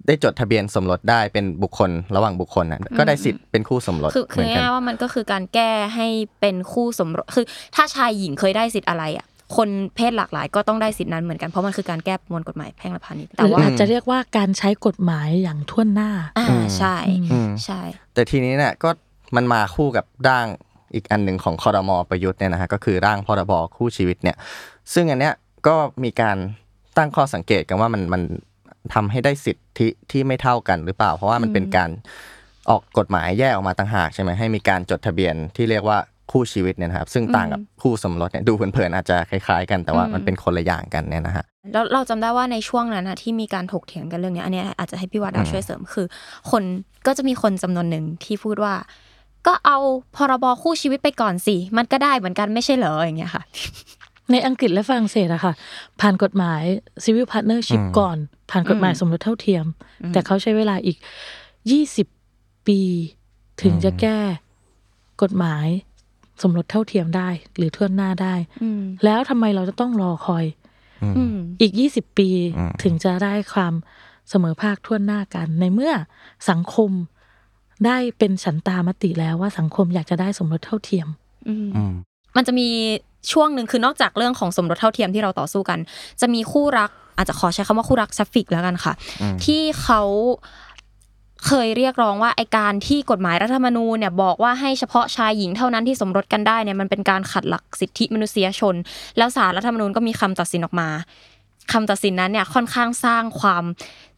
[0.08, 6.08] ได้จดทะเบียนสมรสได้เป็นบุคคลระหว่างบุคคลนะก็ได้สิทธิ์เป็นคู่สมรสคือเหคือมือนกันง่ายๆว่ามันก็คือการแก้ให้
[6.42, 7.46] เป็นคู่สมรสคือ
[7.76, 9.26] ถ้าชายหญิงเคยได้สิทธิ์อะไรอะ
[9.56, 16.48] คนเพศหลากหลายก็ต้องได้สิทธินั้นเหมือนกันเพราะมันคือการแก้ประมวลกฎหมายแพ่งและพาณิชย์หแต่รือว่าอาจจะเรียกว่าการใช้กฎหมายอย่างท่วนหน้าอ่า
[16.78, 16.96] ใช่
[17.32, 17.82] อืมใช่
[18.14, 18.90] แต่ทีนี้เนี่ยก็
[19.36, 20.48] มันมาคู่กับร่าง
[20.94, 24.38] อีกอันหนึ่งของคอรมอประยุทธ์เนี่ยนะฮะก็คือร่างพรบคู่ชีวิตเนี่ย
[24.94, 25.34] ซึ่งอันเนี้ย
[25.68, 26.38] ก็มีการ
[26.98, 28.22] ตั้งข้อสังเกตกันว่ามันมัน
[28.94, 31.90] ทำให้ได้สิทธิที่ไม่เท่ากันหรือเปล่า เพราะว่ามันเป็นการ
[32.70, 35.98] ออกกฎหมายแยกออกมาต่างหากใช่ไหมให้มีการจดทะเบียนที่เรียกว่า
[36.32, 46.06] คู่ชีวิตเนี่ยนะครับ ซึ่งต่างกับคู่สมรสเนี่ยดูเผินๆอาจจะคล้ายๆ กันแต่ว่ามันเป็นคนละอย่างกันเนี่ยนะฮะแล้วเราจำได้ว่าในช่วงนั้นนะที่มีการถกเถียงกันเรื่องเนี้ยอันเนี้ยอาจจะให้พี่วัดดาวช่วยเสริมคือ
[46.52, 46.64] คน
[47.08, 48.74] ก็จะมีคนจำนวนหนึ่งที่พูดว่า
[49.48, 49.78] ก็เอา
[50.16, 53.44] พรบคู่ชีวิตไปก่อนสิมันก็ได้เหมือนกันไม่ใช่เหรออย่างเงี้ยค่ะ
[54.32, 55.54] ในอังกฤษและฝรั่งเศสอะค่ะ
[56.02, 56.62] ผ่านกฎหมาย
[57.04, 58.18] civil partnership อืมก่อน
[58.52, 59.66] ผ่านกฎหมายอืมสมรสเท่าเทียม
[60.04, 60.98] อืมแต่เขาใช้เวลาอีก
[62.22, 62.80] 20ปี
[63.62, 64.20] ถึงจะแก้
[65.22, 65.68] กฎหมาย
[66.42, 70.46] สมรสเท่าเทียมได้ หรือถ้วนหน้าได้อืมแล้วทำไมเราจะต้องรอคอย
[71.18, 73.74] อืมอีก20ปีอืมถึงจะได้ความ
[74.30, 75.94] เสมอภาคถ้วนหน้ากัน ในเมื่อ
[76.50, 76.92] สังคม
[77.86, 81.08] ได้เป็นฉันทามติแล้วว่าสังคมอยากจะได้สมรสเท่าเทียม
[81.48, 81.94] อืมอืม
[82.36, 82.68] มันจะมี
[83.32, 85.80] ช่วงหนึ่งคือนอกจากเรื่องของสมรสเท่าเทียมที่เราต่อสู้กัน
[86.22, 90.02] จะมีคู่รัก อาจจะขอใช้คำว่าคู่รัก sapphic แล้วกันค่ะอืมที่เขา
[91.48, 98.76] เคยเรียกร้องว่าไอการที่กฎหมายรัฐธรรมนูญเนี่ยบอกว่าให้เฉพาะชายหญิงเท่านั้นที่สมรสกันได้เนี่ยมันเป็นการขัดหลักสิทธิมนุษยชน
[99.18, 100.90] แล้วศาลรัฐธรรมนูญก็มีคำตัดสินออกมา
[101.72, 103.64] คำตัดสินนั้นเนี่ยค่อนข้างสร้างความ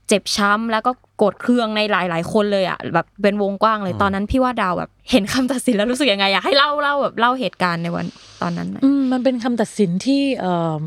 [0.08, 8.06] เจ็บช้ำแล้วก็โกรธเคืองในหลาย ๆ คนเลยอะแบบเป็นวงกว้างเลยตอนนั้นพี่ว่าดาวแบบ เห็นคำตัดสินแล้วรู้สึกยังไงอยากให้เล่าเล่าแบบเล่าเหตุการณ์ในวัน
[8.42, 10.80] ตอนนั้นหน่อยอืมมันเป็นคำตัดสินที่เอ่อ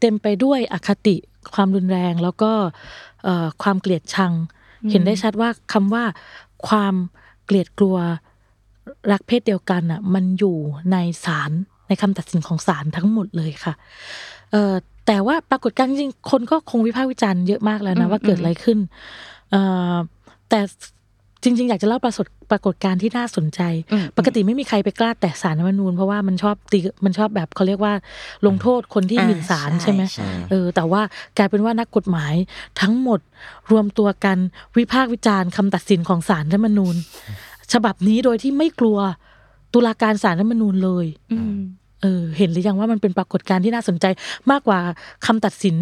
[0.00, 1.16] เต็มไปด้วยอคติ
[1.54, 2.52] ความรุนแรงแล้วก็
[3.24, 4.32] เอ่อความเกลียดชัง
[4.90, 6.04] เห็นได้ชัดว่าคำว่า
[6.68, 6.94] ความ
[7.44, 7.96] เกลียดกลัว
[9.12, 10.56] รักเพศเดียวกันอะมันอยู่
[10.92, 11.50] ในศาล
[11.88, 13.74] ในคำตัดสินของศาลทั้งหมดเลยค่ะ
[14.52, 14.74] เอ่อ
[15.06, 18.78] แต่ว่าปรากฏการณ์จริงๆคนก็คงวิพากษ์วิจารณ์เยอะมากแล้วอืนะมว่าเกิดอะไรขึ้น
[19.50, 19.94] เอ่อ
[20.48, 20.60] แต่
[21.42, 23.60] จริง ๆ อยากจะเล่าปรากฏปรากฏการณ์ที่น่าสนใจ
[23.92, 27.94] อืมปกติไม่มีใครไปกล้าแตะสารรัฐธรรมนูญเพราะว่ามันชอบตีมันชอบแบบเขาเรียกว่า
[28.46, 31.02] ลงโทษคนที่อ่าหมิ่นศาลใช่ใช่ไหมใช่เออแต่ว่า
[31.38, 32.34] กลายเป็นว่านักกฎหมาย
[32.80, 33.20] ทั้งหมด
[33.70, 34.38] รวมตัวกัน
[34.78, 36.96] วิพากษ์วิจารณ์คำตัดสินของศาลรัฐธรรมนูญ
[37.72, 38.98] ฉบับนี้โดยที่ไม่กลัว
[39.74, 41.58] ตุลาการศาลรัฐธรรมนูญเลยอืม
[42.02, 44.06] เออเห็นหรือยังว่ามันเป็นปรากฏการณ์ที่น่าสนใจ
[44.50, 44.80] มากกว่า
[45.26, 45.76] คำตัดสิน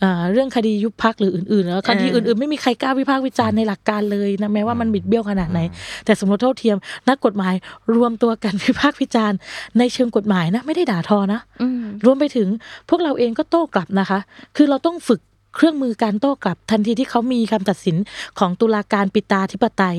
[0.00, 5.60] เอ่อเรื่องคดียุบพักหรืออื่นๆแล้วคดีอ่าอื่นๆ ไม่มีใครกล้าวิพากษ์วิจารณ์ในหลักการเลยนะแม้ว่ามันบิดเบี้ยวขนาดไหน
[6.04, 6.76] แต่สมรสเท่าเทียม
[7.08, 7.54] นักกฎหมาย
[7.96, 9.38] รวมตัวกันวิพากษ์วิจารณ์
[9.78, 12.48] ในเชิงกฎหมายนะไม่ได้ด่าทอนะอืมรวมไปถึง
[12.88, 14.18] พวกเราเองก็โต้กลับนะคะ
[14.56, 15.20] คือเราต้องฝึก
[15.54, 17.96] เครื่องมือการโต้กลับทันทีที่เขามีคำตัดสิน
[18.38, 19.96] ของตุลาการปิตาธิปไตย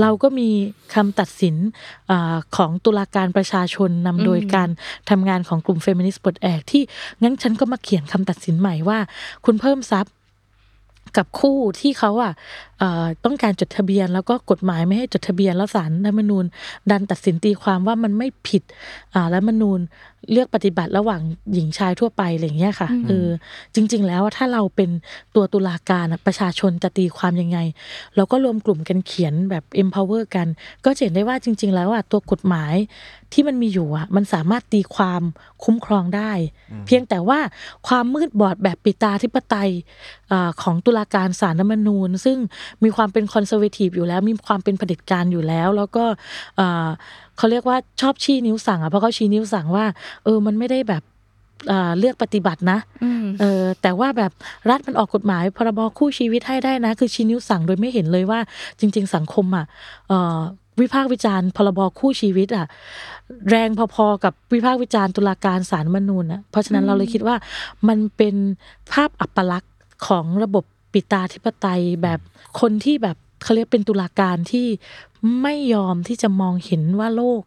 [0.00, 0.48] เราก็มี
[0.94, 1.56] คำตัดสิน
[2.10, 2.12] อ
[2.56, 4.68] ของตุลาการประชาชนนำโดยการ
[5.10, 6.82] ทำงานของกลุ่มเฟมินิสต์ปลดแอกที่
[7.22, 8.98] งั้นฉันก็มาเขียนคำตัดสินใหม่ว่า
[9.44, 10.12] คุณเพิ่มทรัพย์
[11.16, 12.32] กับคู่ที่เขาอะ
[13.24, 16.44] ต้องการจดทะเบียน แล้วก็กฎหมายไม่ให้จดทะเบียนแล้วศาลรัฐธรรมนูญ
[16.90, 18.62] ดันตัดสินตีความว่ามันไม่ผิด
[19.14, 19.80] อ่ารัฐธรรมนูญ
[20.32, 21.20] เลือกปฏิบัติระหว่าง
[21.52, 23.28] หญิงชายทั่วไปอะไรอย่างเงี้ยค่ะอืมเออ
[23.74, 24.90] จริง ๆ แล้วถ้าเราเป็น
[25.34, 27.58] ตัวตุลาการอะประชาชนจะตีความยังไง
[28.16, 30.46] เราก็รวมกลุ่มกันเขียนแบบ empower กัน
[30.84, 32.74] ก็จะเห็นได้ว่าจริง ๆ แล้วอะตัวกฎหมาย
[33.32, 35.22] ที่มันมีอยู่อะมันสามารถตีความ
[35.64, 36.32] คุ้มครองได้
[36.86, 37.38] เพียงแต่ว่า
[37.88, 39.70] ความมืดบอดแบบปิตาธิปไตย
[40.32, 42.38] อาของตุลาการศาลรัฐธรรมนูญ ซึ่ง
[42.84, 46.04] มีความเป็นคอนเซอร์เวทีฟอยู่แล้ว มีความเป็นเผด็จการอยู่แล้ว แล้วก็
[46.60, 46.88] อ่า
[47.36, 49.84] เขาเรียกว่าชอบชี้นิ้วสั่งอะเพราะเขาชี้นิ้วสั่งว่า
[50.24, 51.02] เออมันไม่ได้แบบ
[51.70, 54.32] อ่าเลือกปฏิบัตินะอืมเออแต่ว่าแบบ
[54.70, 58.40] รัฐมันออกกฎหมายพรบคู่ชีวิตให้ได้นะ คือชี้นิ้วสั่งโดยไม่เห็นเลยว่า
[58.80, 59.64] จริง ๆ สังคมอะ
[60.08, 60.38] เอ่อ
[60.80, 62.66] วิพากษ์วิจารณ์พรบคู่ชีวิตอะ
[63.50, 67.36] แรงพอๆกับวิพากษ์วิจารณ์ตุลาการศาลรัฐธรรมนูญอะเพราะฉะนั้นเราเลยคิดว่า
[67.88, 68.34] มันเป็น
[68.92, 69.74] ภาพอัปลักษณ์
[70.06, 72.20] ของระบบ ปิตาธิปไตยแบบ
[72.60, 74.66] คนที่แบบเขาเรียกเป็นตุลาการที่
[75.42, 77.42] ไม่ยอมที่จะมองเห็นว่าโลก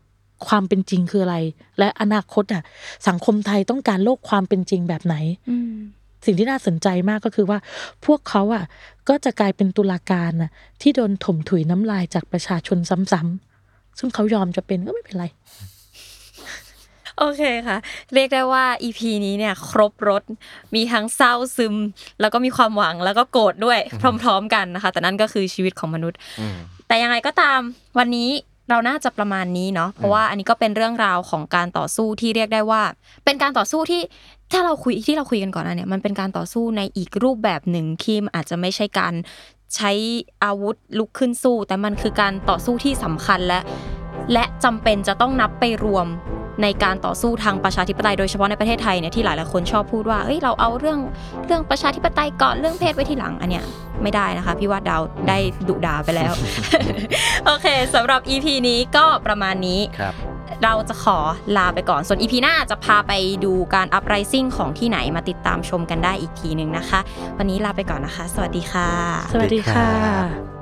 [0.48, 1.38] ความเป็นจริงคืออะไร
[1.80, 2.64] และอนาคตอะ
[3.08, 5.16] สังคมไทยต้องการโลกความเป็นจริงแบบไหน
[6.26, 7.58] สิ่งที่น่าสนใจมากก็คือว่า
[8.06, 8.64] พวกเขาอะ
[9.10, 15.26] ก็จะกลายเป็นตุลาการน่ะ ที่โดนถมถุยน้ำลายจากประชาชนซ้ำๆซึ่งเขายอมจะเป็นก็ไม่เป็นไร
[17.18, 17.78] โอเคค่ะ
[18.14, 20.24] เรียกได้ว่า EP นี้เนี่ยครบรถ
[20.76, 21.76] มีทั้งเศร้าซึม
[22.22, 23.80] แล้วก็มีความหวังแล้วก็โกรธด้วย
[24.22, 26.57] พร้อม ๆ กันนะคะ แต่นั่นก็คือชีวิตของมนุษย์อืม
[26.88, 27.59] แต่ยังไงก็ตาม
[27.97, 28.30] วันนี้
[28.70, 32.82] เราน่าจะประมาณนี้เนาะเพราะว่าอันนี้ก็เป็นเรื่องราวของการต่อสู้ที่เรียกได้ว่า
[33.26, 34.01] เป็นการต่อสู้ที่
[34.51, 39.14] ถ้าเราคุยที่เราคุยกันก่อนหนะเนี่ยมันเป็นการต่อสู้ในอีกรูปแบบหนึ่งที่มันอาจจะไม่ใช่การ
[39.76, 39.91] ใช้
[40.43, 43.59] อาวุธลุกขึ้นสู้ แต่มันคือการต่อสู้ที่สำคัญและ
[44.34, 46.08] และจำเป็นจะต้องนับไปรวม
[46.64, 51.00] ในการต่อสู้ทางประชาธิปไตยโดยเฉพาะในประเทศไทยเนี่ยที่หลายๆคนชอบพูดว่าเอ้ยเราเอาเรื่อง
[51.46, 53.66] เรื่องประชาธิปไตยก่อนเรื่องเพศไว้ทีหลังอันเนี้ย
[54.04, 56.34] ไม่ได้นะคะพี่ว่าดาวได้ดุด่าไปแล้ว
[57.46, 60.14] โอเคสำหรับ EP นี้ก็ประมาณนี้ครับ
[60.64, 61.18] เราจะขอ
[61.58, 63.14] ลาไปก่อน ส่วน EP หน้าจะพาไป
[63.46, 67.00] ดูการอัพไรซิ่งของที่ไหนมาติดตามชมกันได้อีกทีหนึ่งนะคะ
[67.38, 68.90] วันนี้ลาไปก่อนนะคะ สวัสดีค่ะ
[69.34, 70.53] สวัสดีค่ะสวัสดีครับ